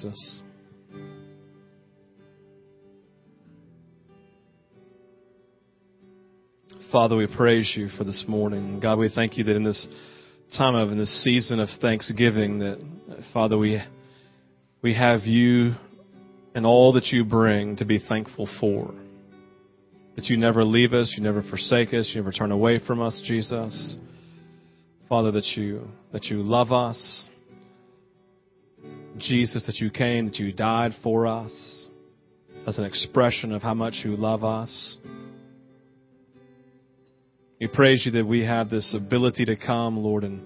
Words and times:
Jesus. 0.00 0.42
Father, 6.90 7.16
we 7.16 7.26
praise 7.26 7.72
you 7.76 7.88
for 7.88 8.04
this 8.04 8.24
morning. 8.26 8.80
God, 8.80 8.98
we 8.98 9.10
thank 9.14 9.36
you 9.36 9.44
that 9.44 9.54
in 9.54 9.62
this 9.62 9.86
time 10.56 10.74
of, 10.74 10.90
in 10.90 10.98
this 10.98 11.22
season 11.22 11.60
of 11.60 11.68
Thanksgiving, 11.80 12.60
that, 12.60 12.78
Father, 13.32 13.58
we, 13.58 13.80
we 14.82 14.94
have 14.94 15.20
you 15.24 15.74
and 16.54 16.64
all 16.64 16.94
that 16.94 17.06
you 17.08 17.24
bring 17.24 17.76
to 17.76 17.84
be 17.84 17.98
thankful 17.98 18.48
for. 18.58 18.94
That 20.16 20.26
you 20.26 20.36
never 20.36 20.64
leave 20.64 20.94
us, 20.94 21.14
you 21.16 21.22
never 21.22 21.42
forsake 21.42 21.92
us, 21.92 22.10
you 22.14 22.22
never 22.22 22.32
turn 22.32 22.52
away 22.52 22.80
from 22.84 23.02
us, 23.02 23.20
Jesus. 23.24 23.96
Father, 25.08 25.30
that 25.32 25.46
you, 25.56 25.88
that 26.12 26.24
you 26.24 26.42
love 26.42 26.72
us. 26.72 27.28
Jesus, 29.18 29.64
that 29.66 29.76
you 29.76 29.90
came, 29.90 30.26
that 30.26 30.38
you 30.38 30.52
died 30.52 30.92
for 31.02 31.26
us 31.26 31.86
as 32.66 32.78
an 32.78 32.84
expression 32.84 33.52
of 33.52 33.62
how 33.62 33.74
much 33.74 34.02
you 34.04 34.16
love 34.16 34.44
us. 34.44 34.96
We 37.60 37.66
praise 37.66 38.04
you 38.06 38.12
that 38.12 38.26
we 38.26 38.40
have 38.40 38.70
this 38.70 38.94
ability 38.94 39.44
to 39.46 39.56
come, 39.56 39.98
Lord, 39.98 40.24
and, 40.24 40.40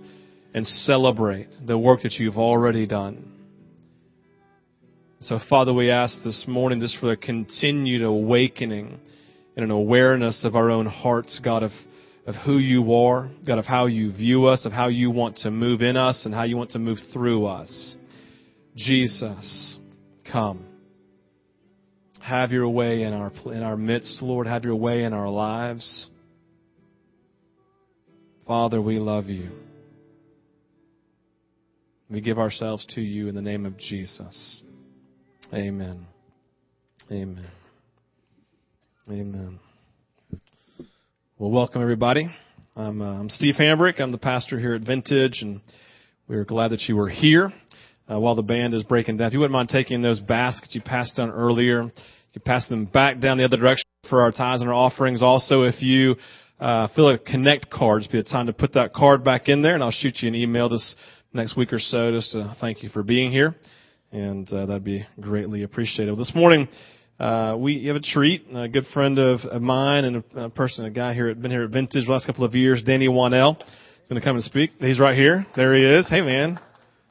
and 0.53 0.67
celebrate 0.67 1.49
the 1.65 1.79
work 1.79 2.03
that 2.03 2.15
you've 2.15 2.39
already 2.39 2.87
done. 2.87 3.31
So, 5.21 5.39
Father, 5.49 5.73
we 5.73 5.91
ask 5.91 6.19
this 6.25 6.45
morning 6.47 6.81
just 6.81 6.99
for 6.99 7.13
a 7.13 7.17
continued 7.17 8.03
awakening 8.03 8.99
and 9.57 9.65
an 9.65 9.71
awareness 9.71 10.45
of 10.45 10.57
our 10.57 10.71
own 10.71 10.87
hearts, 10.87 11.41
God, 11.43 11.63
of, 11.63 11.71
of 12.27 12.35
who 12.45 12.59
you 12.59 12.93
are, 12.95 13.31
God, 13.47 13.59
of 13.59 13.65
how 13.65 13.87
you 13.87 14.13
view 14.13 14.49
us, 14.49 14.67
of 14.67 14.73
how 14.73 14.89
you 14.89 15.11
want 15.11 15.39
to 15.39 15.51
move 15.51 15.83
in 15.83 15.97
us 15.97 16.27
and 16.27 16.35
how 16.35 16.43
you 16.43 16.57
want 16.57 16.73
to 16.73 16.79
move 16.79 16.99
through 17.13 17.47
us. 17.47 17.97
Jesus, 18.77 19.79
come. 20.31 20.65
Have 22.21 22.51
your 22.51 22.69
way 22.69 23.03
in 23.03 23.13
our, 23.13 23.31
in 23.47 23.63
our 23.63 23.77
midst, 23.77 24.21
Lord. 24.21 24.47
Have 24.47 24.65
your 24.65 24.75
way 24.77 25.05
in 25.05 25.13
our 25.13 25.29
lives. 25.29 26.09
Father, 28.47 28.83
we 28.83 28.99
love 28.99 29.27
you. 29.27 29.51
We 32.11 32.21
give 32.21 32.39
ourselves 32.39 32.85
to 32.95 33.01
you 33.01 33.29
in 33.29 33.35
the 33.35 33.43
name 33.43 33.65
of 33.65 33.79
Jesus. 33.79 34.63
Amen. 35.53 36.07
Amen. 37.11 37.47
Amen. 39.09 39.61
Well, 41.39 41.51
welcome 41.51 41.81
everybody. 41.81 42.29
I'm, 42.77 43.01
uh, 43.01 43.21
I'm 43.21 43.29
Steve 43.29 43.55
Hambrick. 43.59 44.01
I'm 44.01 44.13
the 44.13 44.19
pastor 44.19 44.59
here 44.59 44.75
at 44.75 44.83
Vintage, 44.83 45.41
and 45.43 45.61
we're 46.27 46.45
glad 46.45 46.73
that 46.73 46.83
you 46.89 46.97
were 46.97 47.09
here 47.09 47.53
uh, 48.11 48.19
while 48.19 48.35
the 48.35 48.43
band 48.43 48.75
is 48.75 48.83
breaking 48.83 49.17
down. 49.17 49.29
If 49.29 49.33
you 49.33 49.41
wouldn't 49.41 49.53
mind 49.53 49.69
taking 49.69 50.03
those 50.03 50.21
baskets 50.21 50.75
you 50.75 50.81
passed 50.81 51.17
down 51.17 51.31
earlier, 51.31 51.85
you 52.33 52.41
pass 52.45 52.69
them 52.69 52.85
back 52.85 53.21
down 53.21 53.39
the 53.39 53.45
other 53.45 53.57
direction 53.57 53.85
for 54.09 54.23
our 54.23 54.33
tithes 54.33 54.61
and 54.61 54.69
our 54.69 54.75
offerings. 54.75 55.23
Also, 55.23 55.63
if 55.63 55.81
you 55.81 56.17
uh, 56.61 56.89
fill 56.95 57.09
a 57.11 57.19
connect 57.19 57.71
card, 57.71 58.03
just 58.03 58.13
be 58.13 58.19
the 58.19 58.25
time 58.25 58.47
to 58.47 58.53
put 58.53 58.75
that 58.75 58.93
card 58.93 59.25
back 59.25 59.49
in 59.49 59.63
there, 59.63 59.75
and 59.75 59.83
I'll 59.83 59.91
shoot 59.91 60.17
you 60.21 60.29
an 60.29 60.35
email 60.35 60.69
this 60.69 60.97
next 61.33 61.57
week 61.57 61.73
or 61.73 61.79
so 61.79 62.13
just 62.13 62.33
to 62.33 62.57
thank 62.61 62.83
you 62.83 62.89
for 62.91 63.03
being 63.03 63.31
here, 63.31 63.55
and 64.13 64.51
uh, 64.53 64.67
that'd 64.67 64.85
be 64.85 65.07
greatly 65.21 65.63
appreciated. 65.63 66.11
Well, 66.13 66.19
this 66.19 66.35
morning. 66.35 66.69
Uh, 67.19 67.55
we 67.57 67.85
have 67.87 67.95
a 67.95 68.01
treat. 68.01 68.45
A 68.53 68.67
good 68.67 68.87
friend 68.93 69.21
of, 69.21 69.39
of 69.43 69.63
mine 69.63 70.05
and 70.05 70.25
a, 70.35 70.47
a 70.47 70.51
person, 70.51 70.85
a 70.85 70.91
guy 70.91 71.15
here, 71.15 71.33
been 71.37 71.53
here 71.53 71.63
at 71.63 71.71
Vintage 71.71 72.07
the 72.07 72.13
last 72.13 72.27
couple 72.27 72.45
of 72.45 72.57
years, 72.57 72.83
Danny 72.83 73.07
Wanell, 73.07 73.57
is 73.61 74.09
going 74.09 74.21
to 74.21 74.27
come 74.27 74.35
and 74.35 74.45
speak. 74.45 74.73
He's 74.81 74.99
right 74.99 75.17
here. 75.17 75.47
There 75.55 75.77
he 75.77 75.85
is. 75.85 76.09
Hey, 76.09 76.23
man. 76.23 76.59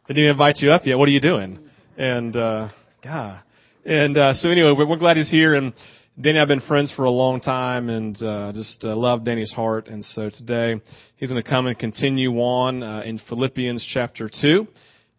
They 0.08 0.16
didn't 0.16 0.32
invite 0.32 0.58
you 0.58 0.72
up 0.72 0.86
yet. 0.86 0.98
What 0.98 1.08
are 1.08 1.14
you 1.14 1.22
doing? 1.22 1.59
And, 1.98 2.36
uh, 2.36 2.68
God. 3.02 3.42
And, 3.86 4.18
uh, 4.18 4.34
so 4.34 4.50
anyway, 4.50 4.73
we're, 4.78 4.86
we're 4.86 4.98
glad 4.98 5.16
he's 5.16 5.32
here 5.32 5.54
and 5.54 5.72
Danny 6.20 6.40
I 6.40 6.42
have 6.42 6.50
been 6.50 6.60
friends 6.60 6.92
for 6.94 7.06
a 7.06 7.10
long 7.10 7.40
time 7.40 7.88
and, 7.88 8.22
uh, 8.22 8.52
just, 8.54 8.84
uh, 8.84 8.98
love 8.98 9.23
Danny's 9.23 9.54
heart. 9.54 9.88
And 9.88 10.04
so 10.04 10.30
today 10.30 10.76
he's 11.16 11.30
going 11.30 11.42
to 11.42 11.50
come 11.50 11.67
and 11.67 11.80
continue 11.80 12.33
on, 12.33 12.83
uh, 12.83 13.04
in 13.05 13.17
Philippians 13.30 13.89
chapter 13.94 14.30
2. 14.30 14.67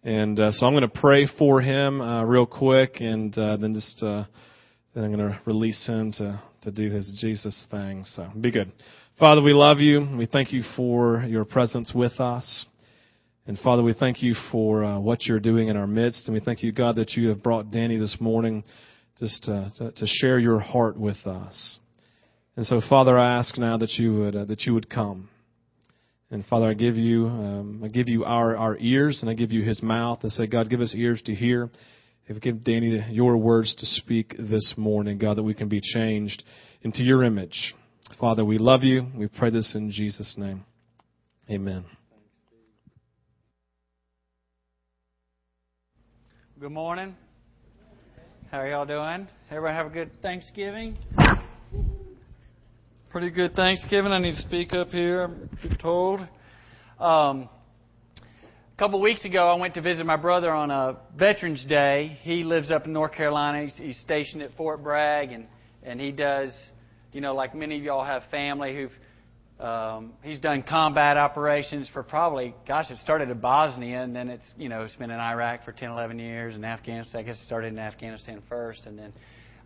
And, 0.02 0.38
uh, 0.38 0.52
so 0.52 0.66
I'm 0.66 0.74
going 0.74 0.82
to 0.82 1.00
pray 1.00 1.26
for 1.38 1.62
him, 1.62 2.02
uh, 2.02 2.22
real 2.24 2.44
quick 2.44 3.00
and, 3.00 3.36
uh, 3.38 3.56
then 3.56 3.72
just, 3.72 4.02
uh, 4.02 4.24
then 4.94 5.04
I'm 5.04 5.14
going 5.14 5.30
to 5.30 5.40
release 5.46 5.86
him 5.86 6.12
to, 6.18 6.42
to 6.64 6.70
do 6.70 6.90
his 6.90 7.10
Jesus 7.18 7.66
thing. 7.70 8.04
So 8.04 8.28
be 8.38 8.50
good. 8.50 8.70
Father, 9.18 9.40
we 9.40 9.54
love 9.54 9.78
you. 9.78 10.06
We 10.14 10.26
thank 10.26 10.52
you 10.52 10.62
for 10.76 11.24
your 11.26 11.46
presence 11.46 11.92
with 11.94 12.20
us. 12.20 12.66
And 13.46 13.58
Father, 13.58 13.82
we 13.82 13.92
thank 13.92 14.22
you 14.22 14.34
for 14.50 14.84
uh, 14.84 14.98
what 14.98 15.26
you're 15.26 15.40
doing 15.40 15.68
in 15.68 15.76
our 15.76 15.86
midst. 15.86 16.26
And 16.26 16.34
we 16.34 16.40
thank 16.40 16.62
you, 16.62 16.72
God, 16.72 16.96
that 16.96 17.12
you 17.12 17.28
have 17.28 17.42
brought 17.42 17.70
Danny 17.70 17.98
this 17.98 18.16
morning 18.18 18.64
just 19.18 19.44
to, 19.44 19.70
to, 19.76 19.92
to 19.92 20.06
share 20.06 20.38
your 20.38 20.58
heart 20.58 20.98
with 20.98 21.18
us. 21.26 21.78
And 22.56 22.64
so, 22.64 22.80
Father, 22.88 23.18
I 23.18 23.38
ask 23.38 23.58
now 23.58 23.76
that 23.78 23.92
you 23.98 24.14
would, 24.14 24.36
uh, 24.36 24.44
that 24.46 24.62
you 24.62 24.72
would 24.72 24.88
come. 24.88 25.28
And 26.30 26.44
Father, 26.46 26.70
I 26.70 26.74
give 26.74 26.96
you, 26.96 27.26
um, 27.26 27.82
I 27.84 27.88
give 27.88 28.08
you 28.08 28.24
our, 28.24 28.56
our 28.56 28.78
ears 28.78 29.18
and 29.20 29.30
I 29.30 29.34
give 29.34 29.52
you 29.52 29.62
his 29.62 29.82
mouth. 29.82 30.20
and 30.22 30.32
say, 30.32 30.46
God, 30.46 30.70
give 30.70 30.80
us 30.80 30.94
ears 30.94 31.20
to 31.26 31.34
hear. 31.34 31.70
If 32.26 32.40
give 32.40 32.64
Danny 32.64 33.04
your 33.10 33.36
words 33.36 33.74
to 33.74 33.86
speak 33.86 34.34
this 34.38 34.74
morning, 34.78 35.18
God, 35.18 35.36
that 35.36 35.42
we 35.42 35.52
can 35.52 35.68
be 35.68 35.82
changed 35.82 36.42
into 36.80 37.02
your 37.02 37.22
image. 37.22 37.74
Father, 38.18 38.44
we 38.44 38.56
love 38.56 38.82
you. 38.82 39.06
We 39.14 39.28
pray 39.28 39.50
this 39.50 39.74
in 39.74 39.90
Jesus' 39.90 40.34
name. 40.38 40.64
Amen. 41.50 41.84
Good 46.64 46.72
morning. 46.72 47.14
How 48.50 48.60
are 48.60 48.70
y'all 48.70 48.86
doing? 48.86 49.28
Everybody 49.50 49.74
have 49.74 49.84
a 49.84 49.90
good 49.90 50.10
Thanksgiving? 50.22 50.96
Pretty 53.10 53.28
good 53.28 53.54
Thanksgiving. 53.54 54.12
I 54.12 54.18
need 54.18 54.36
to 54.36 54.40
speak 54.40 54.72
up 54.72 54.88
here, 54.88 55.24
I'm 55.24 55.76
told. 55.78 56.20
Um, 56.98 57.50
a 58.18 58.78
couple 58.78 58.98
weeks 59.02 59.26
ago, 59.26 59.46
I 59.46 59.56
went 59.56 59.74
to 59.74 59.82
visit 59.82 60.06
my 60.06 60.16
brother 60.16 60.50
on 60.52 60.70
a 60.70 60.96
Veterans 61.14 61.62
Day. 61.66 62.18
He 62.22 62.44
lives 62.44 62.70
up 62.70 62.86
in 62.86 62.94
North 62.94 63.12
Carolina. 63.12 63.66
He's, 63.66 63.76
he's 63.76 63.98
stationed 63.98 64.40
at 64.40 64.56
Fort 64.56 64.82
Bragg, 64.82 65.32
and, 65.32 65.46
and 65.82 66.00
he 66.00 66.12
does, 66.12 66.50
you 67.12 67.20
know, 67.20 67.34
like 67.34 67.54
many 67.54 67.76
of 67.76 67.82
y'all 67.82 68.06
have 68.06 68.22
family 68.30 68.74
who've 68.74 68.90
um, 69.60 70.14
he's 70.22 70.40
done 70.40 70.64
combat 70.68 71.16
operations 71.16 71.88
for 71.92 72.02
probably, 72.02 72.54
gosh, 72.66 72.90
it 72.90 72.98
started 72.98 73.30
in 73.30 73.38
Bosnia, 73.38 74.02
and 74.02 74.14
then 74.14 74.28
it's, 74.28 74.44
you 74.58 74.68
know, 74.68 74.82
it's 74.82 74.96
been 74.96 75.10
in 75.10 75.20
Iraq 75.20 75.64
for 75.64 75.70
10, 75.70 75.90
11 75.90 76.18
years, 76.18 76.54
and 76.54 76.64
Afghanistan. 76.64 77.20
I 77.20 77.22
guess 77.22 77.36
it 77.36 77.46
started 77.46 77.68
in 77.68 77.78
Afghanistan 77.78 78.42
first, 78.48 78.80
and 78.86 78.98
then 78.98 79.12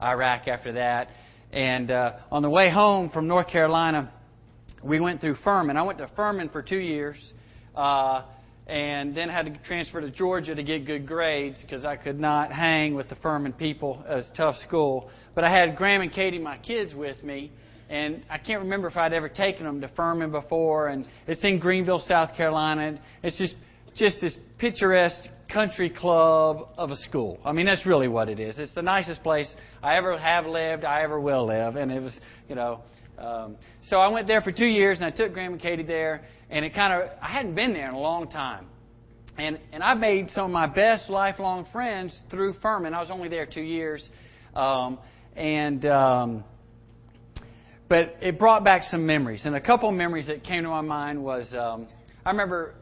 Iraq 0.03 0.47
after 0.47 0.72
that. 0.72 1.09
And 1.53 1.91
uh, 1.91 2.12
on 2.31 2.43
the 2.43 2.50
way 2.50 2.71
home 2.71 3.09
from 3.09 3.27
North 3.27 3.48
Carolina, 3.48 4.12
we 4.82 5.00
went 5.00 5.22
through 5.22 5.37
Furman. 5.43 5.78
I 5.78 5.82
went 5.82 5.98
to 5.98 6.10
Furman 6.15 6.50
for 6.50 6.62
two 6.62 6.78
years, 6.78 7.16
uh, 7.75 8.25
and 8.66 9.16
then 9.16 9.31
had 9.31 9.47
to 9.47 9.59
transfer 9.66 10.03
to 10.03 10.10
Georgia 10.10 10.54
to 10.54 10.62
get 10.62 10.84
good 10.84 11.06
grades 11.06 11.62
because 11.62 11.87
I 11.87 11.97
could 11.97 12.21
not 12.21 12.53
hang 12.53 12.94
with 12.94 13.09
the 13.09 13.16
Furman 13.16 13.54
people. 13.54 14.04
It 14.06 14.16
was 14.16 14.27
a 14.31 14.37
tough 14.37 14.56
school. 14.66 15.10
But 15.34 15.44
I 15.44 15.50
had 15.50 15.77
Graham 15.77 16.03
and 16.03 16.12
Katie, 16.12 16.38
my 16.38 16.59
kids, 16.59 16.94
with 16.94 17.22
me 17.25 17.53
and 17.88 18.22
I 18.28 18.38
can't 18.38 18.62
remember 18.62 18.88
if 18.88 18.97
I'd 18.97 19.12
ever 19.12 19.28
taken 19.28 19.65
them 19.65 19.81
to 19.81 19.88
Furman 19.97 20.31
before. 20.31 20.88
And 20.88 21.06
it's 21.26 21.43
in 21.43 21.59
Greenville, 21.59 22.03
South 22.06 22.34
Carolina. 22.37 22.99
It's 23.22 23.38
just 23.38 23.54
just 23.94 24.21
this 24.21 24.37
picturesque 24.59 25.28
country 25.53 25.91
club 25.91 26.69
of 26.77 26.91
a 26.91 26.97
school. 26.97 27.41
I 27.44 27.53
mean, 27.53 27.66
that's 27.66 27.87
really 27.87 28.09
what 28.09 28.28
it 28.28 28.38
is. 28.38 28.59
It's 28.59 28.75
the 28.75 28.82
nicest 28.82 29.22
place 29.22 29.48
I 29.82 29.97
ever 29.97 30.16
have 30.19 30.47
lived, 30.47 30.84
I 30.84 31.03
ever 31.03 31.19
will 31.19 31.47
live, 31.47 31.77
and 31.77 31.91
it 31.91 32.03
was, 32.03 32.12
you 32.48 32.54
know. 32.54 32.82
Um, 33.19 33.56
so 33.88 33.97
I 33.97 34.09
went 34.09 34.28
there 34.28 34.43
for 34.43 34.53
two 34.53 34.66
years, 34.66 34.98
and 34.98 35.06
I 35.06 35.10
took 35.10 35.32
Graham 35.32 35.54
and 35.54 35.60
Katie 35.60 35.82
there, 35.82 36.22
and 36.50 36.65
it 36.65 36.75
kind 36.75 36.93
of 36.93 37.10
I 37.21 37.28
hadn't 37.28 37.54
been 37.54 37.72
there 37.72 37.88
in 37.88 37.94
a 37.94 37.98
long 37.98 38.31
time. 38.31 38.66
And 39.38 39.59
and 39.72 39.82
I 39.82 39.94
made 39.94 40.31
some 40.34 40.44
of 40.44 40.50
my 40.50 40.66
best 40.66 41.09
lifelong 41.09 41.66
friends 41.72 42.16
through 42.31 42.54
Furman. 42.60 42.94
I 42.94 43.00
was 43.00 43.10
only 43.10 43.28
there 43.28 43.47
two 43.47 43.62
years, 43.62 44.09
um, 44.54 44.98
and 45.34 45.84
um, 45.86 46.45
but 47.88 48.16
it 48.20 48.38
brought 48.38 48.64
back 48.64 48.82
some 48.90 49.06
memories. 49.06 49.42
And 49.44 49.54
a 49.54 49.60
couple 49.60 49.90
memories 49.92 50.26
that 50.26 50.44
came 50.44 50.62
to 50.64 50.68
my 50.68 50.80
mind 50.80 51.22
was 51.22 51.46
um, 51.54 51.88
I 52.24 52.30
remember, 52.30 52.74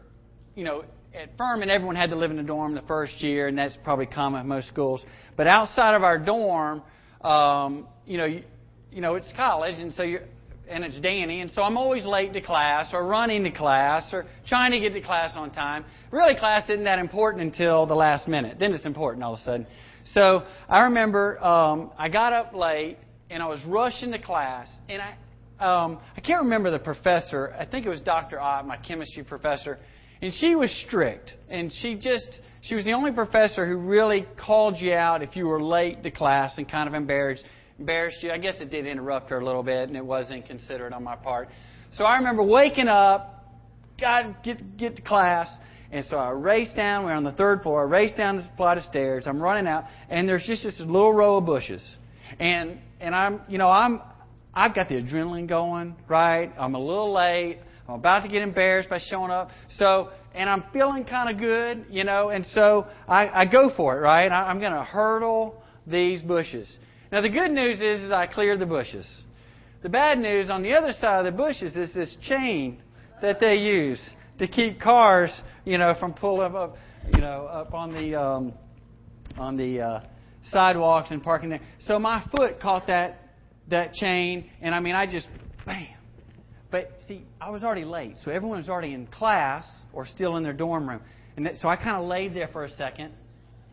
you 0.54 0.64
know, 0.64 0.84
at 1.14 1.36
Furman, 1.38 1.70
everyone 1.70 1.96
had 1.96 2.10
to 2.10 2.16
live 2.16 2.30
in 2.30 2.38
a 2.38 2.42
dorm 2.42 2.74
the 2.74 2.82
first 2.82 3.22
year, 3.22 3.48
and 3.48 3.56
that's 3.56 3.76
probably 3.84 4.06
common 4.06 4.40
at 4.40 4.46
most 4.46 4.68
schools. 4.68 5.00
But 5.36 5.46
outside 5.46 5.94
of 5.94 6.02
our 6.02 6.18
dorm, 6.18 6.82
um, 7.22 7.86
you 8.06 8.18
know, 8.18 8.26
you, 8.26 8.42
you 8.90 9.00
know, 9.00 9.14
it's 9.14 9.32
college, 9.36 9.76
and 9.78 9.92
so 9.94 10.02
you're, 10.02 10.22
and 10.68 10.84
it's 10.84 10.98
Danny, 10.98 11.40
and 11.40 11.50
so 11.52 11.62
I'm 11.62 11.76
always 11.76 12.04
late 12.04 12.32
to 12.32 12.40
class 12.40 12.92
or 12.92 13.06
running 13.06 13.44
to 13.44 13.50
class 13.50 14.08
or 14.12 14.26
trying 14.48 14.72
to 14.72 14.80
get 14.80 14.92
to 14.94 15.00
class 15.00 15.32
on 15.36 15.52
time. 15.52 15.84
Really, 16.10 16.34
class 16.34 16.68
isn't 16.68 16.84
that 16.84 16.98
important 16.98 17.44
until 17.44 17.86
the 17.86 17.94
last 17.94 18.26
minute. 18.26 18.58
Then 18.58 18.72
it's 18.72 18.84
important 18.84 19.22
all 19.22 19.34
of 19.34 19.40
a 19.40 19.44
sudden. 19.44 19.66
So 20.12 20.42
I 20.68 20.80
remember 20.80 21.42
um, 21.42 21.92
I 21.98 22.08
got 22.08 22.32
up 22.32 22.52
late 22.52 22.98
and 23.30 23.42
I 23.42 23.46
was 23.46 23.60
rushing 23.66 24.12
to 24.12 24.18
class, 24.18 24.68
and 24.88 25.02
I 25.02 25.16
um, 25.58 25.98
I 26.14 26.20
can't 26.20 26.42
remember 26.42 26.70
the 26.70 26.78
professor. 26.78 27.54
I 27.58 27.64
think 27.64 27.86
it 27.86 27.88
was 27.88 28.02
Dr. 28.02 28.38
Ott, 28.38 28.66
my 28.66 28.76
chemistry 28.76 29.24
professor, 29.24 29.78
And 30.20 30.32
she 30.34 30.54
was 30.54 30.70
strict. 30.86 31.32
And 31.48 31.72
she 31.80 31.94
just, 31.94 32.40
she 32.62 32.74
was 32.74 32.84
the 32.84 32.92
only 32.92 33.12
professor 33.12 33.66
who 33.66 33.76
really 33.76 34.26
called 34.44 34.76
you 34.78 34.92
out 34.92 35.22
if 35.22 35.34
you 35.34 35.46
were 35.46 35.62
late 35.62 36.02
to 36.02 36.10
class 36.10 36.58
and 36.58 36.70
kind 36.70 36.88
of 36.88 36.94
embarrassed, 36.94 37.44
embarrassed 37.78 38.22
you. 38.22 38.30
I 38.30 38.38
guess 38.38 38.60
it 38.60 38.70
did 38.70 38.86
interrupt 38.86 39.30
her 39.30 39.38
a 39.38 39.44
little 39.44 39.62
bit, 39.62 39.88
and 39.88 39.96
it 39.96 40.04
was 40.04 40.30
inconsiderate 40.30 40.92
on 40.92 41.02
my 41.02 41.16
part. 41.16 41.48
So 41.94 42.04
I 42.04 42.18
remember 42.18 42.42
waking 42.42 42.88
up, 42.88 43.54
got 43.98 44.44
get, 44.44 44.76
get 44.76 44.96
to 44.96 45.02
class, 45.02 45.48
and 45.90 46.04
so 46.10 46.16
I 46.16 46.30
race 46.30 46.68
down. 46.76 47.06
We're 47.06 47.12
on 47.12 47.24
the 47.24 47.32
third 47.32 47.62
floor. 47.62 47.86
I 47.86 47.88
race 47.88 48.12
down 48.14 48.36
the 48.36 48.48
flight 48.58 48.76
of 48.76 48.84
stairs. 48.84 49.24
I'm 49.26 49.40
running 49.40 49.66
out, 49.66 49.84
and 50.10 50.28
there's 50.28 50.44
just 50.44 50.64
this 50.64 50.78
little 50.80 51.14
row 51.14 51.38
of 51.38 51.46
bushes, 51.46 51.82
and 52.38 52.78
and 53.00 53.14
I'm 53.14 53.40
you 53.48 53.58
know 53.58 53.68
I'm 53.68 54.00
I've 54.54 54.74
got 54.74 54.88
the 54.88 54.94
adrenaline 54.96 55.48
going 55.48 55.96
right. 56.08 56.52
I'm 56.58 56.74
a 56.74 56.80
little 56.80 57.12
late. 57.12 57.58
I'm 57.88 57.94
about 57.94 58.20
to 58.20 58.28
get 58.28 58.42
embarrassed 58.42 58.88
by 58.88 59.00
showing 59.10 59.30
up. 59.30 59.50
So 59.78 60.10
and 60.34 60.50
I'm 60.50 60.64
feeling 60.72 61.04
kind 61.04 61.30
of 61.30 61.40
good, 61.40 61.86
you 61.90 62.04
know, 62.04 62.28
and 62.28 62.46
so 62.52 62.86
I, 63.08 63.28
I 63.28 63.44
go 63.46 63.72
for 63.74 63.96
it, 63.96 64.00
right? 64.00 64.30
I, 64.30 64.48
I'm 64.50 64.60
going 64.60 64.72
to 64.72 64.84
hurdle 64.84 65.62
these 65.86 66.20
bushes. 66.20 66.68
Now 67.10 67.22
the 67.22 67.30
good 67.30 67.50
news 67.50 67.80
is, 67.80 68.02
is 68.04 68.12
I 68.12 68.26
cleared 68.26 68.60
the 68.60 68.66
bushes. 68.66 69.06
The 69.82 69.88
bad 69.88 70.18
news 70.18 70.50
on 70.50 70.62
the 70.62 70.74
other 70.74 70.92
side 71.00 71.24
of 71.24 71.32
the 71.32 71.36
bushes 71.36 71.74
is 71.74 71.94
this 71.94 72.14
chain 72.28 72.82
that 73.22 73.40
they 73.40 73.54
use 73.54 74.00
to 74.38 74.46
keep 74.46 74.80
cars, 74.80 75.30
you 75.64 75.78
know, 75.78 75.94
from 75.98 76.12
pulling 76.12 76.54
up, 76.54 76.76
you 77.14 77.20
know, 77.20 77.46
up 77.46 77.72
on 77.72 77.92
the 77.92 78.20
um, 78.20 78.52
on 79.38 79.56
the 79.56 79.80
uh, 79.80 80.00
sidewalks 80.50 81.10
and 81.10 81.22
parking 81.22 81.50
there. 81.50 81.60
So 81.86 81.98
my 81.98 82.24
foot 82.34 82.60
caught 82.60 82.86
that 82.86 83.22
that 83.68 83.92
chain, 83.94 84.48
and 84.60 84.74
I 84.74 84.80
mean, 84.80 84.94
I 84.94 85.10
just 85.10 85.28
bam. 85.64 85.88
But 86.70 86.98
see, 87.08 87.24
I 87.40 87.50
was 87.50 87.62
already 87.62 87.84
late, 87.84 88.14
so 88.22 88.30
everyone 88.30 88.58
was 88.58 88.68
already 88.68 88.92
in 88.92 89.06
class 89.06 89.64
or 89.92 90.06
still 90.06 90.36
in 90.36 90.42
their 90.42 90.52
dorm 90.52 90.88
room, 90.88 91.00
and 91.36 91.46
that, 91.46 91.56
so 91.56 91.68
I 91.68 91.76
kind 91.76 91.96
of 91.96 92.06
laid 92.06 92.34
there 92.34 92.48
for 92.48 92.64
a 92.64 92.70
second, 92.76 93.12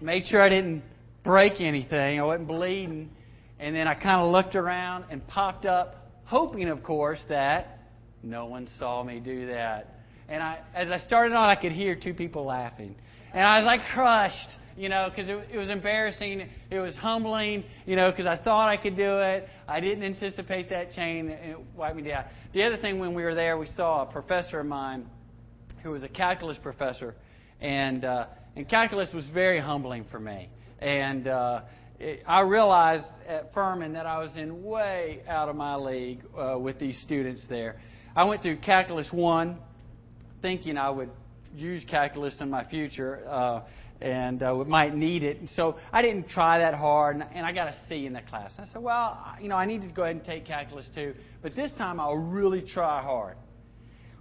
made 0.01 0.23
sure 0.25 0.41
I 0.41 0.49
didn't 0.49 0.83
break 1.23 1.59
anything, 1.59 2.19
I 2.19 2.23
wasn't 2.23 2.47
bleeding, 2.47 3.09
and 3.59 3.75
then 3.75 3.87
I 3.87 3.93
kind 3.95 4.21
of 4.21 4.31
looked 4.31 4.55
around 4.55 5.05
and 5.09 5.25
popped 5.27 5.65
up, 5.65 6.11
hoping, 6.25 6.69
of 6.69 6.83
course, 6.83 7.19
that 7.29 7.79
no 8.21 8.45
one 8.45 8.67
saw 8.79 9.03
me 9.03 9.19
do 9.19 9.47
that. 9.47 9.99
And 10.29 10.41
I, 10.41 10.59
as 10.73 10.89
I 10.89 10.99
started 10.99 11.35
on, 11.35 11.49
I 11.49 11.55
could 11.55 11.71
hear 11.71 11.95
two 11.95 12.13
people 12.13 12.45
laughing. 12.45 12.95
And 13.33 13.43
I 13.43 13.57
was 13.57 13.65
like 13.65 13.81
crushed, 13.93 14.49
you 14.77 14.89
know, 14.89 15.09
because 15.09 15.29
it, 15.29 15.49
it 15.53 15.57
was 15.57 15.69
embarrassing. 15.69 16.49
It 16.69 16.79
was 16.79 16.95
humbling, 16.95 17.63
you 17.85 17.95
know, 17.95 18.11
because 18.11 18.25
I 18.25 18.37
thought 18.37 18.69
I 18.69 18.77
could 18.77 18.95
do 18.95 19.19
it. 19.19 19.47
I 19.67 19.79
didn't 19.79 20.03
anticipate 20.03 20.69
that 20.69 20.91
chain, 20.93 21.29
and 21.29 21.51
it 21.51 21.57
wiped 21.75 21.95
me 21.95 22.03
down. 22.03 22.25
The 22.53 22.63
other 22.63 22.77
thing, 22.77 22.99
when 22.99 23.13
we 23.13 23.23
were 23.23 23.35
there, 23.35 23.57
we 23.57 23.67
saw 23.75 24.03
a 24.03 24.11
professor 24.11 24.59
of 24.59 24.65
mine 24.65 25.05
who 25.83 25.91
was 25.91 26.03
a 26.03 26.07
calculus 26.07 26.57
professor. 26.61 27.15
And, 27.61 28.03
uh, 28.03 28.25
and 28.55 28.67
calculus 28.67 29.09
was 29.13 29.25
very 29.33 29.59
humbling 29.59 30.05
for 30.11 30.19
me. 30.19 30.49
And 30.79 31.27
uh, 31.27 31.61
I 32.27 32.41
realized 32.41 33.05
at 33.27 33.53
Furman 33.53 33.93
that 33.93 34.05
I 34.05 34.19
was 34.19 34.31
in 34.35 34.63
way 34.63 35.21
out 35.27 35.49
of 35.49 35.55
my 35.55 35.75
league 35.75 36.21
uh, 36.37 36.57
with 36.59 36.79
these 36.79 36.99
students 37.01 37.41
there. 37.49 37.79
I 38.15 38.25
went 38.25 38.41
through 38.41 38.57
Calculus 38.57 39.07
1 39.11 39.57
thinking 40.41 40.77
I 40.77 40.89
would 40.89 41.09
use 41.55 41.83
calculus 41.89 42.33
in 42.39 42.49
my 42.49 42.65
future 42.65 43.23
uh, 43.29 43.61
and 44.01 44.43
uh, 44.43 44.55
might 44.55 44.95
need 44.95 45.23
it. 45.23 45.39
And 45.39 45.49
so 45.55 45.77
I 45.91 46.01
didn't 46.01 46.29
try 46.29 46.59
that 46.59 46.73
hard, 46.73 47.15
and, 47.15 47.25
and 47.33 47.45
I 47.45 47.51
got 47.51 47.67
a 47.67 47.75
C 47.87 48.05
in 48.05 48.13
that 48.13 48.27
class. 48.27 48.51
I 48.57 48.65
said, 48.71 48.81
well, 48.81 49.17
you 49.41 49.47
know, 49.47 49.55
I 49.55 49.65
need 49.65 49.81
to 49.81 49.87
go 49.87 50.03
ahead 50.03 50.15
and 50.15 50.25
take 50.25 50.45
calculus 50.45 50.85
2, 50.95 51.13
but 51.41 51.55
this 51.55 51.71
time 51.77 51.99
I'll 51.99 52.17
really 52.17 52.61
try 52.61 53.01
hard. 53.01 53.37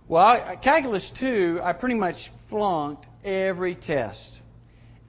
Well, 0.08 0.24
I, 0.24 0.56
calculus 0.62 1.10
2, 1.20 1.60
I 1.62 1.72
pretty 1.72 1.94
much 1.94 2.16
flunked 2.50 3.06
every 3.24 3.74
test. 3.74 4.40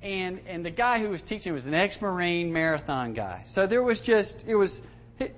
And, 0.02 0.40
and 0.48 0.66
the 0.66 0.72
guy 0.72 1.00
who 1.00 1.10
was 1.10 1.22
teaching 1.28 1.54
was 1.54 1.66
an 1.66 1.74
ex-Marine 1.74 2.52
marathon 2.52 3.14
guy. 3.14 3.46
So 3.54 3.68
there 3.68 3.84
was 3.84 4.02
just, 4.06 4.44
it 4.46 4.56
was, 4.56 4.72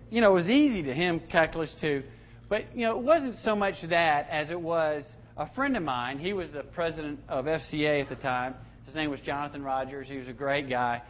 you 0.09 0.21
know, 0.21 0.31
it 0.31 0.33
was 0.33 0.49
easy 0.49 0.83
to 0.83 0.93
him, 0.93 1.21
calculus 1.31 1.73
2. 1.81 2.03
But, 2.49 2.75
you 2.75 2.85
know, 2.85 2.97
it 2.97 3.03
wasn't 3.03 3.35
so 3.43 3.55
much 3.55 3.75
that 3.89 4.27
as 4.29 4.49
it 4.49 4.59
was 4.59 5.03
a 5.37 5.51
friend 5.53 5.75
of 5.77 5.83
mine, 5.83 6.19
he 6.19 6.33
was 6.33 6.51
the 6.51 6.63
president 6.63 7.19
of 7.27 7.45
FCA 7.45 8.01
at 8.01 8.09
the 8.09 8.15
time. 8.15 8.55
His 8.85 8.95
name 8.95 9.09
was 9.09 9.19
Jonathan 9.21 9.63
Rogers. 9.63 10.07
He 10.07 10.17
was 10.17 10.27
a 10.27 10.33
great 10.33 10.69
guy. 10.69 11.01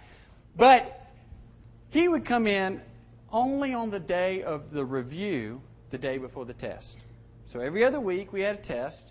But 0.58 0.84
he 1.90 2.08
would 2.08 2.26
come 2.26 2.48
in 2.48 2.82
only 3.32 3.74
on 3.74 3.90
the 3.90 4.00
day 4.00 4.44
of 4.44 4.72
the 4.72 4.84
review, 4.84 5.62
the 5.92 5.98
day 5.98 6.18
before 6.18 6.46
the 6.46 6.54
test. 6.54 6.96
So 7.52 7.60
every 7.60 7.86
other 7.86 8.00
week 8.00 8.34
we 8.34 8.42
had 8.42 8.56
a 8.60 8.64
test, 8.64 9.02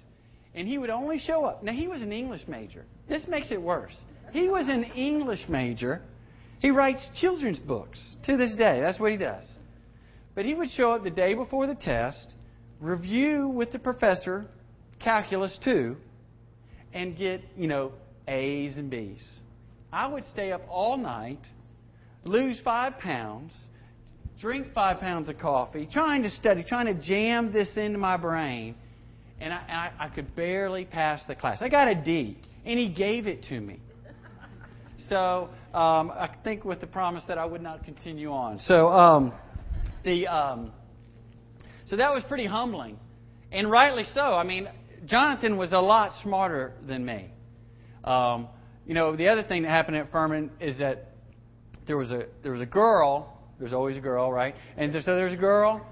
and 0.55 0.67
he 0.67 0.79
would 0.79 0.91
only 0.91 1.19
show 1.19 1.45
up. 1.45 1.63
Now, 1.63 1.73
he 1.73 1.87
was 1.87 2.01
an 2.03 2.13
English 2.13 2.43
major. 2.49 2.85
This 3.09 3.23
makes 3.29 3.51
it 3.51 3.61
worse. 3.61 3.95
He 4.33 4.49
was 4.49 4.69
an 4.69 4.85
English 4.85 5.49
major. 5.49 6.03
He 6.59 6.71
writes 6.71 7.07
children's 7.21 7.59
books 7.59 8.01
to 8.25 8.37
this 8.37 8.55
day. 8.57 8.81
That's 8.81 8.99
what 8.99 9.13
he 9.13 9.19
does. 9.19 9.45
But 10.35 10.45
he 10.45 10.55
would 10.55 10.71
show 10.71 10.93
up 10.93 11.05
the 11.05 11.11
day 11.11 11.35
before 11.35 11.67
the 11.67 11.75
test, 11.75 12.35
review 12.81 13.49
with 13.49 13.71
the 13.73 13.79
professor 13.79 14.47
calculus 15.01 15.57
2 15.65 15.97
and 16.93 17.17
get, 17.17 17.43
you 17.57 17.67
know, 17.67 17.93
A's 18.29 18.77
and 18.77 18.91
B's. 18.91 19.23
I 19.93 20.07
would 20.07 20.25
stay 20.33 20.53
up 20.53 20.63
all 20.69 20.97
night, 20.97 21.41
lose 22.25 22.59
five 22.65 22.99
pounds, 22.99 23.53
drink 24.41 24.69
five 24.75 25.01
pounds 25.01 25.29
of 25.29 25.39
coffee, 25.39 25.89
trying 25.91 26.23
to 26.25 26.31
study, 26.31 26.65
trying 26.65 26.87
to 26.87 26.95
jam 26.95 27.53
this 27.53 27.69
into 27.77 27.99
my 27.99 28.17
brain, 28.17 28.75
and 29.41 29.53
I, 29.53 29.93
I, 29.99 30.07
I 30.07 30.09
could 30.09 30.35
barely 30.35 30.85
pass 30.85 31.21
the 31.29 31.35
class. 31.35 31.59
I 31.61 31.69
got 31.69 31.89
a 31.89 31.95
D, 31.95 32.39
and 32.65 32.79
he 32.79 32.89
gave 32.89 33.27
it 33.27 33.45
to 33.45 33.61
me. 33.61 33.79
So 35.09 35.51
um, 35.75 36.11
I 36.11 36.31
think 36.45 36.65
with 36.65 36.81
the 36.81 36.87
promise 36.87 37.25
that 37.29 37.37
I 37.37 37.45
would 37.45 37.63
not 37.63 37.85
continue 37.85 38.33
on. 38.33 38.59
So 38.61 38.89
um, 38.89 39.33
the 40.03 40.27
um, 40.27 40.73
so 41.89 41.97
that 41.97 42.13
was 42.13 42.23
pretty 42.25 42.47
humbling, 42.47 42.99
and 43.53 43.71
rightly 43.71 44.05
so. 44.15 44.21
I 44.21 44.45
mean, 44.45 44.69
Jonathan 45.07 45.57
was 45.59 45.73
a 45.73 45.79
lot 45.79 46.13
smarter 46.23 46.73
than 46.87 47.05
me. 47.05 47.31
Um, 48.05 48.49
you 48.87 48.95
know, 48.95 49.17
the 49.17 49.29
other 49.29 49.43
thing 49.43 49.63
that 49.63 49.71
happened 49.71 49.97
at 49.97 50.11
Furman 50.13 50.51
is 50.61 50.79
that 50.79 51.11
there 51.87 51.97
was 51.97 52.11
a 52.11 52.27
there 52.43 52.53
was 52.53 52.61
a 52.61 52.67
girl. 52.67 53.39
There's 53.59 53.73
always 53.73 53.97
a 53.97 54.01
girl, 54.01 54.33
right? 54.33 54.55
And 54.77 54.93
so 55.05 55.15
there's 55.15 55.33
a 55.33 55.37
girl, 55.37 55.85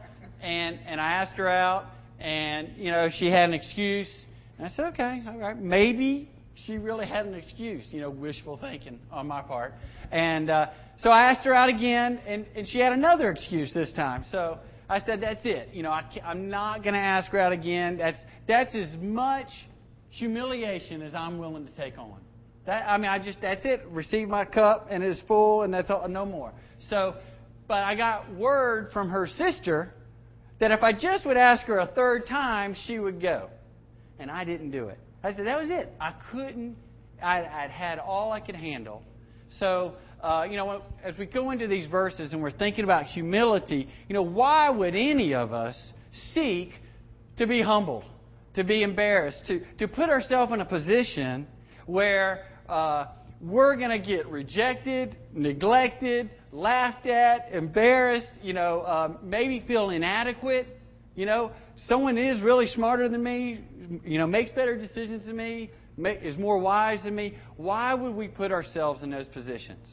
and 0.42 0.78
and 0.86 1.00
I 1.00 1.12
asked 1.12 1.36
her 1.36 1.48
out, 1.48 1.86
and 2.20 2.76
you 2.76 2.90
know 2.90 3.08
she 3.18 3.26
had 3.26 3.44
an 3.44 3.54
excuse, 3.54 4.08
and 4.58 4.66
I 4.66 4.70
said, 4.70 4.86
okay, 4.86 5.22
all 5.26 5.38
right, 5.38 5.58
maybe 5.58 6.28
she 6.66 6.76
really 6.76 7.06
had 7.06 7.24
an 7.26 7.34
excuse. 7.34 7.84
You 7.90 8.02
know, 8.02 8.10
wishful 8.10 8.58
thinking 8.58 8.98
on 9.10 9.26
my 9.26 9.40
part, 9.40 9.72
and 10.10 10.50
uh, 10.50 10.66
so 10.98 11.10
I 11.10 11.30
asked 11.30 11.44
her 11.46 11.54
out 11.54 11.70
again, 11.70 12.20
and 12.26 12.46
and 12.54 12.68
she 12.68 12.78
had 12.78 12.92
another 12.92 13.30
excuse 13.30 13.72
this 13.72 13.92
time. 13.94 14.26
So 14.30 14.58
I 14.88 15.00
said, 15.00 15.22
that's 15.22 15.40
it. 15.44 15.70
You 15.72 15.82
know, 15.82 15.90
I 15.90 16.04
I 16.22 16.32
am 16.32 16.50
not 16.50 16.82
going 16.82 16.94
to 16.94 17.00
ask 17.00 17.30
her 17.30 17.40
out 17.40 17.52
again. 17.52 17.96
That's, 17.96 18.18
that's 18.46 18.74
as 18.74 18.94
much 19.00 19.48
humiliation 20.12 21.02
as 21.02 21.14
I'm 21.14 21.38
willing 21.38 21.66
to 21.66 21.72
take 21.72 21.98
on. 21.98 22.16
That, 22.66 22.86
I 22.88 22.96
mean, 22.96 23.10
I 23.10 23.18
just, 23.18 23.40
that's 23.40 23.64
it. 23.64 23.84
Receive 23.88 24.28
my 24.28 24.44
cup 24.44 24.86
and 24.90 25.02
it's 25.02 25.20
full 25.22 25.62
and 25.62 25.74
that's 25.74 25.90
all, 25.90 26.06
no 26.08 26.24
more. 26.24 26.52
So, 26.88 27.16
but 27.66 27.78
I 27.78 27.94
got 27.94 28.32
word 28.34 28.90
from 28.92 29.08
her 29.08 29.26
sister 29.26 29.92
that 30.60 30.70
if 30.70 30.82
I 30.82 30.92
just 30.92 31.26
would 31.26 31.36
ask 31.36 31.64
her 31.64 31.78
a 31.78 31.86
third 31.86 32.28
time, 32.28 32.76
she 32.86 32.98
would 32.98 33.20
go. 33.20 33.48
And 34.18 34.30
I 34.30 34.44
didn't 34.44 34.70
do 34.70 34.88
it. 34.88 34.98
I 35.24 35.34
said, 35.34 35.46
that 35.46 35.60
was 35.60 35.70
it. 35.70 35.92
I 36.00 36.14
couldn't, 36.30 36.76
I'd, 37.22 37.44
I'd 37.44 37.70
had 37.70 37.98
all 37.98 38.32
I 38.32 38.40
could 38.40 38.54
handle. 38.54 39.02
So, 39.58 39.94
uh, 40.22 40.46
you 40.48 40.56
know, 40.56 40.82
as 41.02 41.16
we 41.18 41.26
go 41.26 41.50
into 41.50 41.66
these 41.66 41.86
verses 41.86 42.32
and 42.32 42.42
we're 42.42 42.50
thinking 42.52 42.84
about 42.84 43.06
humility, 43.06 43.88
you 44.08 44.14
know, 44.14 44.22
why 44.22 44.70
would 44.70 44.94
any 44.94 45.34
of 45.34 45.52
us 45.52 45.76
seek 46.34 46.70
to 47.38 47.46
be 47.46 47.62
humbled, 47.62 48.04
to 48.54 48.64
be 48.64 48.82
embarrassed, 48.82 49.44
to, 49.46 49.62
to 49.78 49.88
put 49.88 50.08
ourselves 50.08 50.52
in 50.52 50.60
a 50.60 50.64
position 50.64 51.46
where 51.86 52.44
uh, 52.68 53.06
we're 53.40 53.76
going 53.76 53.90
to 53.90 54.06
get 54.06 54.28
rejected, 54.28 55.16
neglected, 55.32 56.30
laughed 56.52 57.06
at, 57.06 57.52
embarrassed, 57.52 58.26
you 58.42 58.52
know, 58.52 58.84
um, 58.84 59.18
maybe 59.22 59.64
feel 59.66 59.90
inadequate? 59.90 60.66
You 61.14 61.26
know, 61.26 61.52
someone 61.88 62.18
is 62.18 62.40
really 62.40 62.66
smarter 62.66 63.08
than 63.08 63.22
me, 63.22 63.60
you 64.04 64.18
know, 64.18 64.26
makes 64.26 64.50
better 64.52 64.76
decisions 64.76 65.26
than 65.26 65.36
me, 65.36 65.70
is 65.98 66.36
more 66.38 66.58
wise 66.58 67.00
than 67.02 67.14
me. 67.14 67.36
Why 67.56 67.94
would 67.94 68.14
we 68.14 68.28
put 68.28 68.52
ourselves 68.52 69.02
in 69.02 69.10
those 69.10 69.28
positions? 69.28 69.86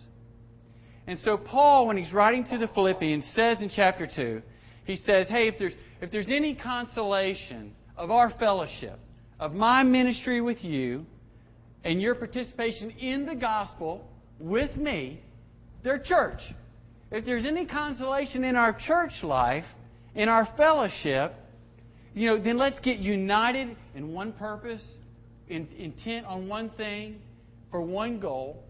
And 1.08 1.18
so 1.20 1.38
Paul, 1.38 1.88
when 1.88 1.98
he's 1.98 2.14
writing 2.14 2.46
to 2.52 2.58
the 2.58 2.68
Philippians, 2.68 3.26
says 3.36 3.62
in 3.62 3.70
chapter 3.76 4.08
2, 4.16 4.42
he 4.86 4.96
says, 4.96 5.28
Hey, 5.28 5.48
if 5.48 5.56
there's, 5.58 5.74
if 6.02 6.12
there's 6.12 6.30
any 6.30 6.56
consolation 6.56 7.74
of 8.00 8.10
our 8.12 8.32
fellowship, 8.40 8.98
of 9.42 9.54
my 9.54 9.84
ministry 9.84 10.40
with 10.40 10.64
you, 10.64 11.06
and 11.84 12.02
your 12.02 12.16
participation 12.16 12.92
in 12.92 13.26
the 13.26 13.36
gospel 13.36 14.08
with 14.40 14.76
me, 14.78 15.22
their 15.84 16.00
church. 16.00 16.40
If 17.12 17.26
there's 17.26 17.46
any 17.46 17.66
consolation 17.66 18.46
in 18.46 18.56
our 18.56 18.72
church 18.72 19.12
life, 19.22 19.66
in 20.16 20.30
our 20.30 20.48
fellowship, 20.56 21.34
you 22.14 22.28
know, 22.28 22.42
then 22.42 22.58
let's 22.58 22.80
get 22.80 23.00
united 23.00 23.76
in 23.94 24.14
one 24.14 24.32
purpose, 24.32 24.82
in, 25.50 25.68
intent 25.78 26.26
on 26.26 26.48
one 26.48 26.70
thing 26.72 27.20
for 27.70 27.82
one 27.82 28.20
goal, 28.20 28.64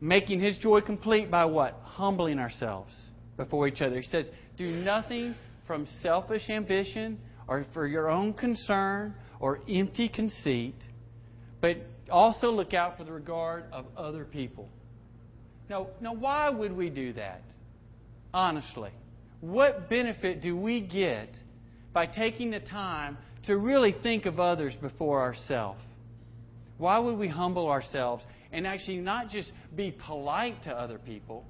making 0.00 0.40
his 0.40 0.58
joy 0.58 0.80
complete 0.80 1.30
by 1.30 1.44
what? 1.44 1.80
Humbling 1.84 2.40
ourselves 2.40 2.92
before 3.36 3.68
each 3.68 3.80
other. 3.80 4.00
He 4.00 4.08
says, 4.08 4.26
Do 4.58 4.66
nothing 4.66 5.36
from 5.66 5.86
selfish 6.02 6.50
ambition 6.50 7.18
or 7.48 7.66
for 7.72 7.86
your 7.86 8.10
own 8.10 8.32
concern 8.32 9.14
or 9.40 9.60
empty 9.68 10.08
conceit, 10.08 10.76
but 11.60 11.76
also 12.10 12.50
look 12.50 12.74
out 12.74 12.96
for 12.96 13.04
the 13.04 13.12
regard 13.12 13.64
of 13.72 13.86
other 13.96 14.24
people. 14.24 14.68
Now, 15.68 15.88
now 16.00 16.14
why 16.14 16.50
would 16.50 16.72
we 16.72 16.90
do 16.90 17.12
that? 17.14 17.42
Honestly. 18.32 18.90
What 19.40 19.88
benefit 19.90 20.42
do 20.42 20.56
we 20.56 20.80
get 20.80 21.28
by 21.92 22.06
taking 22.06 22.50
the 22.50 22.60
time 22.60 23.18
to 23.46 23.56
really 23.56 23.94
think 24.02 24.26
of 24.26 24.40
others 24.40 24.74
before 24.80 25.20
ourselves? 25.20 25.80
Why 26.78 26.98
would 26.98 27.18
we 27.18 27.28
humble 27.28 27.68
ourselves 27.68 28.22
and 28.52 28.66
actually 28.66 28.98
not 28.98 29.30
just 29.30 29.50
be 29.74 29.92
polite 30.06 30.64
to 30.64 30.70
other 30.70 30.98
people? 30.98 31.44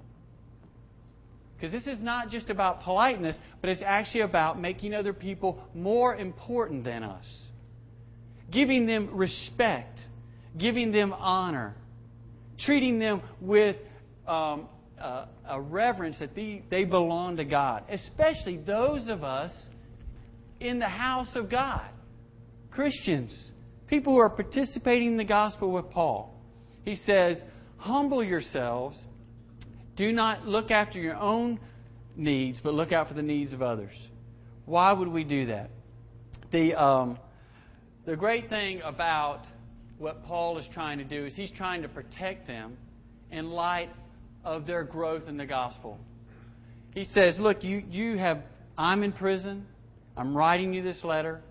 Because 1.57 1.73
this 1.73 1.87
is 1.93 2.03
not 2.03 2.29
just 2.29 2.51
about 2.51 2.83
politeness, 2.83 3.37
but 3.61 3.71
it's 3.71 3.83
actually 3.85 4.21
about 4.21 4.61
making 4.61 4.93
other 4.93 5.13
people 5.13 5.63
more 5.75 6.15
important 6.15 6.85
than 6.85 7.03
us. 7.03 7.25
Giving 8.51 8.87
them 8.87 9.17
respect, 9.17 9.99
giving 10.59 10.93
them 10.93 11.13
honor, 11.15 11.75
treating 12.59 12.99
them 12.99 13.23
with 13.41 13.77
um, 14.29 14.69
a, 14.99 15.29
a, 15.49 15.61
reverence 15.61 16.19
that 16.19 16.35
they, 16.35 16.63
they 16.71 16.85
belong 16.85 17.37
to 17.37 17.45
God, 17.45 17.85
especially 17.91 18.59
those 18.59 19.09
of 19.09 19.25
us 19.25 19.53
in 20.61 20.79
the 20.79 20.89
house 20.89 21.29
of 21.35 21.51
God, 21.51 21.89
Christians, 22.71 23.33
people 23.87 24.13
who 24.13 24.19
are 24.19 24.31
participating 24.31 25.13
in 25.13 25.17
the 25.17 25.25
gospel 25.25 25.71
with 25.71 25.91
Paul. 25.91 26.35
He 26.85 26.97
says, 27.07 27.37
Humble 27.79 28.23
yourselves. 28.23 28.97
Do 29.97 30.13
not 30.13 30.47
look 30.47 30.71
after 30.71 30.99
your 30.99 31.17
own 31.17 31.59
needs, 32.17 32.61
but 32.63 32.75
look 32.75 32.93
out 32.93 33.09
for 33.09 33.15
the 33.15 33.23
needs 33.23 33.53
of 33.53 33.63
others. 33.63 33.95
Why 34.67 34.93
would 34.93 35.09
we 35.09 35.25
do 35.25 35.47
that? 35.47 35.71
The, 36.53 36.75
um, 36.75 37.19
the 38.05 38.17
great 38.17 38.49
thing 38.49 38.83
about 38.83 39.43
what 39.99 40.25
Paul 40.25 40.59
is 40.59 40.67
trying 40.73 40.99
to 40.99 41.05
do 41.05 41.25
is 41.27 41.35
he's 41.35 41.51
trying 41.51 41.83
to 41.83 41.89
protect 41.89 42.47
them 42.47 42.77
in 43.31 43.51
light 43.51 43.91
of 44.45 44.67
their 44.67 44.85
growth 44.85 45.29
in 45.29 45.37
the 45.37 45.47
gospel. 45.47 45.99
He 46.95 47.05
says, 47.05 47.39
Look, 47.39 47.65
you, 47.65 47.83
you 47.91 48.19
have, 48.19 48.43
I'm 48.77 49.03
in 49.03 49.13
prison. 49.13 49.67
I'm 50.17 50.37
writing 50.37 50.73
you 50.73 50.83
this 50.83 51.03
letter. 51.03 51.43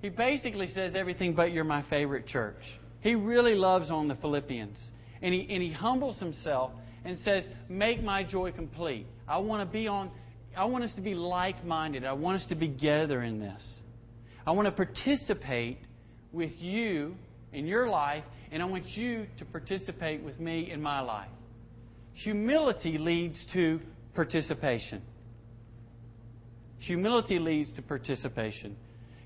He 0.00 0.08
basically 0.08 0.72
says 0.72 0.92
everything 0.94 1.34
but 1.34 1.52
you're 1.52 1.64
my 1.64 1.84
favorite 1.90 2.26
church. 2.26 2.62
He 3.00 3.14
really 3.14 3.54
loves 3.54 3.90
on 3.90 4.08
the 4.08 4.14
Philippians. 4.16 4.78
And 5.20 5.34
he, 5.34 5.46
and 5.50 5.62
he 5.62 5.72
humbles 5.72 6.18
himself 6.18 6.72
and 7.04 7.18
says, 7.24 7.44
Make 7.68 8.02
my 8.02 8.22
joy 8.22 8.52
complete. 8.52 9.06
I 9.26 9.38
want 9.38 9.68
to 9.68 9.72
be 9.72 9.88
on, 9.88 10.10
I 10.56 10.64
want 10.64 10.84
us 10.84 10.90
to 10.96 11.02
be 11.02 11.14
like 11.14 11.64
minded. 11.64 12.04
I 12.04 12.12
want 12.12 12.40
us 12.40 12.48
to 12.48 12.54
be 12.54 12.68
together 12.68 13.22
in 13.22 13.38
this. 13.38 13.62
I 14.46 14.52
want 14.52 14.66
to 14.66 14.72
participate 14.72 15.78
with 16.32 16.52
you 16.58 17.14
in 17.52 17.66
your 17.66 17.88
life, 17.88 18.24
and 18.50 18.62
I 18.62 18.66
want 18.66 18.86
you 18.88 19.26
to 19.38 19.44
participate 19.44 20.22
with 20.22 20.38
me 20.40 20.70
in 20.70 20.80
my 20.80 21.00
life. 21.00 21.30
Humility 22.14 22.98
leads 22.98 23.38
to 23.52 23.80
participation. 24.14 25.02
Humility 26.80 27.38
leads 27.38 27.72
to 27.74 27.82
participation. 27.82 28.76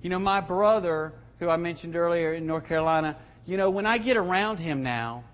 You 0.02 0.10
know, 0.10 0.18
my 0.18 0.40
brother, 0.40 1.12
who 1.38 1.48
I 1.48 1.56
mentioned 1.56 1.96
earlier 1.96 2.34
in 2.34 2.46
North 2.46 2.66
Carolina, 2.66 3.16
you 3.46 3.56
know, 3.56 3.70
when 3.70 3.86
I 3.86 3.98
get 3.98 4.16
around 4.16 4.58
him 4.58 4.82
now, 4.82 5.24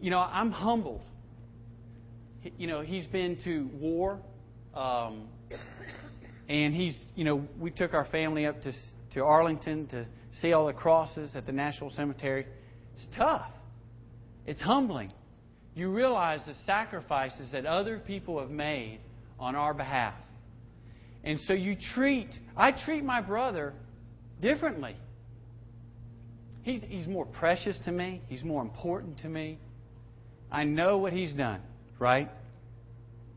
you 0.00 0.10
know, 0.10 0.18
I'm 0.18 0.50
humbled. 0.50 1.02
You 2.58 2.66
know, 2.66 2.80
he's 2.82 3.06
been 3.06 3.38
to 3.44 3.68
war, 3.74 4.18
um, 4.74 5.28
and 6.48 6.74
he's, 6.74 6.96
you 7.14 7.24
know, 7.24 7.46
we 7.58 7.70
took 7.70 7.94
our 7.94 8.06
family 8.06 8.46
up 8.46 8.62
to 8.62 8.72
to 9.14 9.22
Arlington 9.22 9.86
to 9.88 10.06
see 10.42 10.52
all 10.52 10.66
the 10.66 10.72
crosses 10.72 11.30
at 11.34 11.46
the 11.46 11.52
National 11.52 11.90
Cemetery. 11.90 12.46
It's 12.96 13.16
tough. 13.16 13.50
It's 14.46 14.60
humbling. 14.60 15.12
You 15.74 15.90
realize 15.90 16.40
the 16.46 16.54
sacrifices 16.66 17.50
that 17.52 17.64
other 17.64 17.98
people 17.98 18.38
have 18.40 18.50
made 18.50 19.00
on 19.38 19.56
our 19.56 19.72
behalf. 19.72 20.14
And 21.22 21.40
so 21.46 21.52
you 21.52 21.76
treat, 21.94 22.28
I 22.56 22.72
treat 22.72 23.02
my 23.04 23.20
brother 23.20 23.72
differently. 24.42 24.96
He's, 26.62 26.80
he's 26.86 27.06
more 27.06 27.26
precious 27.26 27.78
to 27.84 27.92
me, 27.92 28.22
he's 28.28 28.42
more 28.42 28.62
important 28.62 29.18
to 29.20 29.28
me. 29.28 29.58
I 30.50 30.64
know 30.64 30.98
what 30.98 31.12
he's 31.12 31.32
done, 31.32 31.60
right? 31.98 32.30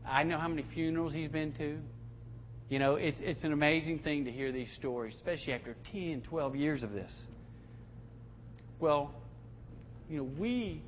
I 0.06 0.22
know 0.22 0.38
how 0.38 0.48
many 0.48 0.64
funerals 0.74 1.12
he's 1.12 1.30
been 1.30 1.52
to. 1.54 1.78
You 2.68 2.78
know, 2.78 2.96
it's, 2.96 3.18
it's 3.20 3.44
an 3.44 3.52
amazing 3.52 4.00
thing 4.00 4.24
to 4.26 4.32
hear 4.32 4.52
these 4.52 4.68
stories, 4.76 5.14
especially 5.16 5.54
after 5.54 5.76
10, 5.92 6.22
12 6.28 6.56
years 6.56 6.82
of 6.82 6.92
this. 6.92 7.12
Well, 8.78 9.10
you 10.08 10.18
know, 10.18 10.28
we 10.38 10.82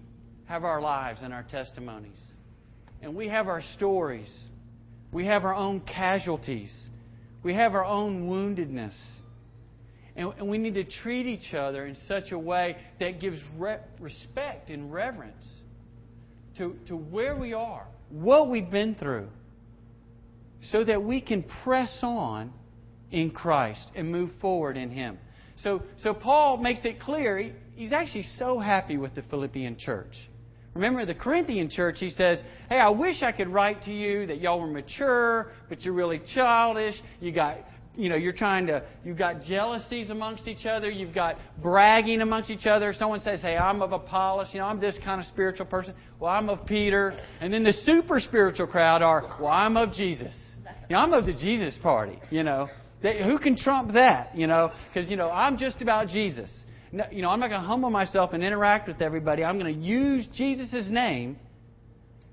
have 0.45 0.65
our 0.65 0.81
lives 0.81 1.21
and 1.23 1.33
our 1.33 1.43
testimonies, 1.43 2.19
and 3.03 3.15
we 3.15 3.29
have 3.29 3.49
our 3.49 3.63
stories. 3.77 4.31
We 5.13 5.27
have 5.27 5.45
our 5.45 5.55
own 5.55 5.81
casualties. 5.81 6.71
We 7.43 7.55
have 7.55 7.75
our 7.75 7.85
own 7.85 8.29
woundedness. 8.29 8.95
And, 10.17 10.33
and 10.39 10.49
we 10.49 10.59
need 10.59 10.75
to 10.75 10.85
treat 10.85 11.27
each 11.27 11.55
other 11.55 11.87
in 11.87 11.97
such 12.07 12.31
a 12.31 12.39
way 12.39 12.77
that 12.99 13.21
gives 13.21 13.39
re- 13.57 13.79
respect 13.99 14.69
and 14.69 14.93
reverence 14.93 15.47
to, 16.61 16.77
to 16.89 16.95
where 16.95 17.35
we 17.35 17.55
are, 17.55 17.87
what 18.11 18.51
we've 18.51 18.71
been 18.71 18.95
through 18.95 19.29
so 20.71 20.85
that 20.85 21.03
we 21.03 21.23
can 21.23 21.43
press 21.65 21.91
on 22.03 22.53
in 23.11 23.31
Christ 23.31 23.91
and 23.97 24.13
move 24.13 24.31
forward 24.43 24.77
in 24.77 24.91
Him. 24.91 25.19
So, 25.65 25.83
so 26.03 26.13
Paul 26.13 26.59
makes 26.59 26.81
it 26.85 27.01
clear 27.01 27.39
he, 27.39 27.53
he's 27.77 27.93
actually 27.93 28.27
so 28.39 28.59
happy 28.59 28.99
with 28.99 29.15
the 29.15 29.23
Philippian 29.23 29.79
church. 29.79 30.15
Remember 30.75 31.07
the 31.07 31.15
Corinthian 31.15 31.71
church, 31.71 31.97
he 31.99 32.11
says, 32.11 32.39
Hey, 32.69 32.79
I 32.79 32.91
wish 32.91 33.23
I 33.23 33.33
could 33.33 33.49
write 33.49 33.83
to 33.85 33.93
you 33.93 34.27
that 34.27 34.41
y'all 34.41 34.61
were 34.61 34.67
mature, 34.67 35.53
but 35.71 35.81
you're 35.81 35.95
really 35.95 36.21
childish. 36.35 36.95
You 37.21 37.33
got 37.33 37.57
you 37.97 38.09
know, 38.09 38.17
you're 38.17 38.33
trying 38.33 38.67
to, 38.69 38.83
you've 39.05 39.19
got 39.19 39.43
jealousies 39.43 40.11
amongst 40.11 40.47
each 40.47 40.65
other, 40.65 40.91
you've 40.91 41.15
got 41.15 41.37
bragging 41.63 42.21
amongst 42.21 42.51
each 42.51 42.67
other. 42.67 42.95
Someone 42.97 43.21
says, 43.21 43.41
hey, 43.41 43.57
I'm 43.57 43.83
of 43.83 43.93
Apollos, 43.93 44.49
you 44.53 44.61
know, 44.61 44.67
I'm 44.67 44.81
this 44.81 44.97
kind 45.05 45.21
of 45.21 45.27
spiritual 45.27 45.67
person. 45.67 45.95
Well, 46.19 46.31
I'm 46.31 46.49
of 46.49 46.65
Peter. 46.67 47.13
And 47.41 47.53
then 47.53 47.65
the 47.65 47.73
super 47.85 48.21
spiritual 48.21 48.67
crowd 48.67 49.03
are, 49.03 49.23
well, 49.41 49.53
I'm 49.53 49.77
of 49.77 49.93
Jesus. 49.93 50.39
You 50.89 50.97
know, 50.97 51.03
I'm 51.03 51.13
of 51.13 51.27
the 51.27 51.33
Jesus 51.33 51.77
party, 51.83 52.19
you 52.31 52.43
know. 52.43 52.69
They, 53.03 53.23
who 53.25 53.39
can 53.39 53.57
trump 53.57 53.95
that, 53.95 54.37
you 54.37 54.47
know? 54.47 54.73
Because, 54.93 55.11
you 55.11 55.17
know, 55.17 55.31
I'm 55.31 55.57
just 55.57 55.81
about 55.81 56.09
Jesus. 56.09 56.51
No, 56.93 57.05
you 57.11 57.23
know, 57.23 57.31
I'm 57.31 57.41
not 57.41 57.49
going 57.49 57.61
to 57.61 57.67
humble 57.67 57.91
myself 57.91 58.33
and 58.33 58.43
interact 58.43 58.89
with 58.89 59.01
everybody. 59.01 59.43
I'm 59.45 59.59
going 59.59 59.75
to 59.75 59.81
use 59.81 60.27
Jesus' 60.35 60.87
name 60.91 61.39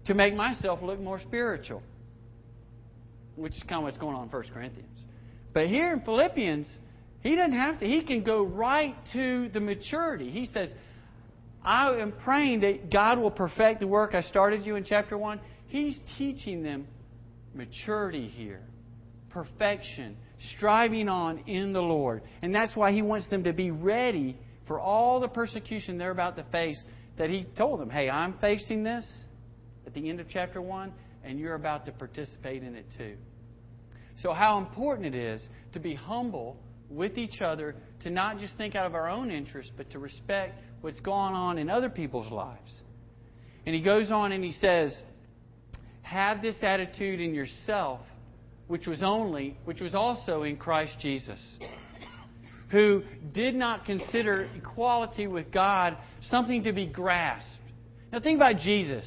to 0.06 0.14
make 0.14 0.36
myself 0.36 0.82
look 0.82 1.00
more 1.00 1.20
spiritual, 1.20 1.82
which 3.36 3.56
is 3.56 3.64
kind 3.64 3.76
of 3.80 3.84
what's 3.84 3.98
going 3.98 4.16
on 4.16 4.24
in 4.24 4.30
1 4.30 4.44
Corinthians. 4.54 4.97
But 5.58 5.70
here 5.70 5.92
in 5.92 6.02
Philippians, 6.02 6.68
he 7.22 7.36
doesn't 7.36 7.58
have 7.58 7.80
to. 7.80 7.88
He 7.88 8.04
can 8.04 8.22
go 8.22 8.44
right 8.44 8.94
to 9.14 9.50
the 9.50 9.60
maturity. 9.60 10.30
He 10.30 10.46
says, 10.46 10.70
I 11.66 11.96
am 11.96 12.12
praying 12.12 12.60
that 12.60 12.92
God 12.92 13.18
will 13.18 13.32
perfect 13.32 13.80
the 13.80 13.88
work 13.88 14.14
I 14.14 14.22
started 14.22 14.68
you 14.68 14.76
in 14.76 14.86
chapter 14.86 15.18
1. 15.18 15.40
He's 15.66 15.98
teaching 16.20 16.62
them 16.62 16.86
maturity 17.56 18.28
here, 18.28 18.62
perfection, 19.32 20.18
striving 20.58 21.10
on 21.10 21.40
in 21.48 21.74
the 21.74 21.82
Lord. 21.82 22.22
And 22.44 22.54
that's 22.54 22.76
why 22.76 22.92
he 22.92 23.02
wants 23.02 23.28
them 23.30 23.44
to 23.46 23.52
be 23.52 23.72
ready 23.72 24.38
for 24.68 24.80
all 24.80 25.20
the 25.20 25.28
persecution 25.28 25.98
they're 25.98 26.12
about 26.12 26.36
to 26.36 26.44
face. 26.52 26.80
That 27.18 27.32
he 27.32 27.48
told 27.58 27.80
them, 27.80 27.90
hey, 27.90 28.12
I'm 28.12 28.38
facing 28.38 28.84
this 28.84 29.04
at 29.88 29.96
the 29.96 30.08
end 30.08 30.20
of 30.20 30.28
chapter 30.30 30.62
1, 30.62 30.94
and 31.24 31.40
you're 31.40 31.56
about 31.56 31.88
to 31.88 31.92
participate 31.94 32.62
in 32.62 32.76
it 32.76 32.86
too. 32.96 33.18
So, 34.22 34.34
how 34.34 34.58
important 34.58 35.14
it 35.14 35.16
is 35.16 35.42
to 35.74 35.80
be 35.80 35.94
humble 35.94 36.58
with 36.90 37.18
each 37.18 37.42
other, 37.42 37.76
to 38.04 38.10
not 38.10 38.40
just 38.40 38.56
think 38.58 38.76
out 38.76 38.86
of 38.86 38.96
our 38.96 39.10
own 39.10 39.32
interest, 39.32 39.72
but 39.78 39.90
to 39.92 40.00
respect 40.00 40.60
what's 40.82 41.00
going 41.02 41.34
on 41.34 41.58
in 41.58 41.70
other 41.70 41.90
people's 41.90 42.32
lives. 42.32 42.72
And 43.66 43.76
he 43.76 43.82
goes 43.82 44.12
on 44.12 44.32
and 44.32 44.44
he 44.44 44.54
says, 44.54 45.00
Have 46.02 46.42
this 46.42 46.56
attitude 46.62 47.20
in 47.20 47.36
yourself, 47.36 48.00
which 48.68 48.88
was 48.88 49.04
only, 49.04 49.58
which 49.66 49.82
was 49.82 49.94
also 49.94 50.44
in 50.44 50.58
Christ 50.58 50.94
Jesus, 51.02 51.40
who 52.70 53.04
did 53.34 53.56
not 53.56 53.86
consider 53.86 54.50
equality 54.56 55.28
with 55.28 55.52
God 55.52 55.98
something 56.30 56.64
to 56.64 56.72
be 56.72 56.86
grasped. 56.86 57.52
Now 58.12 58.20
think 58.20 58.38
about 58.38 58.58
Jesus. 58.58 59.06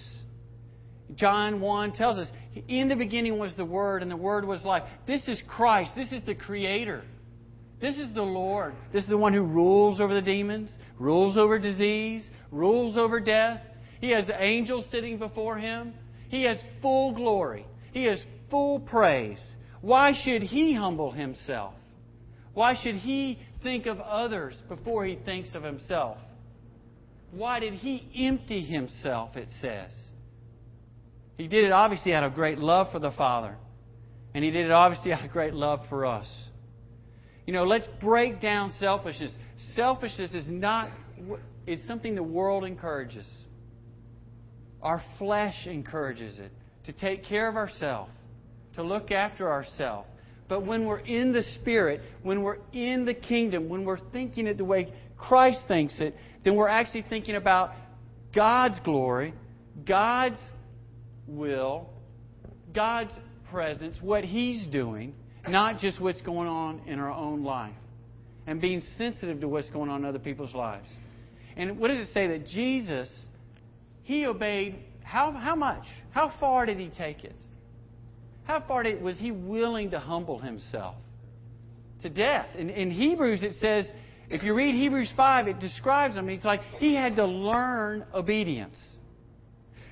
John 1.16 1.60
1 1.60 1.92
tells 1.92 2.18
us, 2.18 2.28
In 2.68 2.88
the 2.88 2.96
beginning 2.96 3.38
was 3.38 3.52
the 3.56 3.64
Word, 3.64 4.02
and 4.02 4.10
the 4.10 4.16
Word 4.16 4.44
was 4.44 4.62
life. 4.64 4.82
This 5.06 5.26
is 5.28 5.42
Christ. 5.48 5.92
This 5.96 6.12
is 6.12 6.22
the 6.26 6.34
Creator. 6.34 7.04
This 7.80 7.96
is 7.96 8.12
the 8.14 8.22
Lord. 8.22 8.74
This 8.92 9.04
is 9.04 9.08
the 9.08 9.16
one 9.16 9.32
who 9.32 9.42
rules 9.42 10.00
over 10.00 10.14
the 10.14 10.20
demons, 10.20 10.70
rules 10.98 11.36
over 11.36 11.58
disease, 11.58 12.28
rules 12.50 12.96
over 12.96 13.20
death. 13.20 13.60
He 14.00 14.10
has 14.10 14.26
angels 14.38 14.84
sitting 14.90 15.18
before 15.18 15.58
him. 15.58 15.94
He 16.28 16.42
has 16.42 16.58
full 16.82 17.14
glory. 17.14 17.66
He 17.92 18.04
has 18.04 18.22
full 18.50 18.80
praise. 18.80 19.40
Why 19.80 20.12
should 20.24 20.42
he 20.42 20.74
humble 20.74 21.10
himself? 21.10 21.74
Why 22.52 22.74
should 22.80 22.96
he 22.96 23.38
think 23.62 23.86
of 23.86 24.00
others 24.00 24.56
before 24.68 25.04
he 25.06 25.16
thinks 25.16 25.54
of 25.54 25.62
himself? 25.62 26.18
Why 27.30 27.60
did 27.60 27.74
he 27.74 28.26
empty 28.26 28.60
himself, 28.60 29.36
it 29.36 29.48
says? 29.60 29.90
He 31.40 31.48
did 31.48 31.64
it 31.64 31.72
obviously 31.72 32.12
out 32.12 32.22
of 32.22 32.34
great 32.34 32.58
love 32.58 32.92
for 32.92 32.98
the 32.98 33.12
Father. 33.12 33.56
And 34.34 34.44
he 34.44 34.50
did 34.50 34.66
it 34.66 34.70
obviously 34.70 35.10
out 35.14 35.24
of 35.24 35.30
great 35.30 35.54
love 35.54 35.80
for 35.88 36.04
us. 36.04 36.28
You 37.46 37.54
know, 37.54 37.64
let's 37.64 37.88
break 37.98 38.42
down 38.42 38.74
selfishness. 38.78 39.32
Selfishness 39.74 40.34
is 40.34 40.44
not 40.48 40.90
is 41.66 41.80
something 41.86 42.14
the 42.14 42.22
world 42.22 42.64
encourages. 42.64 43.26
Our 44.82 45.02
flesh 45.18 45.66
encourages 45.66 46.38
it 46.38 46.52
to 46.84 46.92
take 46.92 47.24
care 47.24 47.48
of 47.48 47.56
ourselves, 47.56 48.12
to 48.74 48.82
look 48.82 49.10
after 49.10 49.50
ourselves. 49.50 50.08
But 50.46 50.66
when 50.66 50.84
we're 50.84 50.98
in 50.98 51.32
the 51.32 51.42
Spirit, 51.60 52.02
when 52.22 52.42
we're 52.42 52.58
in 52.74 53.06
the 53.06 53.14
kingdom, 53.14 53.70
when 53.70 53.86
we're 53.86 54.10
thinking 54.12 54.46
it 54.46 54.58
the 54.58 54.64
way 54.64 54.92
Christ 55.16 55.60
thinks 55.68 56.00
it, 56.00 56.14
then 56.44 56.54
we're 56.54 56.68
actually 56.68 57.06
thinking 57.08 57.36
about 57.36 57.70
God's 58.34 58.78
glory, 58.80 59.32
God's 59.86 60.38
will, 61.30 61.88
God's 62.74 63.12
presence, 63.50 63.96
what 64.00 64.24
He's 64.24 64.66
doing, 64.68 65.14
not 65.48 65.78
just 65.78 66.00
what's 66.00 66.20
going 66.22 66.48
on 66.48 66.82
in 66.86 66.98
our 66.98 67.10
own 67.10 67.44
life. 67.44 67.74
And 68.46 68.60
being 68.60 68.82
sensitive 68.98 69.40
to 69.40 69.48
what's 69.48 69.70
going 69.70 69.90
on 69.90 70.00
in 70.00 70.06
other 70.06 70.18
people's 70.18 70.54
lives. 70.54 70.88
And 71.56 71.78
what 71.78 71.88
does 71.88 71.98
it 71.98 72.12
say? 72.12 72.26
That 72.28 72.46
Jesus, 72.46 73.08
He 74.02 74.26
obeyed 74.26 74.78
how, 75.02 75.32
how 75.32 75.56
much? 75.56 75.84
How 76.10 76.32
far 76.40 76.66
did 76.66 76.78
He 76.78 76.88
take 76.96 77.24
it? 77.24 77.34
How 78.44 78.64
far 78.66 78.82
did, 78.82 79.02
was 79.02 79.16
He 79.18 79.30
willing 79.30 79.90
to 79.90 80.00
humble 80.00 80.38
Himself? 80.38 80.96
To 82.02 82.08
death. 82.08 82.46
In, 82.56 82.70
in 82.70 82.90
Hebrews, 82.90 83.42
it 83.42 83.54
says, 83.60 83.86
if 84.30 84.44
you 84.44 84.54
read 84.54 84.76
Hebrews 84.76 85.12
5, 85.16 85.48
it 85.48 85.58
describes 85.58 86.16
him. 86.16 86.28
He's 86.28 86.44
like, 86.44 86.62
he 86.78 86.94
had 86.94 87.16
to 87.16 87.26
learn 87.26 88.04
obedience. 88.14 88.76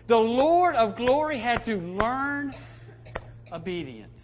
The 0.09 0.17
Lord 0.17 0.75
of 0.75 0.97
glory 0.97 1.39
had 1.39 1.65
to 1.67 1.77
learn 1.77 2.55
obedience 3.53 4.19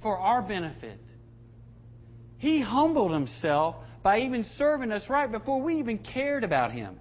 for 0.00 0.16
our 0.16 0.40
benefit. 0.40 1.00
He 2.38 2.60
humbled 2.60 3.12
himself 3.12 3.76
by 4.04 4.20
even 4.20 4.44
serving 4.56 4.92
us 4.92 5.02
right 5.08 5.30
before 5.30 5.60
we 5.60 5.80
even 5.80 5.98
cared 5.98 6.44
about 6.44 6.70
him, 6.70 7.00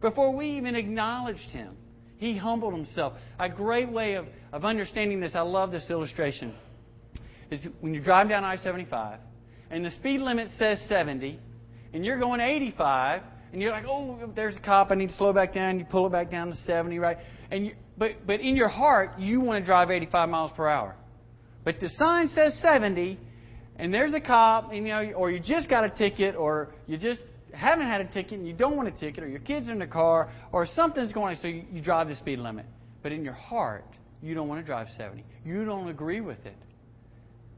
before 0.00 0.34
we 0.34 0.58
even 0.58 0.76
acknowledged 0.76 1.50
him. 1.50 1.76
He 2.18 2.36
humbled 2.36 2.74
himself. 2.74 3.14
A 3.40 3.48
great 3.48 3.90
way 3.90 4.14
of, 4.14 4.26
of 4.52 4.64
understanding 4.64 5.20
this, 5.20 5.32
I 5.34 5.40
love 5.40 5.72
this 5.72 5.90
illustration, 5.90 6.54
is 7.50 7.66
when 7.80 7.94
you 7.94 8.00
drive 8.00 8.28
down 8.28 8.44
I 8.44 8.56
75 8.58 9.18
and 9.70 9.84
the 9.84 9.90
speed 9.90 10.20
limit 10.20 10.48
says 10.56 10.78
70 10.88 11.38
and 11.92 12.04
you're 12.04 12.18
going 12.18 12.40
85 12.40 13.22
and 13.52 13.60
you're 13.60 13.72
like, 13.72 13.84
oh, 13.86 14.30
there's 14.34 14.56
a 14.56 14.60
cop, 14.60 14.90
I 14.90 14.94
need 14.94 15.08
to 15.08 15.16
slow 15.16 15.32
back 15.32 15.54
down. 15.54 15.78
You 15.78 15.84
pull 15.84 16.06
it 16.06 16.12
back 16.12 16.30
down 16.30 16.50
to 16.50 16.56
70, 16.66 16.98
right? 16.98 17.18
And 17.50 17.66
you, 17.66 17.74
but 17.98 18.26
but 18.26 18.40
in 18.40 18.56
your 18.56 18.68
heart, 18.68 19.18
you 19.18 19.40
want 19.40 19.62
to 19.62 19.66
drive 19.66 19.90
85 19.90 20.28
miles 20.28 20.52
per 20.56 20.68
hour. 20.68 20.94
But 21.64 21.80
the 21.80 21.88
sign 21.90 22.28
says 22.28 22.58
70, 22.62 23.18
and 23.76 23.92
there's 23.92 24.14
a 24.14 24.20
cop, 24.20 24.72
and, 24.72 24.86
you 24.86 24.92
know, 24.92 25.12
or 25.12 25.30
you 25.30 25.40
just 25.40 25.68
got 25.68 25.84
a 25.84 25.90
ticket, 25.90 26.34
or 26.34 26.74
you 26.86 26.96
just 26.96 27.22
haven't 27.52 27.86
had 27.86 28.00
a 28.00 28.06
ticket 28.06 28.34
and 28.34 28.46
you 28.46 28.54
don't 28.54 28.76
want 28.76 28.88
a 28.88 28.92
ticket, 28.92 29.24
or 29.24 29.28
your 29.28 29.40
kids 29.40 29.68
in 29.68 29.78
the 29.78 29.86
car, 29.86 30.30
or 30.52 30.66
something's 30.74 31.12
going 31.12 31.36
on, 31.36 31.42
so 31.42 31.48
you, 31.48 31.64
you 31.72 31.82
drive 31.82 32.08
the 32.08 32.16
speed 32.16 32.38
limit. 32.38 32.66
But 33.02 33.12
in 33.12 33.24
your 33.24 33.34
heart, 33.34 33.84
you 34.22 34.34
don't 34.34 34.48
want 34.48 34.60
to 34.60 34.66
drive 34.66 34.88
70. 34.96 35.24
You 35.44 35.64
don't 35.64 35.88
agree 35.88 36.20
with 36.20 36.44
it. 36.46 36.56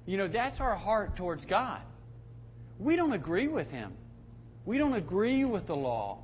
You 0.06 0.16
know, 0.18 0.28
that's 0.28 0.58
our 0.60 0.76
heart 0.76 1.16
towards 1.16 1.44
God. 1.44 1.80
We 2.78 2.96
don't 2.96 3.12
agree 3.12 3.48
with 3.48 3.68
Him. 3.68 3.92
We 4.64 4.78
don't 4.78 4.94
agree 4.94 5.44
with 5.44 5.66
the 5.66 5.74
law. 5.74 6.18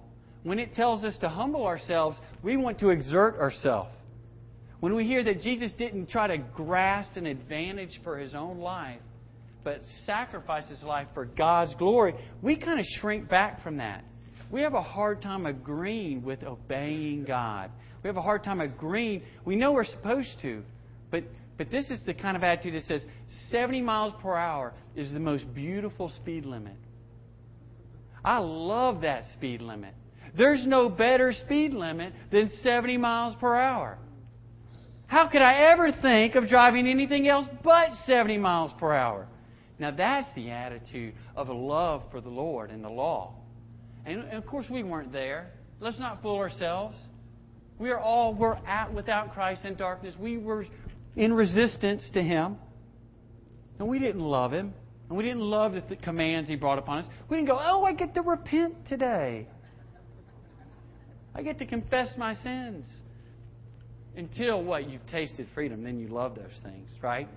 When 0.45 0.59
it 0.59 0.75
tells 0.75 1.05
us 1.05 1.17
to 1.21 1.29
humble 1.29 1.67
ourselves, 1.67 2.17
we 2.43 2.57
want 2.57 2.79
to 2.81 2.91
exert 2.91 3.39
ourselves. 3.39 3.91
When 4.81 4.95
we 4.95 5.05
hear 5.05 5.25
that 5.25 5.41
Jesus 5.41 5.73
didn't 5.77 6.09
try 6.09 6.29
to 6.29 6.39
grasp 6.39 7.17
an 7.17 7.27
advantage 7.27 8.01
for 8.05 8.17
his 8.17 8.35
own 8.35 8.59
life, 8.59 9.01
but 9.65 9.83
sacrificed 10.07 10.69
his 10.69 10.83
life 10.85 11.09
for 11.15 11.25
God's 11.25 11.75
glory, 11.75 12.15
we 12.43 12.57
kind 12.57 12.79
of 12.79 12.87
shrink 13.01 13.29
back 13.29 13.63
from 13.63 13.79
that. 13.79 14.05
We 14.51 14.63
have 14.63 14.75
a 14.75 14.83
hard 14.83 15.21
time 15.21 15.47
agreeing 15.47 16.23
with 16.23 16.43
obeying 16.45 17.25
God. 17.25 17.71
We 18.03 18.09
have 18.09 18.17
a 18.17 18.23
hard 18.23 18.45
time 18.45 18.61
agreeing. 18.61 19.23
We 19.45 19.57
know 19.57 19.73
we're 19.73 19.85
supposed 19.85 20.41
to, 20.43 20.63
but, 21.11 21.25
but 21.59 21.71
this 21.71 21.91
is 21.91 22.01
the 22.07 22.15
kind 22.15 22.37
of 22.37 22.45
attitude 22.45 22.75
that 22.75 22.87
says 22.87 23.03
70 23.51 23.83
miles 23.83 24.15
per 24.23 24.37
hour 24.37 24.73
is 24.95 25.13
the 25.13 25.19
most 25.19 25.53
beautiful 25.53 26.09
speed 26.09 26.47
limit. 26.47 26.77
I 28.29 28.41
love 28.41 29.01
that 29.01 29.25
speed 29.33 29.63
limit. 29.63 29.95
There's 30.37 30.67
no 30.67 30.91
better 30.91 31.33
speed 31.33 31.73
limit 31.73 32.13
than 32.31 32.51
70 32.63 32.99
miles 32.99 33.35
per 33.41 33.57
hour. 33.57 33.97
How 35.07 35.29
could 35.29 35.41
I 35.41 35.71
ever 35.73 35.91
think 35.93 36.35
of 36.35 36.47
driving 36.47 36.87
anything 36.87 37.27
else 37.27 37.49
but 37.65 37.89
70 38.05 38.37
miles 38.37 38.71
per 38.79 38.93
hour? 38.93 39.29
Now, 39.79 39.93
that's 39.93 40.27
the 40.35 40.51
attitude 40.51 41.15
of 41.37 41.49
a 41.49 41.55
love 41.55 42.03
for 42.11 42.21
the 42.21 42.29
Lord 42.29 42.71
and 42.71 42.85
the 42.85 42.91
law. 42.91 43.33
And, 44.05 44.31
of 44.35 44.45
course, 44.45 44.67
we 44.69 44.83
weren't 44.83 45.11
there. 45.11 45.51
Let's 45.81 45.99
not 45.99 46.21
fool 46.21 46.37
ourselves. 46.37 46.99
We 47.79 47.89
are 47.89 47.99
all 47.99 48.35
were 48.35 48.59
at 48.67 48.93
without 48.93 49.33
Christ 49.33 49.65
in 49.65 49.75
darkness. 49.77 50.15
We 50.21 50.37
were 50.37 50.67
in 51.17 51.33
resistance 51.33 52.03
to 52.13 52.23
Him. 52.23 52.59
And 53.79 53.89
we 53.89 53.99
didn't 53.99 54.21
love 54.21 54.53
Him. 54.53 54.75
And 55.09 55.17
we 55.17 55.25
didn't 55.25 55.43
love 55.43 55.73
the 55.73 55.97
commands 55.97 56.49
He 56.49 56.57
brought 56.57 56.79
upon 56.79 56.99
us. 56.99 57.07
We 57.29 57.37
didn't 57.37 57.49
go, 57.49 57.59
oh, 57.61 57.85
I 57.85 57.93
get 57.93 58.15
to 58.15 58.23
repent 58.23 58.89
today. 58.89 59.47
I 61.35 61.43
get 61.43 61.59
to 61.61 61.67
confess 61.67 62.09
my 62.17 62.35
sins 62.43 62.85
until 64.17 64.63
what? 64.63 64.91
You've 64.91 65.07
tasted 65.07 65.47
freedom. 65.55 65.83
Then 65.83 65.99
you 65.99 66.09
love 66.09 66.35
those 66.35 66.59
things, 66.63 66.89
right? 67.01 67.29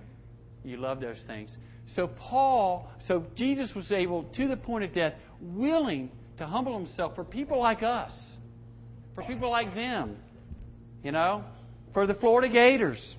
You 0.64 0.76
love 0.76 1.00
those 1.00 1.22
things. 1.26 1.50
So 1.94 2.08
Paul, 2.08 2.88
so 3.06 3.24
Jesus 3.36 3.70
was 3.74 3.90
able, 3.90 4.24
to 4.24 4.48
the 4.48 4.56
point 4.56 4.84
of 4.84 4.92
death, 4.92 5.14
willing 5.40 6.10
to 6.38 6.46
humble 6.46 6.76
himself 6.76 7.14
for 7.14 7.24
people 7.24 7.58
like 7.58 7.82
us, 7.82 8.12
for 9.14 9.22
people 9.24 9.50
like 9.50 9.74
them, 9.74 10.16
you 11.02 11.12
know, 11.12 11.44
for 11.92 12.06
the 12.06 12.14
Florida 12.14 12.52
Gators. 12.52 13.16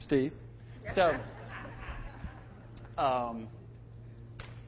Steve. 0.00 0.32
So, 0.94 1.12
um, 3.00 3.48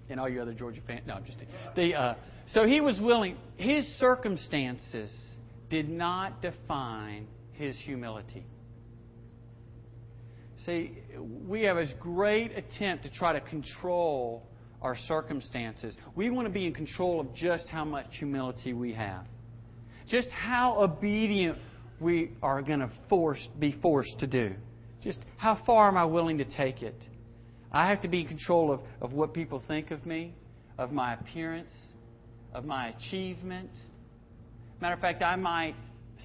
and 0.09 0.19
all 0.19 0.29
your 0.29 0.43
other 0.43 0.55
Georgia 0.55 0.81
fans. 0.87 1.03
No, 1.07 1.15
I'm 1.15 1.25
just 1.25 1.39
the. 1.77 1.95
Uh, 1.95 2.15
so 2.53 2.67
he 2.67 2.81
was 2.81 2.99
willing. 3.01 3.37
His 3.57 3.87
circumstances 3.99 5.11
did 5.71 5.89
not 5.89 6.43
define 6.43 7.27
his 7.53 7.77
humility. 7.79 8.45
See, 10.67 10.99
we 11.47 11.63
have 11.63 11.77
this 11.77 11.91
great 12.01 12.53
attempt 12.57 13.05
to 13.05 13.11
try 13.11 13.33
to 13.33 13.41
control 13.41 14.47
our 14.81 14.97
circumstances. 15.09 15.95
We 16.15 16.31
want 16.31 16.47
to 16.47 16.53
be 16.53 16.67
in 16.67 16.75
control 16.75 17.21
of 17.21 17.35
just 17.35 17.69
how 17.69 17.85
much 17.85 18.07
humility 18.19 18.73
we 18.73 18.93
have, 18.95 19.27
just 20.09 20.29
how 20.31 20.81
obedient 20.81 21.59
we 22.01 22.33
are 22.43 22.63
going 22.63 22.81
to 22.81 22.91
force, 23.09 23.41
be 23.59 23.73
forced 23.83 24.19
to 24.21 24.27
do. 24.27 24.55
Just 25.03 25.19
how 25.37 25.61
far 25.67 25.89
am 25.89 25.97
I 25.97 26.05
willing 26.05 26.39
to 26.39 26.45
take 26.45 26.83
it? 26.83 27.01
I 27.73 27.89
have 27.89 28.03
to 28.03 28.09
be 28.09 28.21
in 28.21 28.29
control 28.29 28.73
of, 28.73 28.81
of 29.01 29.13
what 29.13 29.33
people 29.33 29.63
think 29.67 29.91
of 29.91 30.05
me, 30.05 30.35
of 30.79 30.93
my 30.93 31.15
appearance, 31.15 31.73
of 32.55 32.65
my 32.65 32.89
achievement 32.89 33.71
Matter 34.83 34.95
of 34.95 35.01
fact, 35.01 35.23
I 35.23 35.37
might 35.37 35.77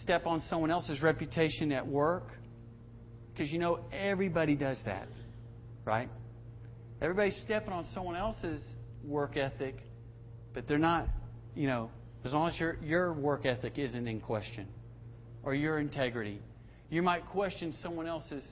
step 0.02 0.26
on 0.26 0.42
someone 0.50 0.72
else's 0.72 1.04
reputation 1.04 1.72
at 1.72 1.86
work 1.86 2.32
because 3.32 3.52
you 3.52 3.60
know 3.60 3.82
everybody 3.94 4.56
does 4.56 4.80
that, 4.86 5.08
right? 5.86 6.10
Everybody's 7.00 7.40
stepping 7.46 7.72
on 7.72 7.86
someone 7.94 8.16
else's 8.16 8.64
work 9.04 9.38
ethic, 9.38 9.76
but 10.56 10.68
they're 10.68 10.80
not, 10.80 11.08
you 11.54 11.68
know, 11.68 11.92
as 12.26 12.34
long 12.34 12.50
as 12.50 12.60
your, 12.60 12.78
your 12.82 13.14
work 13.14 13.46
ethic 13.46 13.78
isn't 13.78 14.08
in 14.08 14.20
question 14.22 14.68
or 15.44 15.54
your 15.54 15.78
integrity. 15.78 16.42
You 16.90 17.04
might 17.04 17.28
question 17.28 17.76
someone 17.84 18.08
else's 18.08 18.44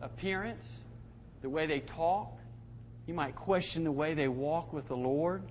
appearance, 0.00 0.62
the 1.44 1.50
way 1.50 1.66
they 1.66 1.80
talk. 1.80 2.32
You 3.06 3.14
might 3.14 3.36
question 3.36 3.84
the 3.84 3.92
way 3.92 4.14
they 4.14 4.28
walk 4.28 4.72
with 4.72 4.88
the 4.88 4.96
Lord. 4.96 5.42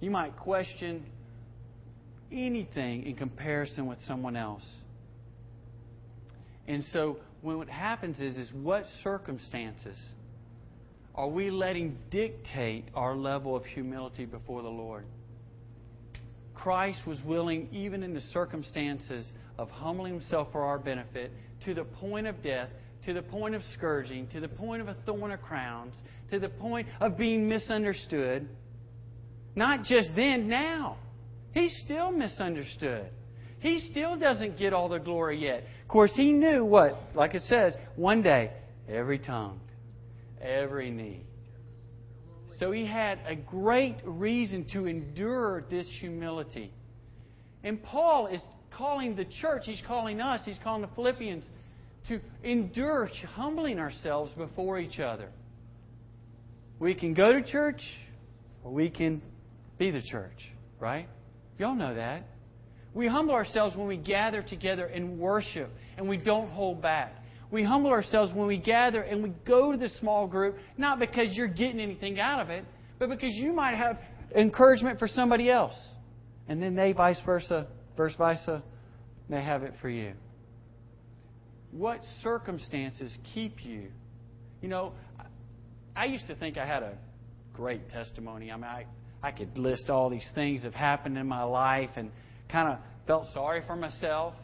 You 0.00 0.10
might 0.10 0.36
question 0.36 1.06
anything 2.32 3.06
in 3.06 3.14
comparison 3.14 3.86
with 3.86 3.98
someone 4.06 4.36
else. 4.36 4.64
And 6.66 6.84
so 6.92 7.18
when 7.42 7.58
what 7.58 7.68
happens 7.68 8.18
is 8.18 8.36
is 8.36 8.52
what 8.52 8.84
circumstances 9.04 9.96
are 11.14 11.28
we 11.28 11.50
letting 11.50 11.96
dictate 12.10 12.84
our 12.94 13.14
level 13.14 13.56
of 13.56 13.64
humility 13.64 14.24
before 14.24 14.62
the 14.62 14.68
Lord? 14.68 15.04
Christ 16.54 17.00
was 17.06 17.18
willing, 17.24 17.68
even 17.72 18.02
in 18.02 18.14
the 18.14 18.20
circumstances 18.32 19.24
of 19.58 19.70
humbling 19.70 20.14
himself 20.14 20.48
for 20.50 20.62
our 20.62 20.78
benefit, 20.78 21.30
to 21.64 21.74
the 21.74 21.84
point 21.84 22.26
of 22.26 22.42
death, 22.42 22.68
to 23.08 23.14
the 23.14 23.22
point 23.22 23.54
of 23.54 23.62
scourging, 23.72 24.26
to 24.26 24.38
the 24.38 24.48
point 24.48 24.82
of 24.82 24.88
a 24.88 24.94
thorn 25.06 25.30
of 25.30 25.40
crowns, 25.40 25.94
to 26.30 26.38
the 26.38 26.50
point 26.50 26.86
of 27.00 27.16
being 27.16 27.48
misunderstood. 27.48 28.46
Not 29.56 29.84
just 29.84 30.10
then, 30.14 30.46
now. 30.46 30.98
He's 31.52 31.74
still 31.86 32.12
misunderstood. 32.12 33.08
He 33.60 33.80
still 33.90 34.18
doesn't 34.18 34.58
get 34.58 34.74
all 34.74 34.90
the 34.90 34.98
glory 34.98 35.42
yet. 35.42 35.64
Of 35.80 35.88
course, 35.88 36.12
he 36.14 36.32
knew 36.32 36.66
what, 36.66 36.98
like 37.14 37.34
it 37.34 37.44
says, 37.44 37.72
one 37.96 38.20
day, 38.20 38.52
every 38.86 39.18
tongue, 39.18 39.58
every 40.38 40.90
knee. 40.90 41.22
So 42.58 42.72
he 42.72 42.84
had 42.84 43.20
a 43.26 43.36
great 43.36 43.96
reason 44.04 44.66
to 44.74 44.84
endure 44.84 45.64
this 45.70 45.86
humility. 45.98 46.74
And 47.64 47.82
Paul 47.82 48.26
is 48.26 48.42
calling 48.76 49.16
the 49.16 49.24
church, 49.40 49.62
he's 49.64 49.82
calling 49.86 50.20
us, 50.20 50.42
he's 50.44 50.58
calling 50.62 50.82
the 50.82 50.94
Philippians 50.94 51.44
to 52.08 52.20
endure 52.42 53.10
humbling 53.34 53.78
ourselves 53.78 54.32
before 54.36 54.78
each 54.78 54.98
other. 54.98 55.30
We 56.78 56.94
can 56.94 57.14
go 57.14 57.32
to 57.32 57.42
church 57.42 57.82
or 58.64 58.72
we 58.72 58.90
can 58.90 59.22
be 59.78 59.90
the 59.90 60.02
church, 60.02 60.38
right? 60.78 61.08
Y'all 61.58 61.74
know 61.74 61.94
that. 61.94 62.26
We 62.94 63.06
humble 63.06 63.34
ourselves 63.34 63.76
when 63.76 63.86
we 63.86 63.96
gather 63.96 64.42
together 64.42 64.86
and 64.86 65.18
worship 65.18 65.70
and 65.96 66.08
we 66.08 66.16
don't 66.16 66.50
hold 66.50 66.80
back. 66.82 67.14
We 67.50 67.64
humble 67.64 67.90
ourselves 67.90 68.32
when 68.34 68.46
we 68.46 68.58
gather 68.58 69.02
and 69.02 69.22
we 69.22 69.30
go 69.46 69.72
to 69.72 69.78
the 69.78 69.88
small 70.00 70.26
group, 70.26 70.56
not 70.76 70.98
because 70.98 71.28
you're 71.32 71.46
getting 71.46 71.80
anything 71.80 72.20
out 72.20 72.40
of 72.40 72.50
it, 72.50 72.64
but 72.98 73.08
because 73.08 73.32
you 73.34 73.52
might 73.52 73.76
have 73.76 73.98
encouragement 74.36 74.98
for 74.98 75.08
somebody 75.08 75.50
else. 75.50 75.74
And 76.48 76.62
then 76.62 76.74
they, 76.74 76.92
vice 76.92 77.20
versa, 77.24 77.66
verse 77.96 78.14
versa, 78.16 78.62
may 79.28 79.42
have 79.42 79.62
it 79.62 79.74
for 79.80 79.88
you. 79.88 80.12
What 81.70 82.00
circumstances 82.22 83.12
keep 83.34 83.64
you? 83.64 83.88
You 84.62 84.68
know, 84.68 84.92
I 85.94 86.06
used 86.06 86.26
to 86.28 86.34
think 86.34 86.56
I 86.56 86.66
had 86.66 86.82
a 86.82 86.96
great 87.54 87.88
testimony. 87.90 88.50
I 88.50 88.56
mean, 88.56 88.64
I, 88.64 88.86
I 89.22 89.32
could 89.32 89.58
list 89.58 89.90
all 89.90 90.08
these 90.10 90.28
things 90.34 90.62
that 90.62 90.72
have 90.72 90.80
happened 90.80 91.18
in 91.18 91.26
my 91.26 91.42
life 91.42 91.90
and 91.96 92.10
kind 92.50 92.72
of 92.72 92.78
felt 93.06 93.26
sorry 93.34 93.62
for 93.66 93.76
myself. 93.76 94.34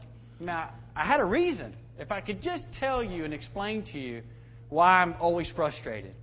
Now, 0.40 0.70
I, 0.96 1.06
had 1.06 1.20
a 1.20 1.24
reason. 1.24 1.74
If 1.98 2.10
I 2.10 2.20
could 2.20 2.42
just 2.42 2.64
tell 2.80 3.02
you 3.02 3.24
and 3.24 3.32
explain 3.32 3.84
to 3.92 3.98
you 3.98 4.22
why 4.68 5.02
I'm 5.02 5.14
always 5.20 5.50
frustrated, 5.54 6.14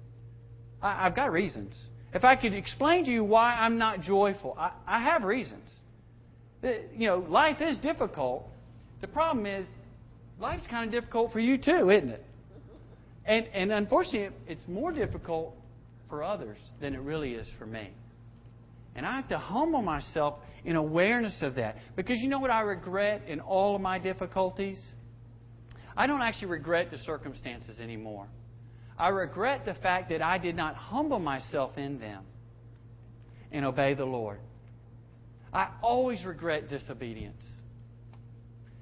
I, 0.81 1.05
I've 1.05 1.15
got 1.15 1.31
reasons. 1.31 1.73
If 2.13 2.25
I 2.25 2.35
could 2.35 2.53
explain 2.53 3.05
to 3.05 3.11
you 3.11 3.23
why 3.23 3.53
I'm 3.53 3.77
not 3.77 4.01
joyful, 4.01 4.55
I, 4.59 4.71
I 4.85 5.01
have 5.01 5.23
reasons. 5.23 5.69
You 6.61 7.07
know, 7.07 7.25
life 7.29 7.61
is 7.61 7.77
difficult. 7.77 8.47
The 8.99 9.07
problem 9.07 9.45
is, 9.45 9.65
life's 10.41 10.65
kind 10.69 10.85
of 10.85 10.91
difficult 10.91 11.31
for 11.31 11.39
you 11.39 11.57
too, 11.57 11.89
isn't 11.89 12.09
it? 12.09 12.25
And, 13.25 13.45
and 13.53 13.71
unfortunately, 13.71 14.35
it's 14.47 14.67
more 14.67 14.91
difficult 14.91 15.55
for 16.09 16.23
others 16.23 16.57
than 16.81 16.95
it 16.95 17.01
really 17.01 17.33
is 17.33 17.47
for 17.59 17.65
me. 17.65 17.91
And 18.95 19.05
I 19.05 19.15
have 19.15 19.29
to 19.29 19.37
humble 19.37 19.81
myself 19.81 20.39
in 20.65 20.75
awareness 20.75 21.35
of 21.41 21.55
that. 21.55 21.77
Because 21.95 22.19
you 22.19 22.27
know 22.27 22.39
what 22.39 22.51
I 22.51 22.61
regret 22.61 23.23
in 23.27 23.39
all 23.39 23.75
of 23.75 23.81
my 23.81 23.99
difficulties? 23.99 24.79
I 25.95 26.07
don't 26.07 26.21
actually 26.21 26.47
regret 26.47 26.91
the 26.91 26.97
circumstances 26.99 27.79
anymore. 27.79 28.27
I 28.97 29.09
regret 29.09 29.65
the 29.65 29.75
fact 29.75 30.09
that 30.09 30.21
I 30.21 30.37
did 30.37 30.55
not 30.55 30.75
humble 30.75 31.19
myself 31.19 31.77
in 31.77 31.99
them 31.99 32.23
and 33.51 33.65
obey 33.65 33.93
the 33.93 34.05
Lord. 34.05 34.39
I 35.53 35.69
always 35.81 36.23
regret 36.23 36.69
disobedience. 36.69 37.43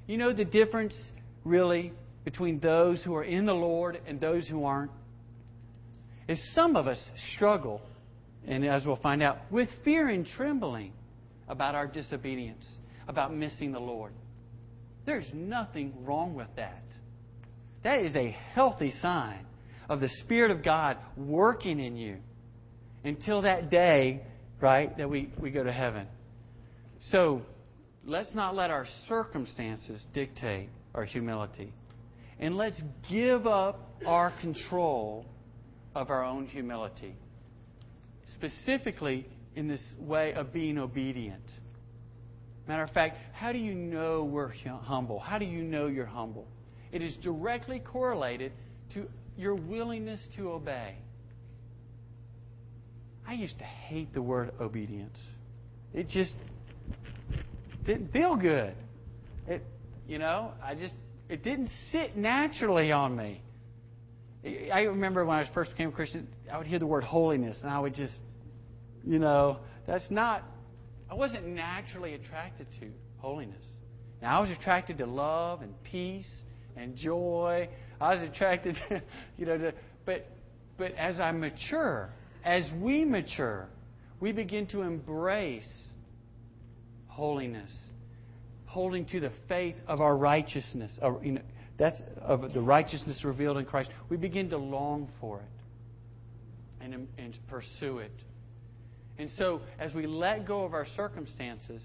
You 0.08 0.17
know 0.17 0.34
the 0.34 0.45
difference, 0.45 0.95
really, 1.43 1.93
between 2.25 2.60
those 2.60 3.02
who 3.04 3.15
are 3.15 3.23
in 3.23 3.45
the 3.45 3.54
Lord 3.54 3.99
and 4.08 4.19
those 4.19 4.47
who 4.47 4.65
aren't? 4.65 4.91
Is 6.28 6.39
some 6.54 6.75
of 6.75 6.88
us 6.88 6.99
struggle, 7.36 7.82
and 8.47 8.65
as 8.65 8.86
we'll 8.86 8.97
find 8.97 9.23
out, 9.23 9.38
with 9.49 9.67
fear 9.84 10.08
and 10.08 10.28
trembling 10.38 10.93
about 11.47 11.73
our 11.73 11.88
disobedience, 11.88 12.65
about 13.08 13.34
missing 13.34 13.71
the 13.71 13.80
Lord. 13.80 14.13
There's 15.06 15.25
nothing 15.34 15.93
wrong 16.06 16.36
with 16.36 16.49
that. 16.56 16.84
That 17.84 18.02
is 18.02 18.15
a 18.15 18.30
healthy 18.54 18.93
sign 19.02 19.45
of 19.89 19.99
the 19.99 20.10
Spirit 20.23 20.52
of 20.52 20.63
God 20.63 20.97
working 21.17 21.80
in 21.80 21.97
you 21.97 22.17
until 23.04 23.41
that 23.41 23.71
day, 23.71 24.21
right, 24.62 24.95
that 24.97 25.10
we, 25.10 25.34
we 25.39 25.49
go 25.49 25.63
to 25.63 25.71
heaven. 25.71 26.06
So 27.12 27.41
let's 28.06 28.30
not 28.36 28.56
let 28.56 28.69
our 28.69 28.86
circumstances 29.08 29.99
dictate 30.13 30.69
our 30.99 31.05
humility. 31.05 31.71
And 32.39 32.57
let's 32.57 32.79
give 33.09 33.47
up 33.47 33.89
our 34.05 34.33
control 34.41 35.25
of 35.95 36.09
our 36.09 36.25
own 36.25 36.45
humility. 36.45 37.15
Specifically, 38.33 39.25
in 39.55 39.69
this 39.69 39.81
way 39.97 40.33
of 40.33 40.51
being 40.51 40.77
obedient. 40.77 41.43
Matter 42.67 42.83
of 42.83 42.91
fact, 42.91 43.17
how 43.33 43.53
do 43.53 43.57
you 43.57 43.73
know 43.73 44.25
we're 44.25 44.51
humble? 44.81 45.19
How 45.19 45.38
do 45.38 45.45
you 45.45 45.63
know 45.63 45.88
you're 45.88 46.05
humble? 46.05 46.47
It 46.91 47.01
is 47.01 47.15
directly 47.23 47.79
correlated 47.79 48.51
to 48.93 49.07
your 49.38 49.55
willingness 49.55 50.19
to 50.35 50.51
obey. 50.51 50.97
I 53.25 53.33
used 53.33 53.57
to 53.57 53.63
hate 53.63 54.13
the 54.13 54.21
word 54.21 54.51
obedience. 54.59 55.17
It 55.93 56.09
just 56.09 56.35
didn't 57.85 58.12
feel 58.12 58.35
good. 58.35 58.75
It, 59.47 59.63
you 60.10 60.17
know, 60.17 60.52
I 60.62 60.74
just 60.74 60.95
it 61.30 61.43
didn't 61.43 61.69
sit 61.91 62.17
naturally 62.17 62.91
on 62.91 63.15
me. 63.15 63.43
I 64.74 64.82
remember 64.82 65.24
when 65.24 65.38
I 65.38 65.48
first 65.54 65.72
became 65.72 65.89
a 65.89 65.91
Christian, 65.91 66.28
I 66.52 66.58
would 66.58 66.65
hear 66.65 66.80
the 66.80 66.88
word 66.88 67.04
holiness, 67.04 67.58
and 67.62 67.69
I 67.69 67.78
would 67.78 67.93
just, 67.93 68.13
you 69.06 69.19
know, 69.19 69.60
that's 69.86 70.10
not. 70.10 70.43
I 71.12 71.13
wasn't 71.13 71.45
naturally 71.48 72.15
attracted 72.15 72.67
to 72.80 72.88
holiness. 73.17 73.63
Now 74.22 74.39
I 74.39 74.41
was 74.41 74.50
attracted 74.50 74.98
to 74.98 75.06
love 75.06 75.62
and 75.62 75.74
peace 75.84 76.28
and 76.76 76.95
joy. 76.95 77.69
I 78.02 78.15
was 78.15 78.24
attracted, 78.24 78.78
to, 78.89 79.04
you 79.38 79.45
know, 79.45 79.58
to, 79.60 79.74
but 80.06 80.28
but 80.78 80.93
as 80.93 81.19
I 81.19 81.32
mature, 81.34 82.10
as 82.43 82.63
we 82.82 83.06
mature, 83.06 83.69
we 84.19 84.32
begin 84.32 84.65
to 84.67 84.82
embrace 84.82 85.69
holiness, 87.08 87.69
holding 88.69 89.03
to 89.03 89.19
the 89.19 89.32
faith 89.47 89.75
of 89.88 89.99
our 89.99 90.15
righteousness. 90.15 90.91
Of, 91.01 91.25
you 91.25 91.32
know, 91.34 91.41
that's 91.79 91.95
of 92.21 92.53
the 92.53 92.62
righteousness 92.62 93.23
revealed 93.23 93.58
in 93.58 93.65
Christ. 93.65 93.89
We 94.10 94.17
begin 94.17 94.51
to 94.51 94.58
long 94.58 95.10
for 95.19 95.39
it 95.39 96.84
and, 96.84 97.08
and 97.17 97.36
pursue 97.47 97.97
it. 97.97 98.12
And 99.17 99.29
so, 99.38 99.62
as 99.79 99.91
we 99.93 100.05
let 100.05 100.45
go 100.47 100.63
of 100.63 100.73
our 100.73 100.86
circumstances, 100.95 101.82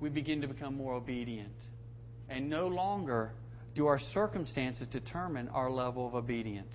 we 0.00 0.08
begin 0.08 0.40
to 0.40 0.48
become 0.48 0.76
more 0.76 0.94
obedient. 0.94 1.52
And 2.30 2.48
no 2.48 2.66
longer 2.66 3.32
do 3.74 3.86
our 3.86 4.00
circumstances 4.14 4.88
determine 4.90 5.48
our 5.48 5.70
level 5.70 6.06
of 6.06 6.14
obedience. 6.14 6.74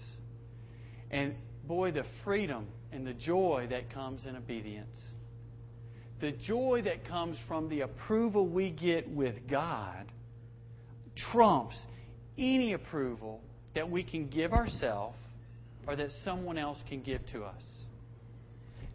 And 1.09 1.33
boy, 1.67 1.91
the 1.91 2.05
freedom 2.23 2.67
and 2.91 3.05
the 3.05 3.13
joy 3.13 3.67
that 3.71 3.91
comes 3.91 4.25
in 4.27 4.35
obedience. 4.35 4.95
The 6.21 6.31
joy 6.31 6.81
that 6.83 7.07
comes 7.07 7.37
from 7.47 7.69
the 7.69 7.81
approval 7.81 8.45
we 8.45 8.71
get 8.71 9.09
with 9.09 9.35
God 9.49 10.05
trumps 11.31 11.75
any 12.37 12.73
approval 12.73 13.41
that 13.75 13.89
we 13.89 14.03
can 14.03 14.27
give 14.27 14.53
ourselves 14.53 15.15
or 15.87 15.95
that 15.95 16.09
someone 16.23 16.57
else 16.57 16.77
can 16.89 17.01
give 17.01 17.21
to 17.31 17.43
us. 17.43 17.61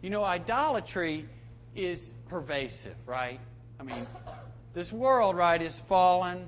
You 0.01 0.09
know, 0.09 0.23
idolatry 0.23 1.27
is 1.75 1.99
pervasive, 2.29 2.95
right? 3.07 3.39
I 3.79 3.83
mean, 3.83 4.07
this 4.73 4.91
world, 4.91 5.35
right, 5.35 5.61
is 5.61 5.73
fallen. 5.89 6.47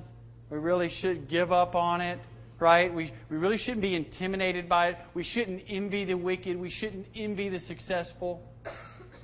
We 0.50 0.58
really 0.60 0.92
should 1.02 1.30
give 1.30 1.52
up 1.52 1.76
on 1.76 2.02
it, 2.02 2.20
right? 2.60 2.94
We, 2.94 3.12
we 3.30 3.38
really 3.38 3.58
shouldn't 3.58 3.82
be 3.82 3.96
intimidated 3.96 4.70
by 4.70 4.90
it. 4.90 4.98
We 5.14 5.24
shouldn't 5.24 5.64
envy 5.68 6.06
the 6.06 6.14
wicked. 6.14 6.56
We 6.58 6.70
shouldn't 6.70 7.08
envy 7.16 7.50
the 7.50 7.60
successful. 7.62 8.42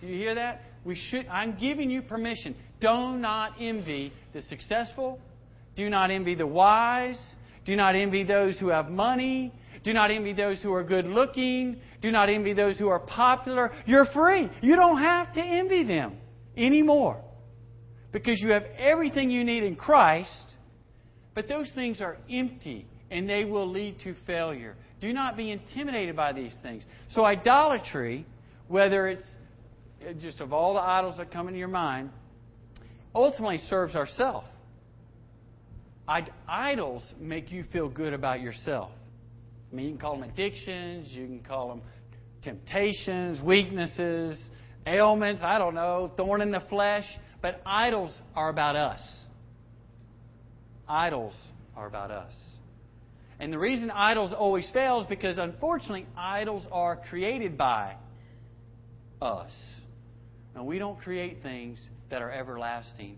Do 0.01 0.07
you 0.07 0.17
hear 0.17 0.35
that? 0.35 0.61
We 0.83 0.95
should. 0.95 1.27
I'm 1.27 1.57
giving 1.57 1.89
you 1.89 2.01
permission. 2.01 2.55
Do 2.79 3.17
not 3.17 3.53
envy 3.59 4.13
the 4.33 4.41
successful. 4.43 5.19
Do 5.75 5.89
not 5.89 6.11
envy 6.11 6.35
the 6.35 6.47
wise. 6.47 7.17
Do 7.65 7.75
not 7.75 7.95
envy 7.95 8.23
those 8.23 8.57
who 8.59 8.67
have 8.69 8.89
money. 8.89 9.53
Do 9.83 9.93
not 9.93 10.11
envy 10.11 10.33
those 10.33 10.61
who 10.61 10.73
are 10.73 10.83
good 10.83 11.05
looking. 11.05 11.77
Do 12.01 12.11
not 12.11 12.29
envy 12.29 12.53
those 12.53 12.77
who 12.77 12.89
are 12.89 12.99
popular. 12.99 13.71
You're 13.85 14.05
free. 14.05 14.49
You 14.61 14.75
don't 14.75 14.99
have 14.99 15.33
to 15.33 15.41
envy 15.41 15.83
them 15.83 16.17
anymore 16.57 17.21
because 18.11 18.39
you 18.39 18.51
have 18.51 18.63
everything 18.77 19.31
you 19.31 19.43
need 19.43 19.63
in 19.63 19.75
Christ 19.75 20.53
but 21.33 21.47
those 21.47 21.69
things 21.73 22.01
are 22.01 22.17
empty 22.31 22.85
and 23.09 23.27
they 23.27 23.45
will 23.45 23.69
lead 23.69 23.99
to 24.03 24.15
failure. 24.25 24.75
Do 25.01 25.13
not 25.13 25.35
be 25.35 25.51
intimidated 25.51 26.15
by 26.15 26.33
these 26.33 26.53
things. 26.61 26.83
So, 27.11 27.25
idolatry, 27.25 28.25
whether 28.67 29.07
it's 29.07 29.25
just 30.21 30.39
of 30.39 30.53
all 30.53 30.73
the 30.73 30.81
idols 30.81 31.17
that 31.17 31.31
come 31.31 31.47
into 31.47 31.59
your 31.59 31.67
mind, 31.67 32.09
ultimately 33.15 33.59
serves 33.69 33.95
ourself. 33.95 34.43
Idols 36.47 37.03
make 37.19 37.51
you 37.51 37.63
feel 37.71 37.87
good 37.87 38.13
about 38.13 38.41
yourself. 38.41 38.91
I 39.71 39.75
mean, 39.75 39.85
you 39.85 39.91
can 39.93 39.99
call 39.99 40.19
them 40.19 40.29
addictions, 40.29 41.07
you 41.11 41.25
can 41.25 41.39
call 41.39 41.69
them 41.69 41.81
temptations, 42.43 43.41
weaknesses, 43.41 44.37
ailments, 44.85 45.41
I 45.43 45.57
don't 45.57 45.75
know, 45.75 46.11
thorn 46.17 46.41
in 46.41 46.51
the 46.51 46.61
flesh. 46.69 47.05
But 47.41 47.61
idols 47.65 48.11
are 48.35 48.49
about 48.49 48.75
us. 48.75 48.99
Idols 50.87 51.33
are 51.75 51.87
about 51.87 52.11
us. 52.11 52.33
And 53.39 53.51
the 53.51 53.57
reason 53.57 53.89
idols 53.89 54.31
always 54.31 54.69
fail 54.73 55.01
is 55.01 55.07
because, 55.07 55.37
unfortunately, 55.37 56.05
idols 56.15 56.63
are 56.71 57.01
created 57.09 57.57
by 57.57 57.95
us. 59.21 59.51
Now, 60.55 60.63
we 60.63 60.77
don't 60.79 60.99
create 60.99 61.41
things 61.41 61.79
that 62.09 62.21
are 62.21 62.31
everlasting 62.31 63.17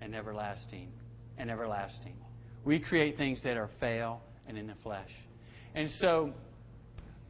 and 0.00 0.14
everlasting 0.14 0.88
and 1.36 1.50
everlasting. 1.50 2.16
We 2.64 2.80
create 2.80 3.16
things 3.16 3.42
that 3.44 3.56
are 3.56 3.70
fail 3.80 4.20
and 4.46 4.58
in 4.58 4.66
the 4.66 4.74
flesh. 4.82 5.10
And 5.74 5.88
so, 6.00 6.32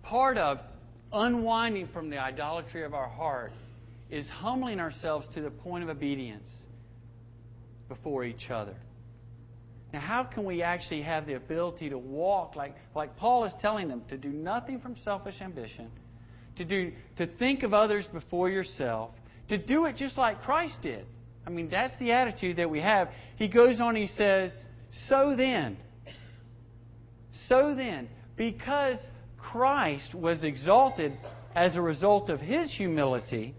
part 0.02 0.38
of 0.38 0.58
unwinding 1.12 1.88
from 1.92 2.10
the 2.10 2.18
idolatry 2.18 2.84
of 2.84 2.94
our 2.94 3.08
heart 3.08 3.52
is 4.10 4.26
humbling 4.28 4.80
ourselves 4.80 5.26
to 5.34 5.42
the 5.42 5.50
point 5.50 5.84
of 5.84 5.90
obedience 5.90 6.48
before 7.88 8.24
each 8.24 8.50
other. 8.50 8.76
Now, 9.92 10.00
how 10.00 10.24
can 10.24 10.44
we 10.44 10.62
actually 10.62 11.02
have 11.02 11.26
the 11.26 11.34
ability 11.34 11.90
to 11.90 11.98
walk 11.98 12.56
like, 12.56 12.76
like 12.94 13.16
Paul 13.16 13.44
is 13.44 13.52
telling 13.60 13.88
them 13.88 14.02
to 14.08 14.16
do 14.16 14.28
nothing 14.28 14.80
from 14.80 14.96
selfish 15.02 15.36
ambition, 15.40 15.90
to, 16.58 16.64
do, 16.64 16.92
to 17.16 17.26
think 17.26 17.62
of 17.62 17.72
others 17.72 18.04
before 18.12 18.50
yourself, 18.50 19.10
to 19.48 19.58
do 19.58 19.86
it 19.86 19.96
just 19.96 20.18
like 20.18 20.42
Christ 20.42 20.74
did? 20.82 21.06
I 21.46 21.50
mean, 21.50 21.70
that's 21.70 21.98
the 21.98 22.12
attitude 22.12 22.58
that 22.58 22.68
we 22.68 22.80
have. 22.80 23.08
He 23.36 23.48
goes 23.48 23.80
on, 23.80 23.96
he 23.96 24.08
says, 24.08 24.52
So 25.08 25.34
then, 25.36 25.78
so 27.48 27.74
then, 27.74 28.08
because 28.36 28.98
Christ 29.38 30.14
was 30.14 30.44
exalted 30.44 31.16
as 31.54 31.74
a 31.74 31.80
result 31.80 32.28
of 32.28 32.40
his 32.40 32.70
humility, 32.72 33.54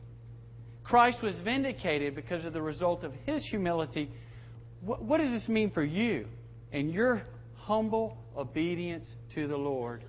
Christ 0.83 1.21
was 1.21 1.35
vindicated 1.43 2.15
because 2.15 2.45
of 2.45 2.53
the 2.53 2.61
result 2.61 3.03
of 3.03 3.13
his 3.25 3.45
humility. 3.45 4.11
What, 4.81 5.01
what 5.03 5.19
does 5.19 5.31
this 5.31 5.47
mean 5.47 5.71
for 5.71 5.83
you 5.83 6.27
and 6.71 6.91
your 6.91 7.23
humble 7.55 8.17
obedience 8.37 9.07
to 9.35 9.47
the 9.47 9.57
Lord? 9.57 10.03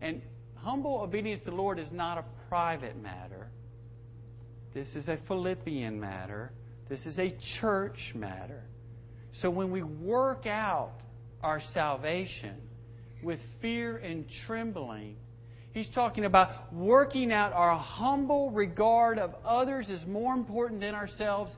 And 0.00 0.22
humble 0.62 1.00
obedience 1.00 1.44
to 1.44 1.50
the 1.50 1.56
Lord 1.56 1.78
is 1.78 1.90
not 1.92 2.18
a 2.18 2.24
private 2.48 3.00
matter. 3.00 3.48
This 4.74 4.88
is 4.94 5.08
a 5.08 5.18
Philippian 5.26 5.98
matter. 5.98 6.52
This 6.88 7.04
is 7.06 7.18
a 7.18 7.34
church 7.60 8.12
matter. 8.14 8.62
So 9.40 9.50
when 9.50 9.70
we 9.70 9.82
work 9.82 10.46
out 10.46 10.92
our 11.42 11.60
salvation 11.72 12.56
with 13.22 13.40
fear 13.60 13.96
and 13.98 14.24
trembling, 14.46 15.16
He's 15.72 15.88
talking 15.94 16.24
about 16.24 16.72
working 16.72 17.30
out 17.30 17.52
our 17.52 17.78
humble 17.78 18.50
regard 18.50 19.18
of 19.18 19.34
others 19.44 19.88
as 19.90 20.04
more 20.06 20.34
important 20.34 20.80
than 20.80 20.94
ourselves 20.94 21.52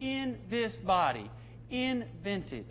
in 0.00 0.38
this 0.48 0.72
body, 0.86 1.30
in 1.70 2.06
vintage, 2.22 2.64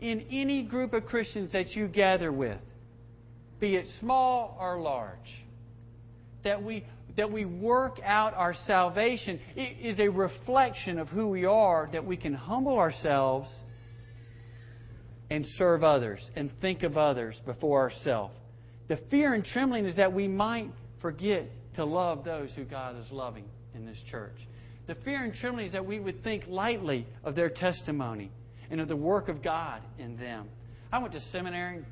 in 0.00 0.26
any 0.30 0.62
group 0.62 0.92
of 0.92 1.06
Christians 1.06 1.52
that 1.52 1.70
you 1.70 1.88
gather 1.88 2.30
with, 2.30 2.58
be 3.60 3.76
it 3.76 3.86
small 4.00 4.56
or 4.60 4.80
large. 4.80 5.18
That 6.44 6.62
we, 6.62 6.84
that 7.16 7.30
we 7.30 7.44
work 7.44 7.98
out 8.04 8.34
our 8.34 8.54
salvation 8.66 9.40
it 9.56 9.84
is 9.84 9.98
a 9.98 10.08
reflection 10.08 10.98
of 10.98 11.08
who 11.08 11.28
we 11.28 11.44
are, 11.44 11.88
that 11.92 12.04
we 12.04 12.16
can 12.16 12.34
humble 12.34 12.78
ourselves 12.78 13.48
and 15.30 15.44
serve 15.56 15.82
others 15.82 16.20
and 16.36 16.50
think 16.60 16.82
of 16.82 16.96
others 16.96 17.36
before 17.44 17.80
ourselves. 17.80 18.34
The 18.88 18.98
fear 19.10 19.34
and 19.34 19.44
trembling 19.44 19.86
is 19.86 19.96
that 19.96 20.12
we 20.12 20.28
might 20.28 20.70
forget 21.00 21.48
to 21.74 21.84
love 21.84 22.24
those 22.24 22.50
who 22.54 22.64
God 22.64 22.96
is 22.98 23.10
loving 23.10 23.44
in 23.74 23.84
this 23.84 24.00
church. 24.10 24.36
The 24.86 24.94
fear 25.04 25.24
and 25.24 25.34
trembling 25.34 25.66
is 25.66 25.72
that 25.72 25.84
we 25.84 25.98
would 25.98 26.22
think 26.22 26.44
lightly 26.46 27.06
of 27.24 27.34
their 27.34 27.50
testimony 27.50 28.30
and 28.70 28.80
of 28.80 28.88
the 28.88 28.96
work 28.96 29.28
of 29.28 29.42
God 29.42 29.82
in 29.98 30.16
them. 30.16 30.48
I 30.92 30.98
went 30.98 31.12
to 31.14 31.20
seminary, 31.32 31.84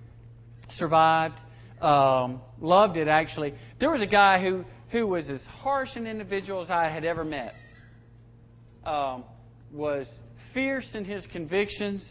survived, 0.79 1.39
um, 1.81 2.41
loved 2.61 2.97
it 2.97 3.09
actually. 3.09 3.55
There 3.81 3.91
was 3.91 4.01
a 4.01 4.07
guy 4.07 4.41
who, 4.41 4.65
who 4.91 5.07
was 5.07 5.29
as 5.29 5.43
harsh 5.43 5.91
an 5.97 6.07
individual 6.07 6.63
as 6.63 6.71
I 6.71 6.89
had 6.89 7.05
ever 7.05 7.25
met. 7.25 7.55
Um, 8.85 9.25
was 9.73 10.07
fierce 10.53 10.87
in 10.95 11.05
his 11.05 11.25
convictions, 11.33 12.05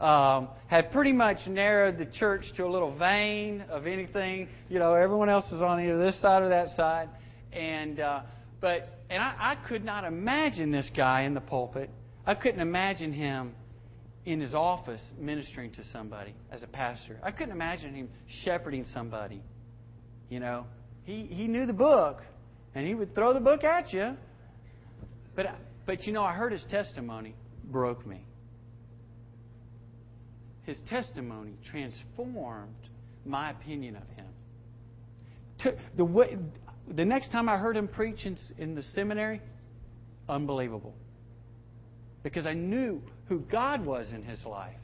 um, 0.00 0.48
had 0.68 0.92
pretty 0.92 1.12
much 1.12 1.38
narrowed 1.46 1.98
the 1.98 2.06
church 2.06 2.44
to 2.56 2.64
a 2.64 2.70
little 2.70 2.96
vein 2.96 3.64
of 3.70 3.86
anything. 3.86 4.48
You 4.68 4.78
know, 4.78 4.94
everyone 4.94 5.28
else 5.28 5.44
was 5.50 5.62
on 5.62 5.80
either 5.80 5.98
this 5.98 6.20
side 6.20 6.42
or 6.42 6.48
that 6.50 6.68
side, 6.76 7.08
and 7.52 7.98
uh, 7.98 8.20
but 8.60 9.00
and 9.10 9.22
I, 9.22 9.34
I 9.38 9.68
could 9.68 9.84
not 9.84 10.04
imagine 10.04 10.70
this 10.70 10.90
guy 10.96 11.22
in 11.22 11.34
the 11.34 11.40
pulpit. 11.40 11.90
I 12.26 12.34
couldn't 12.34 12.60
imagine 12.60 13.12
him 13.12 13.54
in 14.24 14.40
his 14.40 14.54
office 14.54 15.00
ministering 15.18 15.72
to 15.72 15.84
somebody 15.92 16.34
as 16.50 16.62
a 16.62 16.66
pastor. 16.66 17.18
I 17.22 17.32
couldn't 17.32 17.52
imagine 17.52 17.94
him 17.94 18.08
shepherding 18.44 18.86
somebody. 18.92 19.42
You 20.30 20.40
know, 20.40 20.66
he 21.04 21.26
he 21.30 21.46
knew 21.46 21.66
the 21.66 21.72
book, 21.72 22.22
and 22.74 22.86
he 22.86 22.94
would 22.94 23.14
throw 23.14 23.34
the 23.34 23.40
book 23.40 23.64
at 23.64 23.92
you. 23.92 24.16
But 25.34 25.46
but 25.86 26.06
you 26.06 26.12
know, 26.12 26.22
I 26.22 26.32
heard 26.32 26.52
his 26.52 26.64
testimony 26.70 27.34
broke 27.70 28.06
me 28.06 28.24
his 30.64 30.78
testimony 30.88 31.52
transformed 31.70 32.74
my 33.24 33.50
opinion 33.50 33.96
of 33.96 34.08
him. 34.16 35.76
The, 35.96 36.04
way, 36.04 36.36
the 36.92 37.04
next 37.04 37.30
time 37.30 37.48
I 37.48 37.56
heard 37.56 37.76
him 37.76 37.86
preach 37.86 38.26
in, 38.26 38.36
in 38.58 38.74
the 38.74 38.82
seminary, 38.94 39.40
unbelievable. 40.28 40.94
Because 42.22 42.46
I 42.46 42.54
knew 42.54 43.02
who 43.28 43.40
God 43.40 43.84
was 43.84 44.06
in 44.12 44.22
his 44.22 44.44
life. 44.44 44.76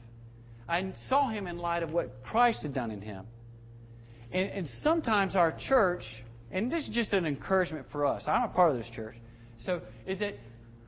I 0.67 0.93
saw 1.07 1.29
him 1.29 1.47
in 1.47 1.57
light 1.57 1.83
of 1.83 1.91
what 1.91 2.23
Christ 2.23 2.61
had 2.61 2.73
done 2.73 2.91
in 2.91 3.01
him. 3.01 3.25
And, 4.31 4.49
and 4.49 4.69
sometimes 4.83 5.35
our 5.35 5.57
church, 5.67 6.03
and 6.51 6.71
this 6.71 6.87
is 6.87 6.93
just 6.93 7.13
an 7.13 7.25
encouragement 7.25 7.87
for 7.91 8.05
us, 8.05 8.23
I'm 8.27 8.43
a 8.43 8.49
part 8.49 8.71
of 8.71 8.77
this 8.77 8.89
church, 8.95 9.15
so 9.65 9.81
is 10.05 10.19
that 10.19 10.35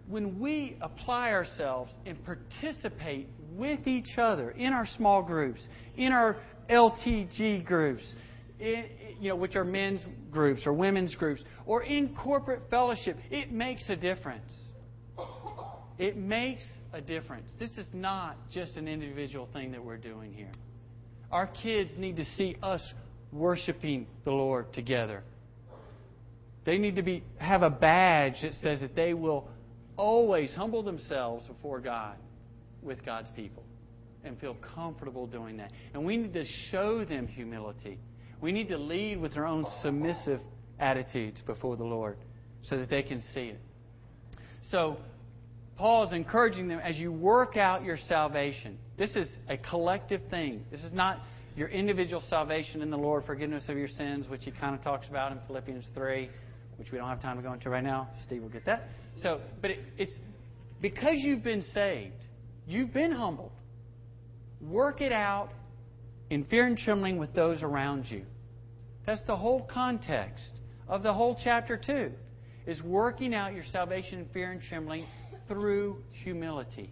when 0.08 0.40
we 0.40 0.78
apply 0.82 1.32
ourselves 1.32 1.92
and 2.06 2.18
participate 2.26 3.28
with 3.54 3.88
each 3.88 4.18
other 4.18 4.52
in 4.52 4.74
our 4.74 4.88
small 4.98 5.24
groups, 5.24 5.62
in 5.98 6.12
our 6.12 6.38
LTG 6.70 7.66
groups, 7.66 8.04
you 8.60 9.30
know, 9.30 9.36
which 9.36 9.56
are 9.56 9.64
men's 9.64 10.02
groups 10.30 10.62
or 10.66 10.74
women's 10.74 11.16
groups, 11.16 11.42
or 11.66 11.84
in 11.84 12.16
corporate 12.16 12.70
fellowship, 12.70 13.18
it 13.30 13.52
makes 13.52 13.90
a 13.90 13.96
difference. 13.96 14.52
It 16.02 16.18
makes 16.18 16.64
a 16.94 17.00
difference. 17.00 17.48
This 17.60 17.70
is 17.78 17.86
not 17.94 18.36
just 18.52 18.76
an 18.76 18.88
individual 18.88 19.48
thing 19.54 19.72
that 19.74 19.86
we're 19.86 19.98
doing 19.98 20.34
here. 20.34 20.52
Our 21.32 21.46
kids 21.46 21.92
need 21.96 22.16
to 22.16 22.26
see 22.26 22.58
us 22.64 22.82
worshiping 23.32 24.08
the 24.26 24.32
Lord 24.32 24.74
together. 24.74 25.22
They 26.66 26.80
need 26.80 26.96
to 26.96 27.04
be 27.04 27.24
have 27.38 27.62
a 27.62 27.70
badge 27.70 28.42
that 28.42 28.54
says 28.64 28.80
that 28.80 28.96
they 28.96 29.14
will 29.14 29.48
always 29.96 30.52
humble 30.56 30.82
themselves 30.82 31.46
before 31.46 31.80
God 31.80 32.16
with 32.82 33.06
God's 33.06 33.30
people 33.36 33.64
and 34.24 34.40
feel 34.40 34.58
comfortable 34.74 35.28
doing 35.28 35.58
that. 35.58 35.72
And 35.94 36.04
we 36.04 36.18
need 36.18 36.34
to 36.34 36.46
show 36.72 37.06
them 37.06 37.28
humility. 37.28 38.00
We 38.42 38.52
need 38.52 38.70
to 38.70 38.78
lead 38.78 39.22
with 39.22 39.38
our 39.38 39.46
own 39.46 39.68
submissive 39.84 40.42
attitudes 40.80 41.44
before 41.46 41.78
the 41.78 41.84
Lord 41.84 42.18
so 42.64 42.80
that 42.80 42.90
they 42.90 43.04
can 43.04 43.22
see 43.36 43.50
it. 43.50 43.60
So, 44.72 44.98
Paul 45.82 46.04
is 46.04 46.14
encouraging 46.14 46.68
them 46.68 46.80
as 46.80 46.98
you 46.98 47.12
work 47.12 47.58
out 47.58 47.84
your 47.84 47.98
salvation. 48.08 48.78
This 49.00 49.16
is 49.16 49.28
a 49.50 49.58
collective 49.58 50.22
thing. 50.30 50.64
This 50.70 50.82
is 50.82 50.94
not 50.94 51.22
your 51.58 51.70
individual 51.70 52.22
salvation 52.30 52.84
in 52.84 52.92
the 52.92 52.98
Lord, 53.00 53.26
forgiveness 53.26 53.64
of 53.68 53.78
your 53.78 53.88
sins, 53.88 54.30
which 54.30 54.44
he 54.44 54.52
kind 54.52 54.76
of 54.76 54.84
talks 54.84 55.08
about 55.10 55.32
in 55.32 55.40
Philippians 55.48 55.86
3, 55.96 56.30
which 56.78 56.92
we 56.92 57.00
don't 57.00 57.10
have 57.10 57.20
time 57.20 57.36
to 57.38 57.42
go 57.42 57.52
into 57.52 57.72
right 57.72 57.84
now. 57.84 58.10
Steve 58.28 58.44
will 58.44 58.50
get 58.50 58.64
that. 58.68 58.90
So, 59.24 59.42
but 59.60 59.72
it, 59.72 59.80
it's 59.98 60.12
because 60.82 61.16
you've 61.16 61.44
been 61.44 61.64
saved, 61.74 62.14
You've 62.68 62.94
been 62.94 63.12
humbled. 63.12 63.54
Work 64.62 65.02
it 65.02 65.12
out 65.12 65.50
in 66.30 66.46
fear 66.46 66.68
and 66.68 66.78
trembling 66.78 67.18
with 67.18 67.34
those 67.34 67.64
around 67.64 68.06
you. 68.08 68.22
That's 69.08 69.22
the 69.26 69.36
whole 69.36 69.64
context 69.64 70.52
of 70.88 71.02
the 71.02 71.12
whole 71.12 71.36
chapter 71.44 71.76
2 71.76 72.12
is 72.68 72.80
working 72.84 73.34
out 73.34 73.54
your 73.56 73.64
salvation 73.72 74.20
in 74.20 74.26
fear 74.28 74.52
and 74.52 74.62
trembling 74.62 75.08
through 75.48 76.04
humility. 76.24 76.92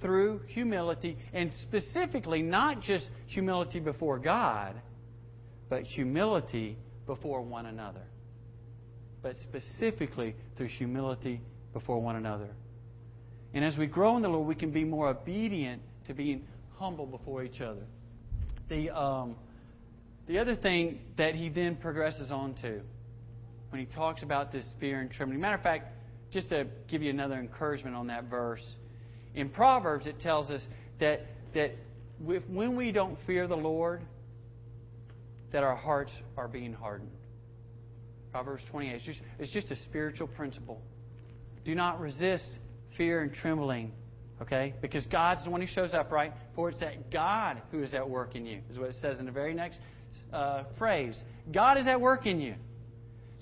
Through 0.00 0.42
humility, 0.48 1.16
and 1.32 1.50
specifically 1.62 2.42
not 2.42 2.82
just 2.82 3.08
humility 3.26 3.80
before 3.80 4.18
God, 4.18 4.74
but 5.68 5.82
humility 5.82 6.76
before 7.06 7.42
one 7.42 7.66
another. 7.66 8.02
But 9.22 9.36
specifically 9.42 10.36
through 10.56 10.68
humility 10.68 11.40
before 11.72 12.00
one 12.00 12.16
another. 12.16 12.50
And 13.54 13.64
as 13.64 13.76
we 13.76 13.86
grow 13.86 14.16
in 14.16 14.22
the 14.22 14.28
Lord, 14.28 14.46
we 14.46 14.54
can 14.54 14.70
be 14.70 14.84
more 14.84 15.08
obedient 15.08 15.80
to 16.06 16.14
being 16.14 16.44
humble 16.78 17.06
before 17.06 17.42
each 17.42 17.60
other. 17.60 17.82
The, 18.68 18.90
um, 18.90 19.36
the 20.26 20.38
other 20.38 20.54
thing 20.54 21.00
that 21.16 21.34
he 21.34 21.48
then 21.48 21.76
progresses 21.76 22.30
on 22.30 22.54
to 22.62 22.80
when 23.70 23.80
he 23.80 23.86
talks 23.86 24.22
about 24.22 24.52
this 24.52 24.64
fear 24.78 25.00
and 25.00 25.10
trembling. 25.10 25.40
Matter 25.40 25.56
of 25.56 25.62
fact, 25.62 25.88
just 26.36 26.50
to 26.50 26.66
give 26.86 27.02
you 27.02 27.08
another 27.08 27.36
encouragement 27.36 27.96
on 27.96 28.08
that 28.08 28.24
verse, 28.24 28.60
in 29.34 29.48
Proverbs 29.48 30.06
it 30.06 30.20
tells 30.20 30.50
us 30.50 30.60
that 31.00 31.22
that 31.54 31.72
when 32.18 32.76
we 32.76 32.92
don't 32.92 33.16
fear 33.26 33.46
the 33.46 33.56
Lord, 33.56 34.02
that 35.52 35.62
our 35.62 35.74
hearts 35.74 36.12
are 36.36 36.46
being 36.46 36.74
hardened. 36.74 37.10
Proverbs 38.32 38.62
28. 38.70 38.94
It's 38.96 39.04
just, 39.06 39.20
it's 39.38 39.50
just 39.50 39.70
a 39.70 39.76
spiritual 39.84 40.26
principle. 40.26 40.82
Do 41.64 41.74
not 41.74 42.00
resist 42.00 42.58
fear 42.98 43.22
and 43.22 43.32
trembling, 43.32 43.92
okay? 44.42 44.74
Because 44.82 45.06
God's 45.06 45.44
the 45.44 45.50
one 45.50 45.62
who 45.62 45.66
shows 45.66 45.94
up, 45.94 46.12
right? 46.12 46.34
For 46.54 46.68
it's 46.68 46.80
that 46.80 47.10
God 47.10 47.62
who 47.70 47.82
is 47.82 47.94
at 47.94 48.06
work 48.06 48.36
in 48.36 48.44
you, 48.44 48.60
is 48.70 48.78
what 48.78 48.90
it 48.90 48.96
says 49.00 49.18
in 49.18 49.24
the 49.24 49.32
very 49.32 49.54
next 49.54 49.80
uh, 50.34 50.64
phrase. 50.76 51.14
God 51.50 51.78
is 51.78 51.86
at 51.86 51.98
work 51.98 52.26
in 52.26 52.40
you. 52.40 52.56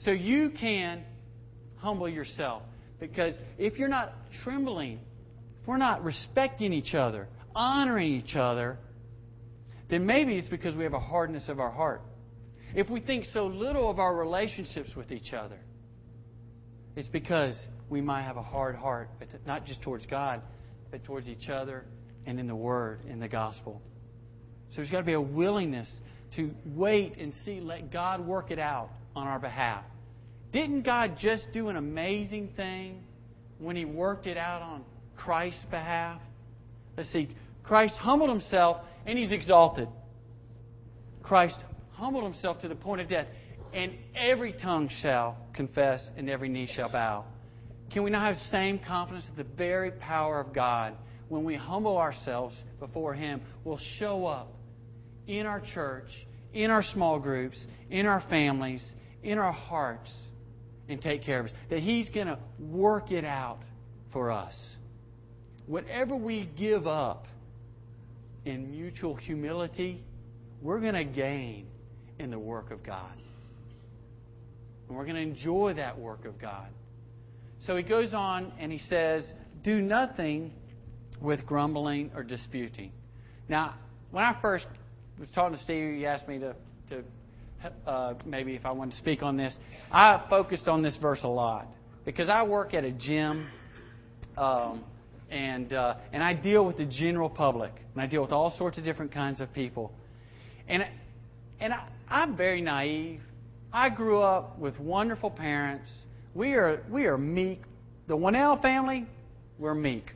So 0.05 0.13
you 0.13 0.51
can 0.51 1.03
humble 1.79 2.09
yourself. 2.09 2.63
Because 3.11 3.35
if 3.59 3.79
you're 3.79 3.89
not 3.89 4.15
trembling, 4.43 4.99
if 5.61 5.69
we're 5.69 5.77
not 5.77 6.03
respecting 6.03 6.73
each 6.73 6.95
other, 6.95 7.29
honoring 7.55 8.15
each 8.15 8.35
other, 8.35 8.79
then 9.91 10.07
maybe 10.07 10.37
it's 10.37 10.49
because 10.49 10.75
we 10.75 10.85
have 10.85 10.95
a 10.95 11.01
hardness 11.01 11.45
of 11.49 11.61
our 11.61 11.71
heart. 11.71 12.01
If 12.75 12.89
we 12.89 13.01
think 13.01 13.27
so 13.35 13.47
little 13.47 13.91
of 13.91 13.99
our 13.99 14.17
relationships 14.17 14.89
with 14.97 15.13
each 15.13 15.35
other, 15.35 15.59
it's 16.97 17.09
because 17.09 17.55
we 17.91 18.01
might 18.01 18.23
have 18.23 18.39
a 18.39 18.43
hard 18.43 18.75
heart, 18.75 19.11
but 19.19 19.29
not 19.47 19.67
just 19.67 19.83
towards 19.83 20.07
God, 20.07 20.41
but 20.91 21.05
towards 21.05 21.29
each 21.29 21.51
other 21.51 21.85
and 22.25 22.41
in 22.41 22.47
the 22.47 22.57
Word, 22.57 23.01
in 23.07 23.21
the 23.21 23.29
gospel. 23.29 23.83
So 24.71 24.77
there's 24.77 24.91
got 24.91 25.01
to 25.01 25.05
be 25.05 25.13
a 25.13 25.21
willingness 25.21 25.91
to 26.37 26.53
wait 26.65 27.19
and 27.19 27.35
see, 27.45 27.61
let 27.61 27.93
God 27.93 28.27
work 28.27 28.51
it 28.51 28.59
out 28.59 28.89
on 29.15 29.27
our 29.27 29.39
behalf. 29.39 29.85
Didn't 30.55 30.83
God 30.83 31.17
just 31.19 31.49
do 31.53 31.69
an 31.69 31.77
amazing 31.77 32.51
thing 32.57 33.03
when 33.59 33.75
He 33.75 33.85
worked 33.85 34.29
it 34.29 34.37
out 34.37 34.63
on 34.63 34.85
Christ's 35.17 35.65
behalf? 35.69 36.21
Let's 36.97 37.13
see. 37.13 37.29
Christ 37.65 37.95
humbled 37.97 38.31
Himself 38.31 38.77
and 39.05 39.19
He's 39.19 39.33
exalted. 39.33 39.89
Christ 41.25 41.57
humbled 41.95 42.23
Himself 42.23 42.61
to 42.61 42.69
the 42.69 42.77
point 42.77 43.01
of 43.01 43.09
death, 43.09 43.27
and 43.73 43.95
every 44.15 44.53
tongue 44.53 44.89
shall 45.03 45.37
confess 45.55 46.01
and 46.17 46.31
every 46.31 46.49
knee 46.49 46.71
shall 46.73 46.89
bow. 46.89 47.25
Can 47.93 48.05
we 48.05 48.11
not 48.11 48.23
have 48.23 48.37
the 48.37 48.51
same 48.53 48.79
confidence 48.79 49.27
that 49.27 49.37
the 49.37 49.57
very 49.57 49.91
power 49.91 50.39
of 50.39 50.55
God, 50.55 50.95
when 51.29 51.43
we 51.43 51.57
humble 51.57 51.97
ourselves 51.97 52.55
before 52.79 53.13
Him, 53.13 53.41
will 53.65 53.81
show 53.99 54.25
up 54.25 54.53
in 55.27 55.47
our 55.47 55.61
church, 55.75 56.11
in 56.53 56.71
our 56.71 56.85
small 56.85 57.19
groups, 57.19 57.57
in 57.91 58.07
our 58.07 58.23
families, 58.31 58.85
in 59.25 59.39
our 59.39 59.53
hearts, 59.53 60.13
and 60.89 61.01
take 61.01 61.25
care 61.25 61.41
of 61.41 61.47
us? 61.47 61.53
That 61.71 61.81
He's 61.81 62.09
going 62.11 62.27
to 62.27 62.39
work 62.59 63.11
it 63.11 63.25
out 63.25 63.61
for 64.13 64.31
us. 64.31 64.55
Whatever 65.67 66.15
we 66.17 66.49
give 66.57 66.87
up 66.87 67.27
in 68.45 68.71
mutual 68.71 69.15
humility, 69.15 70.03
we're 70.61 70.81
going 70.81 70.95
to 70.95 71.05
gain 71.05 71.67
in 72.19 72.31
the 72.31 72.39
work 72.39 72.71
of 72.71 72.83
God. 72.83 73.13
And 74.89 74.97
we're 74.97 75.05
going 75.05 75.17
to 75.17 75.23
enjoy 75.23 75.75
that 75.75 75.99
work 75.99 76.25
of 76.27 76.41
God. 76.41 76.69
So 77.67 77.77
he 77.77 77.83
goes 77.83 78.13
on 78.13 78.53
and 78.59 78.71
he 78.71 78.79
says, 78.79 79.25
Do 79.63 79.81
nothing 79.81 80.53
with 81.21 81.47
grumbling 81.47 82.11
or 82.15 82.23
disputing. 82.23 82.93
Now, 83.49 83.75
when 84.11 84.23
I 84.23 84.37
first 84.41 84.67
was 85.19 85.29
talking 85.35 85.57
to 85.57 85.65
Steve, 85.65 85.97
he 85.97 86.07
asked 86.07 86.29
me 86.29 86.39
to, 86.39 86.55
to 86.91 87.03
uh, 87.87 88.15
maybe 88.25 88.55
if 88.55 88.65
I 88.67 88.73
wanted 88.73 88.93
to 88.93 88.99
speak 88.99 89.23
on 89.23 89.37
this. 89.37 89.55
I 89.91 90.25
focused 90.29 90.69
on 90.69 90.83
this 90.83 90.97
verse 91.01 91.21
a 91.23 91.29
lot 91.29 91.67
because 92.05 92.29
I 92.29 92.43
work 92.43 92.75
at 92.75 92.85
a 92.85 92.93
gym. 92.93 93.49
Um, 94.37 94.85
and 95.31 95.73
uh, 95.73 95.97
and 96.13 96.23
I 96.23 96.33
deal 96.33 96.65
with 96.65 96.77
the 96.77 96.85
general 96.85 97.29
public, 97.29 97.73
and 97.93 98.03
I 98.03 98.07
deal 98.07 98.23
with 98.23 98.33
all 98.33 98.57
sorts 98.57 98.79
of 98.79 98.85
different 98.85 99.13
kinds 99.13 99.41
of 99.41 99.53
people, 99.53 99.93
and 100.69 100.85
and 101.61 101.73
I, 101.73 101.89
I'm 102.09 102.37
very 102.37 102.61
naive. 102.61 103.21
I 103.73 103.89
grew 103.89 104.21
up 104.21 104.59
with 104.59 104.79
wonderful 104.79 105.31
parents. 105.31 105.89
We 106.35 106.55
are 106.55 106.83
we 106.91 107.07
are 107.07 107.19
meek. 107.19 107.63
The 108.07 108.17
Winnell 108.17 108.61
family, 108.61 109.07
we're 109.59 109.75
meek. 109.75 110.13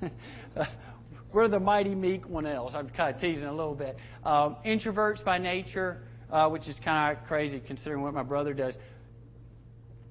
we're 1.32 1.48
the 1.48 1.60
mighty 1.60 1.94
meek 1.94 2.26
Winnells. 2.26 2.74
I'm 2.74 2.88
kind 2.90 3.14
of 3.14 3.20
teasing 3.20 3.44
a 3.44 3.52
little 3.52 3.74
bit. 3.74 3.96
Um, 4.24 4.56
introverts 4.64 5.22
by 5.24 5.38
nature, 5.38 5.98
uh, 6.30 6.48
which 6.48 6.68
is 6.68 6.78
kind 6.84 7.16
of 7.16 7.24
crazy 7.26 7.60
considering 7.66 8.02
what 8.02 8.14
my 8.14 8.22
brother 8.22 8.52
does. 8.54 8.74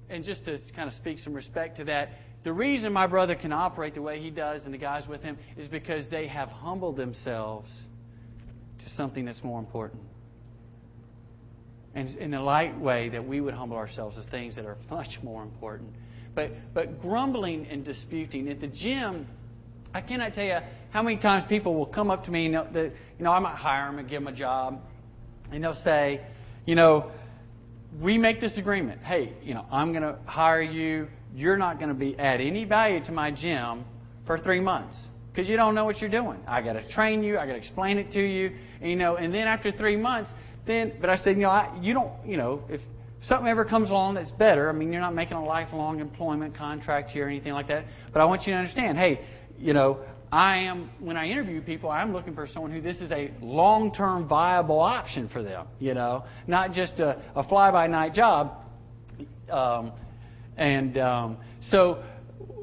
And 0.10 0.24
just 0.24 0.46
to 0.46 0.60
kind 0.76 0.88
of 0.88 0.96
speak 0.96 1.20
some 1.20 1.34
respect 1.34 1.78
to 1.78 1.86
that, 1.86 2.10
the 2.44 2.54
reason 2.54 2.94
my 2.94 3.08
brother 3.08 3.36
can 3.36 3.52
operate 3.52 3.94
the 3.94 4.02
way 4.02 4.22
he 4.22 4.30
does 4.30 4.64
and 4.64 4.74
the 4.74 4.78
guys 4.78 5.08
with 5.08 5.22
him 5.22 5.38
is 5.58 5.68
because 5.68 6.06
they 6.10 6.28
have 6.28 6.50
humbled 6.50 6.96
themselves 6.96 7.70
to 8.80 8.90
something 8.96 9.26
that's 9.26 9.44
more 9.44 9.60
important. 9.60 10.02
And 11.94 12.16
in 12.18 12.34
a 12.34 12.44
light 12.44 12.80
way 12.80 13.10
that 13.10 13.28
we 13.28 13.42
would 13.42 13.54
humble 13.54 13.76
ourselves 13.76 14.16
to 14.16 14.30
things 14.30 14.56
that 14.56 14.66
are 14.66 14.78
much 14.90 15.20
more 15.24 15.44
important. 15.44 15.90
But, 16.36 16.52
but 16.74 17.02
grumbling 17.02 17.66
and 17.68 17.84
disputing 17.84 18.48
at 18.50 18.62
the 18.62 18.68
gym, 18.68 19.28
I 19.94 20.02
cannot 20.02 20.36
tell 20.36 20.46
you 20.46 20.60
how 20.92 21.02
many 21.02 21.18
times 21.18 21.46
people 21.50 21.76
will 21.76 21.88
come 21.88 22.12
up 22.12 22.26
to 22.26 22.32
me. 22.32 22.44
You 22.44 22.50
know, 22.50 22.68
the, 22.72 22.84
you 23.18 23.24
know 23.26 23.32
I 23.32 23.40
might 23.40 23.56
hire 23.56 23.88
them 23.88 24.00
and 24.00 24.08
give 24.08 24.24
them 24.24 24.34
a 24.34 24.38
job, 24.38 24.80
and 25.52 25.64
they'll 25.64 25.82
say, 25.84 26.22
you 26.66 26.76
know, 26.76 27.12
we 28.02 28.18
make 28.18 28.42
this 28.42 28.58
agreement. 28.58 29.02
Hey, 29.02 29.34
you 29.44 29.54
know, 29.54 29.66
I'm 29.72 29.92
going 29.92 30.04
to 30.04 30.18
hire 30.26 30.62
you 30.62 31.08
you're 31.38 31.58
not 31.58 31.78
going 31.78 31.90
to 31.90 31.96
be 31.96 32.18
add 32.18 32.42
any 32.42 32.64
value 32.64 33.04
to 33.06 33.12
my 33.12 33.32
gym 33.32 33.86
for 34.26 34.38
three 34.40 34.60
months 34.60 34.96
because 35.32 35.48
you 35.48 35.56
don't 35.56 35.76
know 35.76 35.86
what 35.86 36.00
you're 36.00 36.10
doing. 36.10 36.40
I 36.48 36.62
got 36.62 36.74
to 36.74 36.90
train 36.90 37.24
you. 37.24 37.38
I 37.38 37.46
got 37.46 37.54
to 37.54 37.60
explain 37.60 37.98
it 37.98 38.12
to 38.12 38.20
you. 38.20 38.56
And, 38.82 38.90
you 38.90 38.96
know, 38.96 39.18
and 39.18 39.34
then 39.34 39.48
after 39.48 39.72
three 39.72 39.96
months, 39.96 40.32
then 40.66 40.94
but 41.00 41.10
I 41.10 41.18
said, 41.18 41.36
you 41.36 41.44
know, 41.44 41.50
I, 41.50 41.78
you 41.82 41.94
don't, 41.94 42.12
you 42.26 42.38
know, 42.38 42.64
if 42.70 42.82
something 43.28 43.48
ever 43.48 43.66
comes 43.66 43.90
along 43.90 44.16
that's 44.16 44.32
better, 44.32 44.70
I 44.70 44.74
mean, 44.74 44.92
you're 44.92 45.02
not 45.02 45.14
making 45.14 45.38
a 45.38 45.46
lifelong 45.46 46.00
employment 46.00 46.58
contract 46.58 47.12
here 47.12 47.26
or 47.26 47.30
anything 47.30 47.54
like 47.54 47.68
that. 47.68 47.86
But 48.12 48.22
I 48.22 48.26
want 48.26 48.48
you 48.48 48.54
to 48.54 48.58
understand, 48.58 48.98
hey, 48.98 49.22
you 49.60 49.74
know, 49.74 50.00
I 50.32 50.58
am 50.58 50.90
when 51.00 51.16
I 51.16 51.28
interview 51.28 51.62
people, 51.62 51.90
I'm 51.90 52.12
looking 52.12 52.36
for 52.36 52.48
someone 52.48 52.72
who 52.72 52.82
this 52.82 52.98
is 52.98 53.12
a 53.12 53.32
long-term 53.42 54.28
viable 54.28 54.80
option 54.80 55.30
for 55.30 55.42
them. 55.42 55.68
You 55.80 55.94
know, 55.94 56.26
not 56.48 56.74
just 56.74 57.00
a, 57.00 57.22
a 57.36 57.48
fly-by-night 57.48 58.14
job. 58.14 58.58
Um, 59.50 59.94
and 60.58 60.98
um, 60.98 61.38
so 61.70 62.04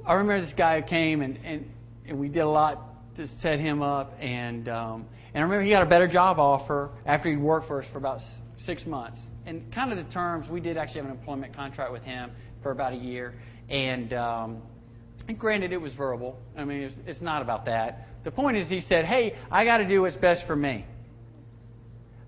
I 0.06 0.14
remember 0.14 0.44
this 0.44 0.54
guy 0.56 0.80
who 0.80 0.86
came 0.86 1.22
and, 1.22 1.38
and, 1.38 1.66
and 2.06 2.18
we 2.18 2.28
did 2.28 2.40
a 2.40 2.48
lot 2.48 3.16
to 3.16 3.26
set 3.40 3.58
him 3.58 3.80
up. 3.80 4.12
And, 4.20 4.68
um, 4.68 5.06
and 5.32 5.38
I 5.38 5.40
remember 5.40 5.62
he 5.62 5.70
got 5.70 5.82
a 5.82 5.86
better 5.86 6.08
job 6.08 6.38
offer 6.38 6.90
after 7.06 7.30
he 7.30 7.36
worked 7.36 7.68
for 7.68 7.82
us 7.82 7.88
for 7.92 7.98
about 7.98 8.20
six 8.66 8.84
months. 8.84 9.18
And 9.46 9.72
kind 9.74 9.90
of 9.90 10.04
the 10.04 10.12
terms, 10.12 10.50
we 10.50 10.60
did 10.60 10.76
actually 10.76 11.02
have 11.02 11.10
an 11.10 11.16
employment 11.16 11.56
contract 11.56 11.92
with 11.92 12.02
him 12.02 12.30
for 12.62 12.72
about 12.72 12.92
a 12.92 12.96
year. 12.96 13.34
And, 13.70 14.12
um, 14.12 14.62
and 15.28 15.38
granted, 15.38 15.72
it 15.72 15.80
was 15.80 15.92
verbal. 15.94 16.38
I 16.56 16.64
mean, 16.64 16.82
it's, 16.82 16.96
it's 17.06 17.20
not 17.20 17.42
about 17.42 17.64
that. 17.66 18.08
The 18.24 18.30
point 18.30 18.56
is, 18.56 18.68
he 18.68 18.80
said, 18.80 19.04
Hey, 19.04 19.34
I 19.50 19.64
got 19.64 19.78
to 19.78 19.88
do 19.88 20.02
what's 20.02 20.16
best 20.16 20.42
for 20.46 20.56
me. 20.56 20.84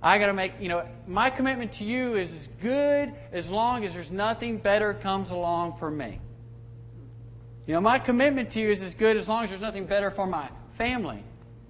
I 0.03 0.19
got 0.19 0.27
to 0.27 0.35
make, 0.35 0.53
you 0.61 0.69
know, 0.69 0.87
my 1.07 1.31
commitment 1.31 1.73
to 1.79 1.85
you 1.85 2.17
is 2.17 2.31
as 2.31 2.47
good 2.63 3.13
as 3.33 3.47
long 3.47 3.85
as 3.85 3.93
there's 3.93 4.11
nothing 4.11 4.59
better 4.59 4.95
comes 5.03 5.31
along 5.31 5.77
for 5.79 5.91
me. 5.91 6.21
You 7.67 7.75
know, 7.75 7.81
my 7.81 7.99
commitment 7.99 8.53
to 8.53 8.61
you 8.61 8.73
is 8.73 8.83
as 8.83 8.95
good 8.95 9.17
as 9.17 9.27
long 9.27 9.45
as 9.45 9.51
there's 9.51 9.63
nothing 9.63 9.87
better 9.87 10.13
for 10.13 10.27
my 10.27 10.51
family. 10.79 11.25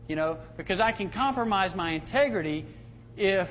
You 0.08 0.16
know, 0.16 0.38
because 0.56 0.78
I 0.78 0.92
can 0.92 1.10
compromise 1.10 1.74
my 1.74 1.92
integrity 1.92 2.66
if 3.16 3.48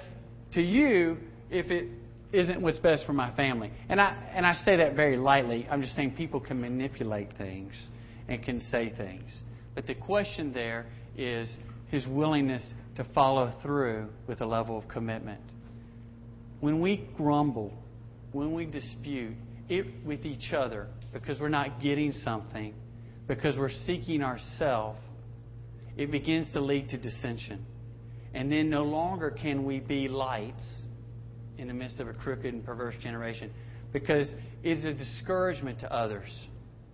to 0.53 0.61
you 0.61 1.17
if 1.49 1.71
it 1.71 1.87
isn't 2.35 2.61
what's 2.61 2.79
best 2.79 3.05
for 3.05 3.13
my 3.13 3.33
family. 3.35 3.71
And 3.89 3.99
I 4.01 4.15
and 4.33 4.45
I 4.45 4.53
say 4.65 4.77
that 4.77 4.95
very 4.95 5.17
lightly. 5.17 5.67
I'm 5.69 5.81
just 5.81 5.95
saying 5.95 6.11
people 6.11 6.39
can 6.39 6.59
manipulate 6.59 7.37
things 7.37 7.73
and 8.27 8.43
can 8.43 8.61
say 8.71 8.93
things. 8.97 9.31
But 9.73 9.87
the 9.87 9.95
question 9.95 10.53
there 10.53 10.87
is 11.17 11.49
his 11.87 12.05
willingness 12.07 12.63
to 12.97 13.05
follow 13.13 13.53
through 13.61 14.09
with 14.27 14.41
a 14.41 14.45
level 14.45 14.77
of 14.77 14.87
commitment. 14.87 15.41
When 16.59 16.81
we 16.81 17.07
grumble, 17.15 17.73
when 18.31 18.53
we 18.53 18.65
dispute 18.65 19.35
it 19.69 19.85
with 20.05 20.25
each 20.25 20.53
other 20.53 20.87
because 21.13 21.39
we're 21.39 21.49
not 21.49 21.81
getting 21.81 22.11
something, 22.23 22.73
because 23.27 23.57
we're 23.57 23.69
seeking 23.85 24.21
ourselves, 24.21 24.99
it 25.97 26.11
begins 26.11 26.51
to 26.53 26.59
lead 26.59 26.89
to 26.89 26.97
dissension. 26.97 27.65
And 28.33 28.51
then 28.51 28.69
no 28.69 28.83
longer 28.83 29.31
can 29.31 29.63
we 29.63 29.79
be 29.79 30.09
lights 30.09 30.63
in 31.57 31.67
the 31.67 31.73
midst 31.73 31.99
of 31.99 32.07
a 32.07 32.13
crooked 32.13 32.53
and 32.53 32.65
perverse 32.65 32.95
generation 33.01 33.51
because 33.93 34.29
it's 34.63 34.85
a 34.85 34.93
discouragement 34.93 35.79
to 35.79 35.93
others, 35.93 36.29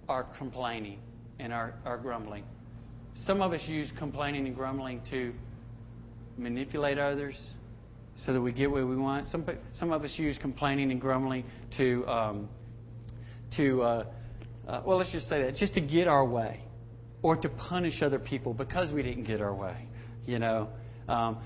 our 0.07 0.24
complaining 0.38 0.99
and 1.39 1.51
our, 1.51 1.74
our 1.86 1.97
grumbling. 1.97 2.43
Some 3.26 3.41
of 3.41 3.53
us 3.53 3.62
use 3.66 3.89
complaining 3.97 4.45
and 4.45 4.55
grumbling 4.55 5.01
to 5.09 5.34
manipulate 6.38 6.97
others 6.97 7.36
so 8.26 8.34
that 8.34 8.41
we 8.41 8.51
get 8.51 8.70
what 8.70 8.88
we 8.88 8.95
want. 8.95 9.28
Some, 9.30 9.45
some 9.80 9.91
of 9.91 10.03
us 10.03 10.12
use 10.16 10.38
complaining 10.41 10.91
and 10.91 11.01
grumbling 11.01 11.43
to, 11.78 12.07
um, 12.07 12.49
to 13.57 13.82
uh, 13.82 14.05
uh, 14.68 14.82
well, 14.86 14.97
let's 14.97 15.12
just 15.12 15.28
say 15.28 15.41
that, 15.43 15.55
just 15.55 15.74
to 15.74 15.82
get 15.82 16.07
our 16.07 16.26
way 16.26 16.62
or 17.24 17.36
to 17.36 17.49
punish 17.49 18.01
other 18.01 18.20
people 18.20 18.53
because 18.53 18.91
we 18.91 19.01
didn't 19.01 19.24
get 19.24 19.41
our 19.41 19.53
way. 19.53 19.88
You 20.26 20.39
know, 20.39 20.70
um, 21.07 21.38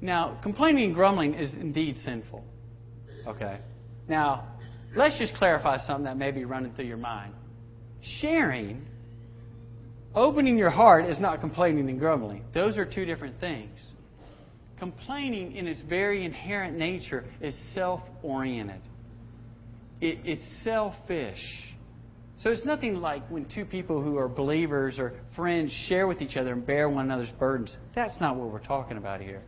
now 0.00 0.38
complaining 0.42 0.84
and 0.84 0.94
grumbling 0.94 1.34
is 1.34 1.52
indeed 1.54 1.96
sinful. 2.04 2.44
Okay. 3.26 3.58
Now, 4.08 4.48
let's 4.96 5.18
just 5.18 5.34
clarify 5.34 5.84
something 5.86 6.04
that 6.04 6.16
may 6.16 6.30
be 6.30 6.44
running 6.44 6.72
through 6.74 6.86
your 6.86 6.96
mind. 6.96 7.34
Sharing, 8.20 8.86
opening 10.14 10.56
your 10.56 10.70
heart, 10.70 11.06
is 11.06 11.20
not 11.20 11.40
complaining 11.40 11.88
and 11.88 11.98
grumbling. 11.98 12.44
Those 12.54 12.76
are 12.78 12.84
two 12.84 13.04
different 13.04 13.38
things. 13.40 13.78
Complaining, 14.78 15.54
in 15.54 15.66
its 15.66 15.82
very 15.82 16.24
inherent 16.24 16.78
nature, 16.78 17.24
is 17.42 17.54
self 17.74 18.00
oriented, 18.22 18.80
it, 20.00 20.18
it's 20.24 20.64
selfish. 20.64 21.38
So 22.42 22.48
it's 22.48 22.64
nothing 22.64 22.94
like 22.94 23.28
when 23.30 23.44
two 23.44 23.66
people 23.66 24.02
who 24.02 24.16
are 24.16 24.26
believers 24.26 24.98
or 24.98 25.12
friends 25.36 25.70
share 25.88 26.06
with 26.06 26.22
each 26.22 26.38
other 26.38 26.54
and 26.54 26.64
bear 26.64 26.88
one 26.88 27.04
another's 27.04 27.30
burdens. 27.38 27.76
That's 27.94 28.18
not 28.18 28.36
what 28.36 28.50
we're 28.50 28.64
talking 28.64 28.96
about 28.96 29.20
here. 29.20 29.42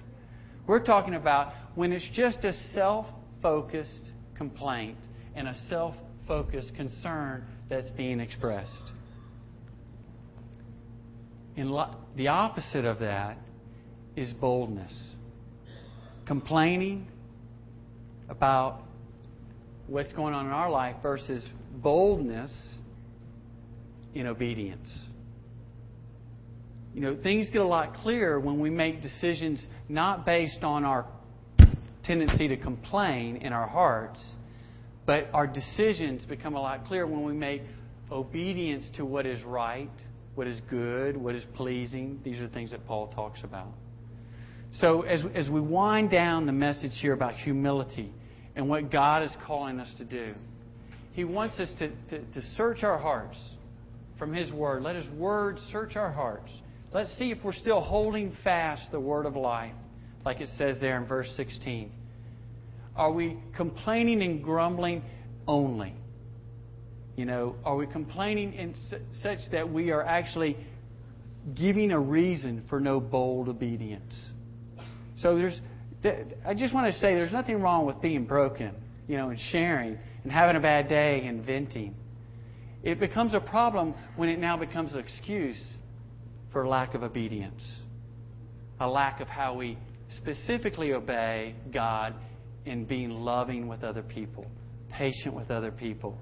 We're 0.67 0.85
talking 0.85 1.15
about 1.15 1.53
when 1.75 1.93
it's 1.93 2.09
just 2.15 2.45
a 2.45 2.53
self 2.75 3.07
focused 3.41 4.11
complaint 4.37 4.99
and 5.35 5.49
a 5.49 5.57
self 5.69 5.95
focused 6.27 6.75
concern 6.75 7.45
that's 7.69 7.91
being 7.91 8.21
expressed. 8.21 8.93
And 11.57 11.71
lo- 11.71 11.97
the 12.17 12.29
opposite 12.29 12.85
of 12.85 13.01
that 13.01 13.39
is 14.17 14.33
boldness. 14.35 14.93
Complaining 16.27 17.09
about 18.29 18.83
what's 19.87 20.13
going 20.13 20.33
on 20.33 20.47
in 20.47 20.53
our 20.53 20.71
life 20.71 20.97
versus 21.03 21.47
boldness 21.75 22.51
in 24.15 24.27
obedience. 24.27 24.89
You 26.95 27.01
know, 27.01 27.17
things 27.23 27.49
get 27.51 27.63
a 27.63 27.67
lot 27.67 27.97
clearer 28.03 28.39
when 28.39 28.61
we 28.61 28.69
make 28.69 29.01
decisions 29.01 29.65
not 29.89 30.27
based 30.27 30.63
on 30.63 30.85
our 30.85 31.07
tendency 32.05 32.49
to 32.49 32.57
complain 32.57 33.37
in 33.37 33.53
our 33.53 33.67
hearts, 33.67 34.21
but 35.07 35.29
our 35.33 35.47
decisions 35.47 36.25
become 36.25 36.55
a 36.55 36.61
lot 36.61 36.87
clearer 36.87 37.07
when 37.07 37.25
we 37.25 37.33
make 37.33 37.63
obedience 38.11 38.85
to 38.97 39.07
what 39.07 39.27
is 39.27 39.43
right, 39.45 39.91
what 40.35 40.47
is 40.47 40.61
good, 40.69 41.17
what 41.17 41.35
is 41.35 41.45
pleasing. 41.55 42.21
These 42.25 42.41
are 42.41 42.49
things 42.49 42.73
that 42.73 42.87
Paul 42.87 43.09
talks 43.09 43.41
about. 43.43 43.69
So, 44.81 45.03
as, 45.03 45.23
as 45.35 45.51
we 45.51 45.61
wind 45.61 46.11
down 46.11 46.47
the 46.47 46.53
message 46.53 46.93
here 47.01 47.13
about 47.13 47.35
humility 47.35 48.13
and 48.55 48.69
what 48.69 48.91
God 48.91 49.23
is 49.23 49.31
calling 49.47 49.81
us 49.81 49.89
to 49.99 50.05
do, 50.05 50.35
He 51.13 51.25
wants 51.25 51.59
us 51.61 51.71
to, 51.79 51.89
to, 51.89 52.19
to 52.19 52.43
search 52.57 52.83
our 52.83 52.99
hearts 52.99 53.39
from 54.19 54.33
His 54.33 54.51
Word. 54.53 54.83
Let 54.83 54.97
His 54.97 55.09
Word 55.11 55.59
search 55.71 55.97
our 55.97 56.11
hearts. 56.11 56.51
Let's 56.95 57.11
see 57.17 57.31
if 57.31 57.39
we're 57.43 57.55
still 57.55 57.81
holding 57.81 58.37
fast 58.45 58.93
the 58.93 59.01
Word 59.01 59.25
of 59.25 59.35
life, 59.35 59.73
like 60.27 60.43
it 60.43 60.51
says 60.59 60.77
there 60.79 60.99
in 60.99 61.07
verse 61.07 61.33
16. 61.37 61.91
Are 62.95 63.11
we 63.11 63.39
complaining 63.57 64.23
and 64.23 64.45
grumbling 64.45 65.03
only? 65.49 65.95
You 67.17 67.25
know, 67.25 67.57
are 67.65 67.77
we 67.77 67.87
complaining 67.87 68.53
in 68.53 68.75
such 69.23 69.39
that 69.53 69.73
we 69.73 69.91
are 69.91 70.03
actually 70.03 70.59
giving 71.55 71.93
a 71.93 71.99
reason 71.99 72.65
for 72.69 72.79
no 72.79 73.01
bold 73.01 73.49
obedience? 73.49 74.15
So 75.19 75.37
there's, 75.37 75.59
I 76.47 76.53
just 76.53 76.75
want 76.75 76.93
to 76.93 77.01
say 77.01 77.15
there's 77.15 77.33
nothing 77.33 77.63
wrong 77.63 77.87
with 77.87 78.03
being 78.03 78.27
broken, 78.27 78.75
you 79.09 79.17
know, 79.17 79.31
and 79.31 79.39
sharing 79.51 79.99
and 80.25 80.31
having 80.31 80.57
a 80.57 80.61
bad 80.61 80.91
day 80.91 81.25
and 81.25 81.43
venting. 81.43 81.95
It 82.83 83.01
becomes 83.01 83.33
a 83.33 83.41
problem 83.41 83.95
when 84.17 84.29
it 84.29 84.39
now 84.39 84.59
becomes 84.59 84.93
an 84.93 84.99
excuse 84.99 85.57
for 86.53 86.67
lack 86.67 86.95
of 86.95 87.03
obedience, 87.03 87.63
a 88.81 88.89
lack 88.89 89.21
of 89.21 89.29
how 89.29 89.55
we 89.55 89.79
specifically 90.17 90.93
obey 90.93 91.55
God 91.73 92.15
in 92.67 92.85
being 92.85 93.11
loving 93.11 93.67
with 93.67 93.83
other 93.83 94.03
people, 94.03 94.47
patient 94.93 95.35
with 95.35 95.51
other 95.51 95.71
people. 95.71 96.19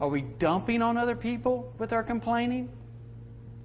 Are 0.00 0.08
we 0.08 0.22
dumping 0.22 0.82
on 0.82 0.98
other 0.98 1.14
people 1.14 1.72
with 1.78 1.92
our 1.92 2.02
complaining? 2.02 2.68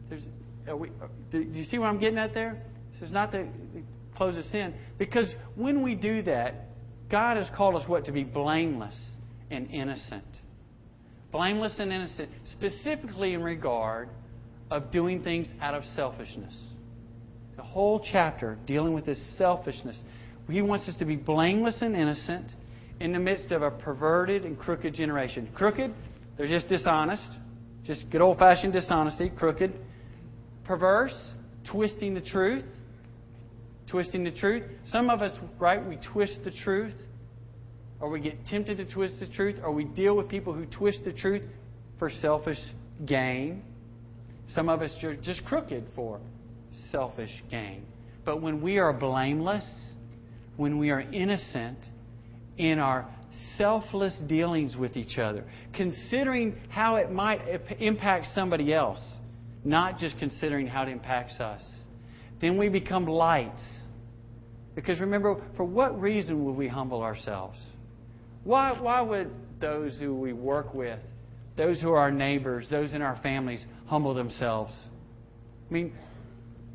We, 0.10 0.92
do 1.32 1.40
you 1.40 1.64
see 1.66 1.80
what 1.80 1.88
I'm 1.88 2.00
getting 2.00 2.20
at 2.20 2.34
there? 2.34 2.62
This 2.94 3.08
is 3.08 3.14
not 3.14 3.32
to 3.32 3.48
close 4.16 4.36
us 4.36 4.48
in. 4.54 4.74
Because 4.98 5.28
when 5.56 5.82
we 5.82 5.96
do 5.96 6.22
that, 6.24 6.70
God 7.10 7.38
has 7.38 7.48
called 7.56 7.76
us 7.76 7.88
what? 7.88 8.06
To 8.06 8.12
be 8.12 8.24
blameless 8.24 8.98
and 9.50 9.70
innocent. 9.72 10.26
Blameless 11.32 11.74
and 11.80 11.92
innocent, 11.92 12.30
specifically 12.52 13.34
in 13.34 13.42
regard 13.42 14.10
of 14.70 14.92
doing 14.92 15.24
things 15.24 15.48
out 15.62 15.74
of 15.74 15.84
selfishness. 15.96 16.56
The 17.56 17.64
whole 17.64 18.04
chapter 18.12 18.58
dealing 18.66 18.94
with 18.94 19.06
this 19.06 19.20
selfishness. 19.38 19.98
He 20.50 20.62
wants 20.62 20.88
us 20.88 20.96
to 20.98 21.06
be 21.06 21.16
blameless 21.16 21.78
and 21.82 21.96
innocent 21.96 22.52
in 23.00 23.14
the 23.14 23.20
midst 23.20 23.52
of 23.52 23.62
a 23.62 23.72
perverted 23.72 24.46
and 24.46 24.58
crooked 24.58 24.94
generation. 24.94 25.50
Crooked, 25.54 25.94
they're 26.38 26.48
just 26.48 26.68
dishonest. 26.68 27.28
Just 27.86 28.10
good 28.12 28.22
old 28.22 28.38
fashioned 28.38 28.74
dishonesty, 28.74 29.30
crooked. 29.30 29.74
Perverse, 30.66 31.16
twisting 31.72 32.14
the 32.14 32.22
truth. 32.22 32.66
Twisting 33.90 34.24
the 34.24 34.32
truth. 34.32 34.64
Some 34.92 35.10
of 35.10 35.22
us, 35.22 35.32
right, 35.60 35.86
we 35.86 35.98
twist 36.12 36.40
the 36.44 36.52
truth 36.52 36.94
or 38.00 38.10
we 38.10 38.20
get 38.20 38.46
tempted 38.46 38.78
to 38.78 38.86
twist 38.86 39.20
the 39.20 39.28
truth, 39.28 39.56
or 39.64 39.72
we 39.72 39.84
deal 39.84 40.16
with 40.16 40.30
people 40.30 40.54
who 40.54 40.66
twist 40.66 41.00
the 41.04 41.14
truth 41.14 41.42
for 41.98 42.10
selfish 42.22 42.60
gain. 43.06 43.64
Some 44.54 44.70
of 44.70 44.82
us 44.82 44.92
are 45.04 45.16
just 45.16 45.44
crooked 45.46 45.86
for 45.96 46.20
selfish 46.92 47.32
gain. 47.50 47.86
But 48.26 48.42
when 48.42 48.62
we 48.62 48.78
are 48.78 48.94
blameless, 48.94 49.66
when 50.56 50.78
we 50.78 50.90
are 50.90 51.02
innocent 51.02 51.78
in 52.58 52.80
our 52.80 53.08
selfless 53.58 54.16
dealings 54.28 54.76
with 54.76 54.98
each 54.98 55.18
other, 55.18 55.46
considering 55.74 56.58
how 56.70 56.96
it 56.96 57.12
might 57.12 57.42
impact 57.80 58.28
somebody 58.34 58.74
else, 58.74 59.00
not 59.64 59.98
just 59.98 60.18
considering 60.18 60.68
how 60.68 60.84
it 60.84 60.90
impacts 60.90 61.40
us, 61.40 61.64
then 62.42 62.58
we 62.58 62.70
become 62.70 63.06
lights. 63.06 63.62
Because 64.76 65.00
remember, 65.00 65.42
for 65.56 65.64
what 65.64 66.00
reason 66.00 66.46
would 66.46 66.56
we 66.56 66.68
humble 66.68 67.02
ourselves? 67.02 67.58
Why, 68.44 68.80
why 68.80 69.02
would 69.02 69.32
those 69.60 69.98
who 70.00 70.16
we 70.16 70.34
work 70.34 70.74
with, 70.74 71.00
those 71.58 71.82
who 71.82 71.90
are 71.90 71.98
our 71.98 72.12
neighbors, 72.12 72.68
those 72.70 72.94
in 72.94 73.02
our 73.02 73.20
families, 73.22 73.64
humble 73.88 74.14
themselves? 74.14 74.74
I 75.70 75.74
mean, 75.74 75.94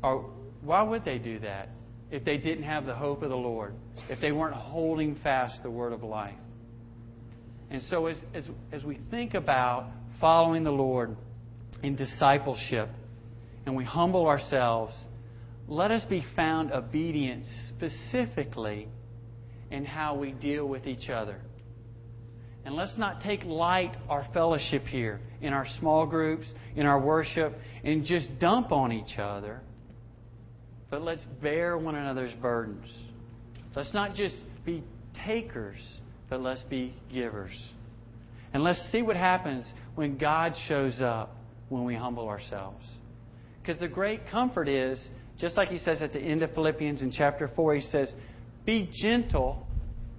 are, 0.03 0.17
why 0.61 0.83
would 0.83 1.05
they 1.05 1.17
do 1.17 1.39
that 1.39 1.69
if 2.11 2.23
they 2.25 2.37
didn't 2.37 2.63
have 2.63 2.85
the 2.85 2.93
hope 2.93 3.23
of 3.23 3.29
the 3.29 3.35
Lord, 3.35 3.73
if 4.09 4.19
they 4.19 4.31
weren't 4.31 4.55
holding 4.55 5.15
fast 5.23 5.63
the 5.63 5.71
word 5.71 5.93
of 5.93 6.03
life? 6.03 6.35
And 7.71 7.81
so, 7.83 8.05
as, 8.05 8.17
as, 8.35 8.43
as 8.71 8.83
we 8.83 8.99
think 9.09 9.33
about 9.33 9.87
following 10.19 10.63
the 10.63 10.71
Lord 10.71 11.15
in 11.81 11.95
discipleship 11.95 12.89
and 13.65 13.75
we 13.75 13.83
humble 13.83 14.27
ourselves, 14.27 14.93
let 15.67 15.89
us 15.91 16.03
be 16.09 16.25
found 16.35 16.71
obedient 16.71 17.45
specifically 17.69 18.87
in 19.71 19.85
how 19.85 20.15
we 20.15 20.31
deal 20.31 20.67
with 20.67 20.85
each 20.85 21.09
other. 21.09 21.39
And 22.65 22.75
let's 22.75 22.97
not 22.97 23.21
take 23.21 23.43
light 23.43 23.95
our 24.09 24.25
fellowship 24.33 24.85
here 24.85 25.19
in 25.41 25.51
our 25.51 25.65
small 25.79 26.05
groups, 26.05 26.45
in 26.75 26.85
our 26.85 26.99
worship, 26.99 27.53
and 27.83 28.05
just 28.05 28.39
dump 28.39 28.71
on 28.71 28.91
each 28.91 29.17
other. 29.19 29.61
But 30.89 31.01
let's 31.01 31.25
bear 31.41 31.77
one 31.77 31.95
another's 31.95 32.33
burdens. 32.41 32.87
Let's 33.75 33.93
not 33.93 34.15
just 34.15 34.35
be 34.65 34.83
takers, 35.25 35.79
but 36.29 36.39
let's 36.39 36.61
be 36.63 36.93
givers. 37.11 37.51
And 38.53 38.63
let's 38.63 38.79
see 38.91 39.01
what 39.01 39.17
happens 39.17 39.65
when 39.95 40.17
God 40.17 40.53
shows 40.67 41.01
up 41.01 41.35
when 41.69 41.83
we 41.83 41.95
humble 41.95 42.29
ourselves. 42.29 42.85
Because 43.61 43.79
the 43.79 43.87
great 43.87 44.21
comfort 44.29 44.69
is, 44.69 44.99
just 45.39 45.57
like 45.57 45.69
he 45.69 45.79
says 45.79 46.01
at 46.01 46.13
the 46.13 46.19
end 46.19 46.43
of 46.43 46.53
Philippians 46.53 47.01
in 47.01 47.11
chapter 47.11 47.49
4, 47.55 47.75
he 47.75 47.81
says, 47.89 48.11
Be 48.65 48.89
gentle, 48.93 49.65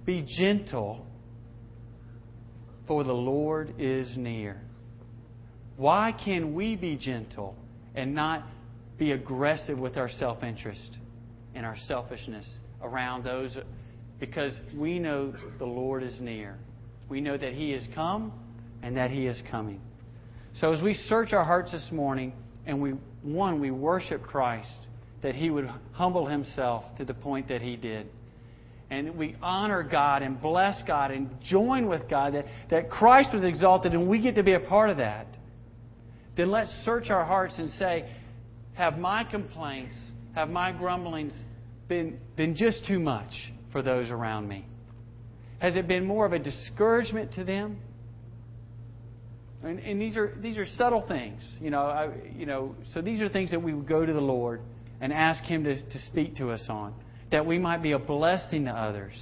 be 0.05 0.27
gentle 0.37 1.05
for 2.87 3.03
the 3.03 3.13
Lord 3.13 3.73
is 3.79 4.15
near. 4.17 4.61
Why 5.77 6.13
can 6.23 6.53
we 6.53 6.75
be 6.75 6.95
gentle 6.95 7.55
and 7.95 8.15
not 8.15 8.43
be 8.97 9.11
aggressive 9.11 9.77
with 9.77 9.97
our 9.97 10.09
self 10.09 10.43
interest 10.43 10.97
and 11.53 11.65
our 11.65 11.77
selfishness 11.87 12.45
around 12.81 13.23
those 13.23 13.57
because 14.19 14.53
we 14.75 14.99
know 14.99 15.33
the 15.57 15.65
Lord 15.65 16.03
is 16.03 16.19
near. 16.21 16.57
We 17.09 17.21
know 17.21 17.37
that 17.37 17.53
He 17.53 17.71
has 17.71 17.83
come 17.93 18.31
and 18.81 18.95
that 18.97 19.11
He 19.11 19.27
is 19.27 19.41
coming. 19.51 19.81
So 20.59 20.71
as 20.71 20.81
we 20.81 20.93
search 20.93 21.33
our 21.33 21.43
hearts 21.43 21.71
this 21.71 21.87
morning 21.91 22.33
and 22.65 22.81
we, 22.81 22.91
one, 23.21 23.59
we 23.59 23.71
worship 23.71 24.23
Christ, 24.23 24.69
that 25.21 25.35
He 25.35 25.49
would 25.49 25.69
humble 25.91 26.27
Himself 26.27 26.83
to 26.97 27.05
the 27.05 27.13
point 27.13 27.49
that 27.49 27.61
He 27.61 27.75
did. 27.75 28.07
And 28.89 29.17
we 29.17 29.35
honor 29.41 29.83
God 29.83 30.21
and 30.21 30.39
bless 30.39 30.81
God 30.85 31.11
and 31.11 31.29
join 31.41 31.87
with 31.87 32.07
God 32.09 32.35
that, 32.35 32.45
that 32.69 32.89
Christ 32.89 33.33
was 33.33 33.43
exalted 33.43 33.93
and 33.93 34.07
we 34.07 34.21
get 34.21 34.35
to 34.35 34.43
be 34.43 34.53
a 34.53 34.59
part 34.59 34.89
of 34.89 34.97
that. 34.97 35.27
Then 36.37 36.51
let's 36.51 36.69
search 36.83 37.09
our 37.09 37.25
hearts 37.25 37.55
and 37.57 37.71
say, 37.71 38.09
have 38.73 38.97
my 38.97 39.23
complaints, 39.23 39.95
have 40.35 40.49
my 40.49 40.71
grumblings 40.71 41.33
been, 41.87 42.19
been 42.35 42.55
just 42.55 42.85
too 42.85 42.99
much 42.99 43.31
for 43.71 43.81
those 43.81 44.11
around 44.11 44.47
me? 44.47 44.65
Has 45.59 45.75
it 45.75 45.87
been 45.87 46.05
more 46.05 46.25
of 46.25 46.33
a 46.33 46.39
discouragement 46.39 47.33
to 47.35 47.43
them? 47.43 47.77
And, 49.63 49.79
and 49.79 49.99
these 49.99 50.15
are 50.15 50.33
these 50.41 50.57
are 50.57 50.65
subtle 50.77 51.05
things, 51.07 51.41
you 51.59 51.71
know. 51.71 51.81
I, 51.81 52.09
you 52.37 52.45
know, 52.45 52.75
so 52.93 53.01
these 53.01 53.21
are 53.21 53.29
things 53.29 53.51
that 53.51 53.61
we 53.61 53.73
would 53.73 53.87
go 53.87 54.05
to 54.05 54.13
the 54.13 54.21
Lord 54.21 54.61
and 55.01 55.11
ask 55.11 55.43
Him 55.43 55.63
to, 55.63 55.81
to 55.81 55.99
speak 56.05 56.35
to 56.37 56.51
us 56.51 56.63
on, 56.69 56.93
that 57.31 57.45
we 57.45 57.57
might 57.57 57.81
be 57.81 57.91
a 57.91 57.99
blessing 57.99 58.65
to 58.65 58.71
others, 58.71 59.13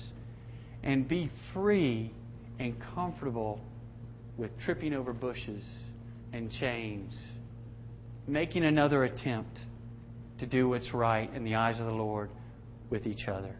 and 0.84 1.08
be 1.08 1.32
free 1.54 2.12
and 2.60 2.76
comfortable 2.94 3.60
with 4.38 4.52
tripping 4.66 4.94
over 4.94 5.14
bushes 5.14 5.64
and 6.34 6.52
chains, 6.52 7.14
making 8.28 8.66
another 8.66 9.04
attempt 9.04 9.60
to 10.40 10.46
do 10.46 10.68
what's 10.68 10.94
right 10.94 11.34
in 11.34 11.44
the 11.44 11.56
eyes 11.56 11.80
of 11.80 11.86
the 11.86 11.92
Lord 11.92 12.30
with 12.90 13.06
each 13.08 13.28
other. 13.28 13.56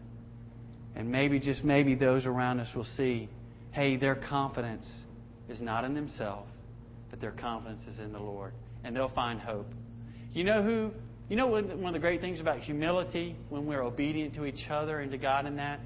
And 0.96 1.10
maybe, 1.10 1.40
just 1.40 1.64
maybe, 1.64 1.94
those 1.94 2.26
around 2.26 2.60
us 2.60 2.68
will 2.74 2.86
see 2.96 3.28
hey, 3.72 3.96
their 3.96 4.14
confidence 4.14 4.86
is 5.48 5.60
not 5.60 5.84
in 5.84 5.94
themselves, 5.94 6.48
but 7.10 7.20
their 7.20 7.32
confidence 7.32 7.82
is 7.88 7.98
in 7.98 8.12
the 8.12 8.20
Lord. 8.20 8.52
And 8.84 8.94
they'll 8.94 9.08
find 9.08 9.40
hope. 9.40 9.66
You 10.32 10.44
know 10.44 10.62
who? 10.62 10.92
You 11.28 11.36
know 11.36 11.46
one 11.46 11.86
of 11.86 11.92
the 11.94 11.98
great 11.98 12.20
things 12.20 12.40
about 12.40 12.58
humility 12.58 13.34
when 13.48 13.64
we're 13.66 13.82
obedient 13.82 14.34
to 14.34 14.44
each 14.44 14.68
other 14.70 15.00
and 15.00 15.10
to 15.10 15.18
God 15.18 15.46
in 15.46 15.56
that 15.56 15.80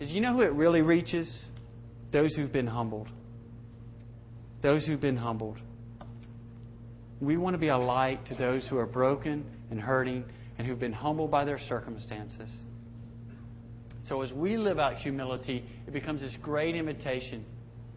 is 0.00 0.10
you 0.10 0.20
know 0.20 0.32
who 0.32 0.42
it 0.42 0.52
really 0.52 0.80
reaches? 0.80 1.30
Those 2.12 2.34
who've 2.34 2.52
been 2.52 2.66
humbled. 2.66 3.08
Those 4.62 4.86
who've 4.86 5.00
been 5.00 5.16
humbled. 5.16 5.58
We 7.20 7.36
want 7.36 7.54
to 7.54 7.58
be 7.58 7.68
a 7.68 7.76
light 7.76 8.26
to 8.26 8.34
those 8.34 8.66
who 8.68 8.78
are 8.78 8.86
broken 8.86 9.44
and 9.70 9.80
hurting 9.80 10.24
and 10.56 10.66
who've 10.66 10.78
been 10.78 10.92
humbled 10.92 11.30
by 11.30 11.44
their 11.44 11.58
circumstances. 11.68 12.48
So 14.08 14.22
as 14.22 14.32
we 14.32 14.56
live 14.56 14.78
out 14.78 14.96
humility, 14.96 15.64
it 15.86 15.92
becomes 15.92 16.22
this 16.22 16.34
great 16.40 16.74
invitation 16.74 17.44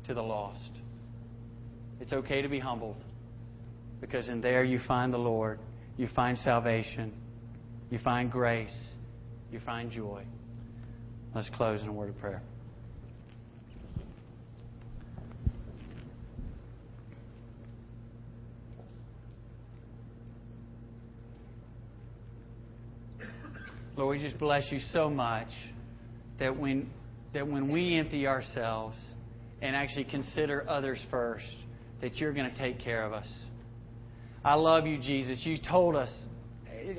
to 0.08 0.14
the 0.14 0.22
lost. 0.22 0.60
It's 2.02 2.12
okay 2.12 2.42
to 2.42 2.50
be 2.50 2.60
humbled 2.60 2.98
because 4.02 4.28
in 4.28 4.42
there 4.42 4.64
you 4.64 4.82
find 4.88 5.14
the 5.14 5.20
Lord, 5.20 5.60
you 5.98 6.08
find 6.16 6.38
salvation, 6.40 7.14
you 7.90 8.00
find 8.00 8.32
grace, 8.32 8.70
you 9.52 9.60
find 9.66 9.92
joy. 9.92 10.24
Let's 11.36 11.50
close 11.50 11.82
in 11.82 11.88
a 11.88 11.94
word 11.94 12.10
of 12.10 12.20
prayer. 12.20 12.42
Lord, 23.98 24.18
we 24.18 24.24
just 24.24 24.40
bless 24.40 24.64
you 24.72 24.80
so 24.94 25.10
much 25.10 25.50
that 26.40 26.58
when, 26.58 26.90
that 27.34 27.48
when 27.48 27.72
we 27.72 28.00
empty 28.00 28.26
ourselves 28.26 28.98
and 29.62 29.76
actually 29.76 30.06
consider 30.06 30.68
others 30.68 31.00
first, 31.12 31.46
that 32.02 32.16
you're 32.16 32.34
going 32.34 32.50
to 32.50 32.58
take 32.58 32.80
care 32.80 33.06
of 33.06 33.14
us. 33.14 33.28
I 34.44 34.56
love 34.56 34.88
you, 34.88 34.98
Jesus. 34.98 35.46
You 35.46 35.58
told 35.58 35.96
us, 35.96 36.10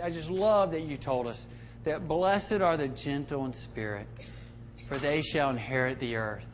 I 0.03 0.11
just 0.11 0.29
love 0.29 0.71
that 0.73 0.83
you 0.83 0.97
told 0.97 1.27
us 1.27 1.39
that 1.85 2.07
blessed 2.07 2.53
are 2.53 2.77
the 2.77 2.89
gentle 2.89 3.45
in 3.47 3.55
spirit, 3.71 4.07
for 4.89 4.99
they 4.99 5.23
shall 5.33 5.51
inherit 5.51 5.99
the 5.99 6.15
earth. 6.15 6.45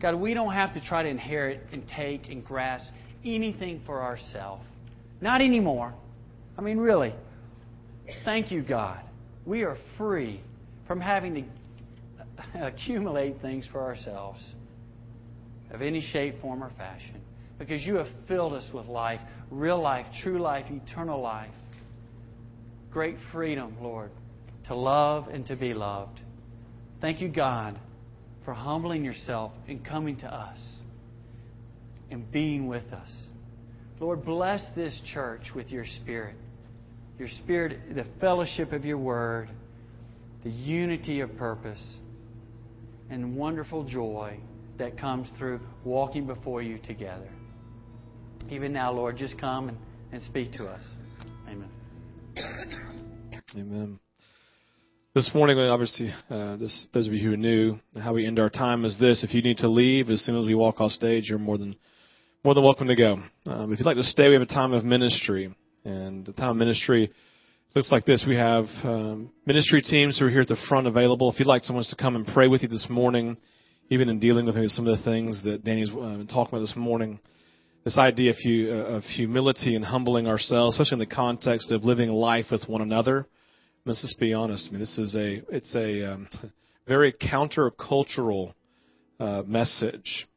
God, 0.00 0.14
we 0.14 0.32
don't 0.32 0.54
have 0.54 0.72
to 0.74 0.80
try 0.80 1.02
to 1.02 1.08
inherit 1.08 1.60
and 1.72 1.86
take 1.94 2.28
and 2.28 2.44
grasp 2.44 2.86
anything 3.24 3.82
for 3.84 4.02
ourselves. 4.02 4.62
Not 5.20 5.42
anymore. 5.42 5.92
I 6.56 6.62
mean, 6.62 6.78
really. 6.78 7.14
Thank 8.24 8.50
you, 8.50 8.62
God. 8.62 9.00
We 9.44 9.62
are 9.62 9.76
free 9.98 10.40
from 10.86 11.00
having 11.00 11.34
to 11.34 12.64
accumulate 12.66 13.42
things 13.42 13.66
for 13.70 13.82
ourselves 13.82 14.40
of 15.70 15.82
any 15.82 16.00
shape, 16.00 16.40
form, 16.40 16.64
or 16.64 16.70
fashion. 16.78 17.19
Because 17.60 17.82
you 17.82 17.96
have 17.96 18.08
filled 18.26 18.54
us 18.54 18.64
with 18.72 18.86
life, 18.86 19.20
real 19.50 19.80
life, 19.80 20.06
true 20.22 20.40
life, 20.40 20.64
eternal 20.70 21.20
life. 21.20 21.50
Great 22.90 23.16
freedom, 23.30 23.76
Lord, 23.82 24.10
to 24.66 24.74
love 24.74 25.28
and 25.28 25.46
to 25.46 25.56
be 25.56 25.74
loved. 25.74 26.18
Thank 27.02 27.20
you, 27.20 27.28
God, 27.28 27.78
for 28.46 28.54
humbling 28.54 29.04
yourself 29.04 29.52
and 29.68 29.84
coming 29.84 30.16
to 30.20 30.26
us 30.26 30.58
and 32.10 32.32
being 32.32 32.66
with 32.66 32.90
us. 32.94 33.10
Lord, 34.00 34.24
bless 34.24 34.62
this 34.74 34.98
church 35.12 35.42
with 35.54 35.68
your 35.68 35.84
Spirit. 36.02 36.36
Your 37.18 37.28
Spirit, 37.44 37.94
the 37.94 38.06
fellowship 38.20 38.72
of 38.72 38.86
your 38.86 38.96
word, 38.96 39.50
the 40.44 40.50
unity 40.50 41.20
of 41.20 41.36
purpose 41.36 41.82
and 43.10 43.36
wonderful 43.36 43.84
joy 43.84 44.38
that 44.78 44.98
comes 44.98 45.28
through 45.36 45.60
walking 45.84 46.26
before 46.26 46.62
you 46.62 46.78
together. 46.78 47.28
Even 48.48 48.72
now, 48.72 48.92
Lord, 48.92 49.16
just 49.16 49.38
come 49.38 49.68
and, 49.68 49.78
and 50.12 50.22
speak 50.22 50.52
to 50.54 50.66
us. 50.66 50.82
Amen. 51.48 51.68
Amen. 53.54 53.98
This 55.14 55.30
morning, 55.34 55.58
obviously, 55.58 56.12
uh, 56.30 56.56
this, 56.56 56.86
those 56.94 57.08
of 57.08 57.12
you 57.12 57.28
who 57.28 57.34
are 57.34 57.36
new, 57.36 57.78
how 58.00 58.14
we 58.14 58.26
end 58.26 58.38
our 58.38 58.48
time 58.48 58.84
is 58.84 58.96
this: 58.98 59.24
if 59.24 59.34
you 59.34 59.42
need 59.42 59.58
to 59.58 59.68
leave 59.68 60.08
as 60.08 60.24
soon 60.24 60.38
as 60.38 60.46
we 60.46 60.54
walk 60.54 60.80
off 60.80 60.92
stage, 60.92 61.28
you're 61.28 61.38
more 61.38 61.58
than 61.58 61.74
more 62.44 62.54
than 62.54 62.64
welcome 62.64 62.88
to 62.88 62.96
go. 62.96 63.16
Um, 63.46 63.72
if 63.72 63.78
you'd 63.78 63.86
like 63.86 63.96
to 63.96 64.02
stay, 64.02 64.28
we 64.28 64.34
have 64.34 64.42
a 64.42 64.46
time 64.46 64.72
of 64.72 64.84
ministry, 64.84 65.54
and 65.84 66.24
the 66.24 66.32
time 66.32 66.50
of 66.50 66.56
ministry 66.56 67.12
looks 67.74 67.92
like 67.92 68.04
this. 68.04 68.24
We 68.26 68.36
have 68.36 68.64
um, 68.82 69.30
ministry 69.46 69.82
teams 69.82 70.18
who 70.18 70.26
are 70.26 70.30
here 70.30 70.40
at 70.42 70.48
the 70.48 70.56
front 70.68 70.86
available. 70.86 71.30
If 71.30 71.38
you'd 71.38 71.48
like 71.48 71.64
someone 71.64 71.84
to 71.88 71.96
come 71.96 72.16
and 72.16 72.26
pray 72.26 72.48
with 72.48 72.62
you 72.62 72.68
this 72.68 72.86
morning, 72.88 73.36
even 73.90 74.08
in 74.08 74.20
dealing 74.20 74.46
with 74.46 74.54
maybe 74.54 74.68
some 74.68 74.86
of 74.86 74.96
the 74.96 75.04
things 75.04 75.42
that 75.44 75.64
Danny's 75.64 75.90
uh, 75.90 76.16
been 76.16 76.26
talking 76.28 76.54
about 76.54 76.60
this 76.60 76.76
morning, 76.76 77.20
this 77.84 77.96
idea 77.96 78.30
of, 78.30 78.36
uh, 78.44 78.96
of 78.96 79.04
humility 79.04 79.74
and 79.74 79.84
humbling 79.84 80.26
ourselves, 80.26 80.76
especially 80.76 81.02
in 81.02 81.08
the 81.08 81.14
context 81.14 81.70
of 81.70 81.84
living 81.84 82.10
life 82.10 82.46
with 82.50 82.68
one 82.68 82.82
another. 82.82 83.26
Let's 83.86 84.02
just 84.02 84.20
be 84.20 84.34
honest. 84.34 84.68
I 84.68 84.72
mean, 84.72 84.80
this 84.80 84.98
is 84.98 85.14
a 85.14 85.42
it's 85.48 85.74
a 85.74 86.12
um, 86.12 86.28
very 86.86 87.12
countercultural 87.12 88.52
uh, 89.18 89.42
message. 89.46 90.28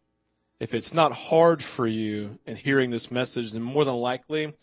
If 0.60 0.74
it's 0.74 0.94
not 0.94 1.12
hard 1.12 1.62
for 1.76 1.86
you 1.88 2.40
in 2.46 2.56
hearing 2.56 2.90
this 2.90 3.10
message, 3.12 3.52
then 3.52 3.62
more 3.62 3.84
than 3.84 3.96
likely 3.96 4.44
you 4.44 4.54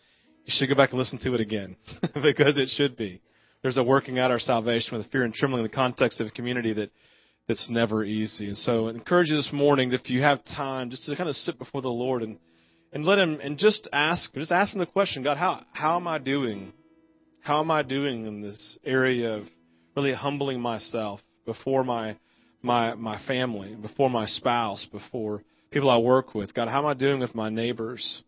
should 0.47 0.69
go 0.69 0.75
back 0.75 0.91
and 0.91 0.99
listen 0.99 1.19
to 1.21 1.35
it 1.35 1.41
again 1.41 1.77
because 2.23 2.57
it 2.57 2.69
should 2.69 2.97
be. 2.97 3.21
There's 3.63 3.77
a 3.77 3.83
working 3.83 4.19
out 4.19 4.31
our 4.31 4.39
salvation 4.39 4.97
with 4.97 5.11
fear 5.11 5.25
and 5.25 5.35
trembling 5.35 5.63
in 5.63 5.71
the 5.71 5.77
context 5.77 6.21
of 6.23 6.29
a 6.29 6.31
community 6.31 6.73
that 6.73 6.91
that's 7.47 7.69
never 7.69 8.03
easy. 8.03 8.47
And 8.47 8.57
so 8.57 8.87
I 8.87 8.91
encourage 8.91 9.29
you 9.29 9.37
this 9.37 9.51
morning 9.53 9.93
if 9.93 10.09
you 10.09 10.23
have 10.23 10.43
time 10.45 10.89
just 10.89 11.05
to 11.07 11.17
kind 11.17 11.29
of 11.29 11.37
sit 11.37 11.59
before 11.59 11.83
the 11.83 11.89
Lord 11.89 12.23
and 12.23 12.39
and 12.93 13.05
let 13.05 13.19
him 13.19 13.39
and 13.43 13.59
just 13.59 13.89
ask 13.93 14.33
just 14.35 14.53
ask 14.53 14.75
him 14.75 14.81
the 14.81 14.87
question, 14.87 15.23
God, 15.23 15.37
how 15.37 15.63
how 15.73 15.97
am 15.97 16.09
I 16.09 16.19
doing? 16.19 16.73
How 17.41 17.61
am 17.61 17.71
I 17.71 17.83
doing 17.83 18.27
in 18.27 18.43
this 18.43 18.79
area 18.85 19.37
of 19.37 19.45
really 19.97 20.13
humbling 20.13 20.61
myself 20.61 21.21
before 21.45 21.85
my 21.85 22.17
my 22.63 22.95
my 22.95 23.21
family, 23.27 23.75
before 23.75 24.11
my 24.11 24.27
spouse, 24.27 24.87
before 24.91 25.43
people 25.71 25.91
I 25.91 25.99
work 25.99 26.35
with? 26.35 26.55
God, 26.55 26.69
how 26.69 26.81
am 26.81 26.87
I 26.87 26.95
doing 26.95 27.21
with 27.21 27.35
my 27.35 27.49
neighbors? 27.49 28.23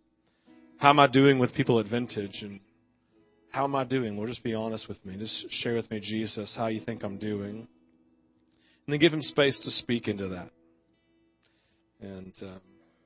How 0.78 0.90
am 0.90 0.98
I 0.98 1.06
doing 1.06 1.38
with 1.38 1.54
people 1.54 1.78
at 1.78 1.86
Vintage? 1.86 2.42
And 2.42 2.60
how 3.50 3.64
am 3.64 3.74
I 3.74 3.84
doing? 3.84 4.16
Well, 4.16 4.26
just 4.26 4.42
be 4.42 4.54
honest 4.54 4.88
with 4.88 5.04
me. 5.04 5.16
Just 5.16 5.46
share 5.50 5.74
with 5.74 5.90
me, 5.90 6.00
Jesus, 6.00 6.54
how 6.56 6.68
you 6.68 6.80
think 6.80 7.04
I'm 7.04 7.18
doing. 7.18 7.68
And 8.86 8.92
then 8.92 8.98
give 8.98 9.12
him 9.12 9.22
space 9.22 9.60
to 9.60 9.70
speak 9.70 10.08
into 10.08 10.28
that. 10.28 10.50
And 12.00 12.32
um, 12.42 12.60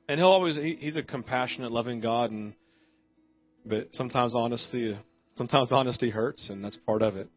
and 0.09 0.21
he'll 0.21 0.29
always 0.29 0.57
he, 0.57 0.77
he's 0.81 0.97
a 0.97 1.03
compassionate, 1.03 1.73
loving 1.73 2.01
God, 2.01 2.31
and 2.31 2.55
but 3.65 3.89
sometimes 3.93 4.35
honesty 4.35 4.99
sometimes 5.37 5.73
honesty 5.73 6.11
hurts, 6.11 6.51
and 6.51 6.65
that's 6.65 6.77
part 6.77 7.03
of 7.03 7.17
it. 7.17 7.29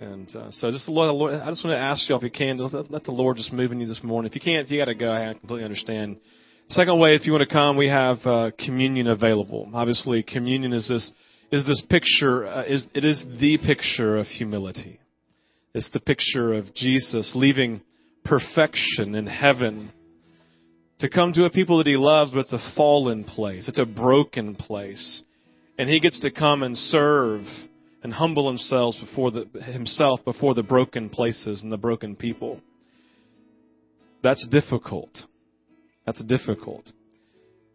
And 0.00 0.28
uh, 0.34 0.50
so, 0.50 0.70
just 0.70 0.86
the 0.86 0.92
Lord, 0.92 1.34
I 1.34 1.48
just 1.50 1.64
want 1.64 1.74
to 1.74 1.78
ask 1.78 2.08
you 2.08 2.16
if 2.16 2.22
you 2.22 2.30
can, 2.30 2.58
let, 2.58 2.90
let 2.90 3.04
the 3.04 3.12
Lord 3.12 3.36
just 3.36 3.52
move 3.52 3.70
in 3.70 3.80
you 3.80 3.86
this 3.86 4.02
morning. 4.02 4.28
If 4.28 4.34
you 4.34 4.40
can't, 4.40 4.66
if 4.66 4.70
you 4.70 4.78
got 4.78 4.86
to 4.86 4.94
go, 4.94 5.10
I 5.10 5.32
completely 5.32 5.64
understand. 5.64 6.16
Second 6.68 6.98
way, 6.98 7.14
if 7.14 7.26
you 7.26 7.32
want 7.32 7.48
to 7.48 7.52
come, 7.52 7.76
we 7.76 7.88
have 7.88 8.18
uh, 8.24 8.50
communion 8.58 9.06
available. 9.06 9.70
Obviously, 9.72 10.22
communion 10.22 10.72
is 10.72 10.88
this 10.88 11.12
is 11.52 11.64
this 11.66 11.82
picture 11.88 12.46
uh, 12.46 12.64
is 12.64 12.86
it 12.94 13.04
is 13.04 13.24
the 13.40 13.58
picture 13.58 14.18
of 14.18 14.26
humility. 14.26 14.98
It's 15.74 15.90
the 15.90 16.00
picture 16.00 16.54
of 16.54 16.74
Jesus 16.74 17.32
leaving 17.34 17.82
perfection 18.24 19.14
in 19.14 19.26
heaven. 19.26 19.92
To 21.00 21.08
come 21.08 21.32
to 21.32 21.44
a 21.44 21.50
people 21.50 21.78
that 21.78 21.86
he 21.86 21.96
loves, 21.96 22.30
but 22.30 22.40
it's 22.40 22.52
a 22.52 22.72
fallen 22.76 23.24
place. 23.24 23.68
It's 23.68 23.78
a 23.78 23.86
broken 23.86 24.54
place. 24.54 25.22
And 25.76 25.88
he 25.88 26.00
gets 26.00 26.20
to 26.20 26.30
come 26.30 26.62
and 26.62 26.76
serve 26.76 27.42
and 28.02 28.12
humble 28.12 28.48
himself 28.48 28.94
before 29.00 29.30
the, 29.30 29.46
himself 29.60 30.20
before 30.24 30.54
the 30.54 30.62
broken 30.62 31.08
places 31.08 31.62
and 31.62 31.72
the 31.72 31.78
broken 31.78 32.14
people. 32.14 32.60
That's 34.22 34.46
difficult. 34.48 35.10
That's 36.06 36.22
difficult. 36.24 36.90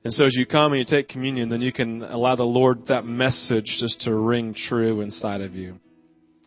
And 0.03 0.13
so 0.13 0.25
as 0.25 0.35
you 0.35 0.45
come 0.45 0.71
and 0.71 0.79
you 0.79 0.85
take 0.85 1.09
communion, 1.09 1.49
then 1.49 1.61
you 1.61 1.73
can 1.73 2.03
allow 2.03 2.35
the 2.35 2.43
Lord 2.43 2.87
that 2.87 3.05
message 3.05 3.77
just 3.79 4.01
to 4.01 4.15
ring 4.15 4.53
true 4.53 5.01
inside 5.01 5.41
of 5.41 5.55
you. 5.55 5.75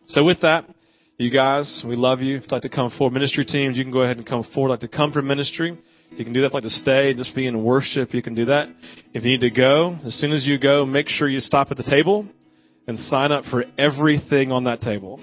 So 0.07 0.23
with 0.23 0.41
that, 0.41 0.65
you 1.17 1.29
guys, 1.29 1.83
we 1.87 1.95
love 1.95 2.21
you. 2.21 2.37
If 2.37 2.43
you'd 2.43 2.51
like 2.51 2.63
to 2.63 2.69
come 2.69 2.91
forward, 2.97 3.13
ministry 3.13 3.45
teams, 3.45 3.77
you 3.77 3.83
can 3.83 3.93
go 3.93 4.01
ahead 4.01 4.17
and 4.17 4.25
come 4.25 4.43
forward. 4.53 4.69
You'd 4.69 4.81
like 4.81 4.91
to 4.91 4.97
come 4.97 5.11
for 5.11 5.21
ministry, 5.21 5.77
you 6.17 6.23
can 6.23 6.33
do 6.33 6.41
that. 6.41 6.53
Like 6.53 6.63
to 6.63 6.69
stay, 6.69 7.13
just 7.13 7.35
be 7.35 7.47
in 7.47 7.63
worship, 7.63 8.13
you 8.13 8.21
can 8.21 8.35
do 8.35 8.45
that. 8.45 8.69
If 9.13 9.23
you 9.23 9.31
need 9.31 9.41
to 9.41 9.49
go, 9.49 9.97
as 10.05 10.15
soon 10.15 10.31
as 10.31 10.45
you 10.45 10.57
go, 10.57 10.85
make 10.85 11.07
sure 11.07 11.27
you 11.27 11.39
stop 11.39 11.71
at 11.71 11.77
the 11.77 11.83
table 11.83 12.27
and 12.87 12.99
sign 12.99 13.31
up 13.31 13.45
for 13.45 13.63
everything 13.77 14.51
on 14.51 14.65
that 14.65 14.81
table. 14.81 15.19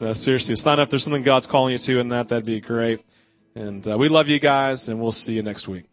Uh, 0.00 0.14
seriously, 0.14 0.54
sign 0.54 0.78
up. 0.80 0.88
There's 0.90 1.04
something 1.04 1.24
God's 1.24 1.46
calling 1.46 1.72
you 1.72 1.78
to 1.94 2.00
in 2.00 2.08
that, 2.08 2.28
that'd 2.28 2.46
be 2.46 2.60
great. 2.60 3.04
And 3.54 3.86
uh, 3.86 3.98
we 3.98 4.08
love 4.08 4.28
you 4.28 4.40
guys, 4.40 4.88
and 4.88 5.00
we'll 5.00 5.12
see 5.12 5.32
you 5.32 5.42
next 5.42 5.66
week. 5.66 5.89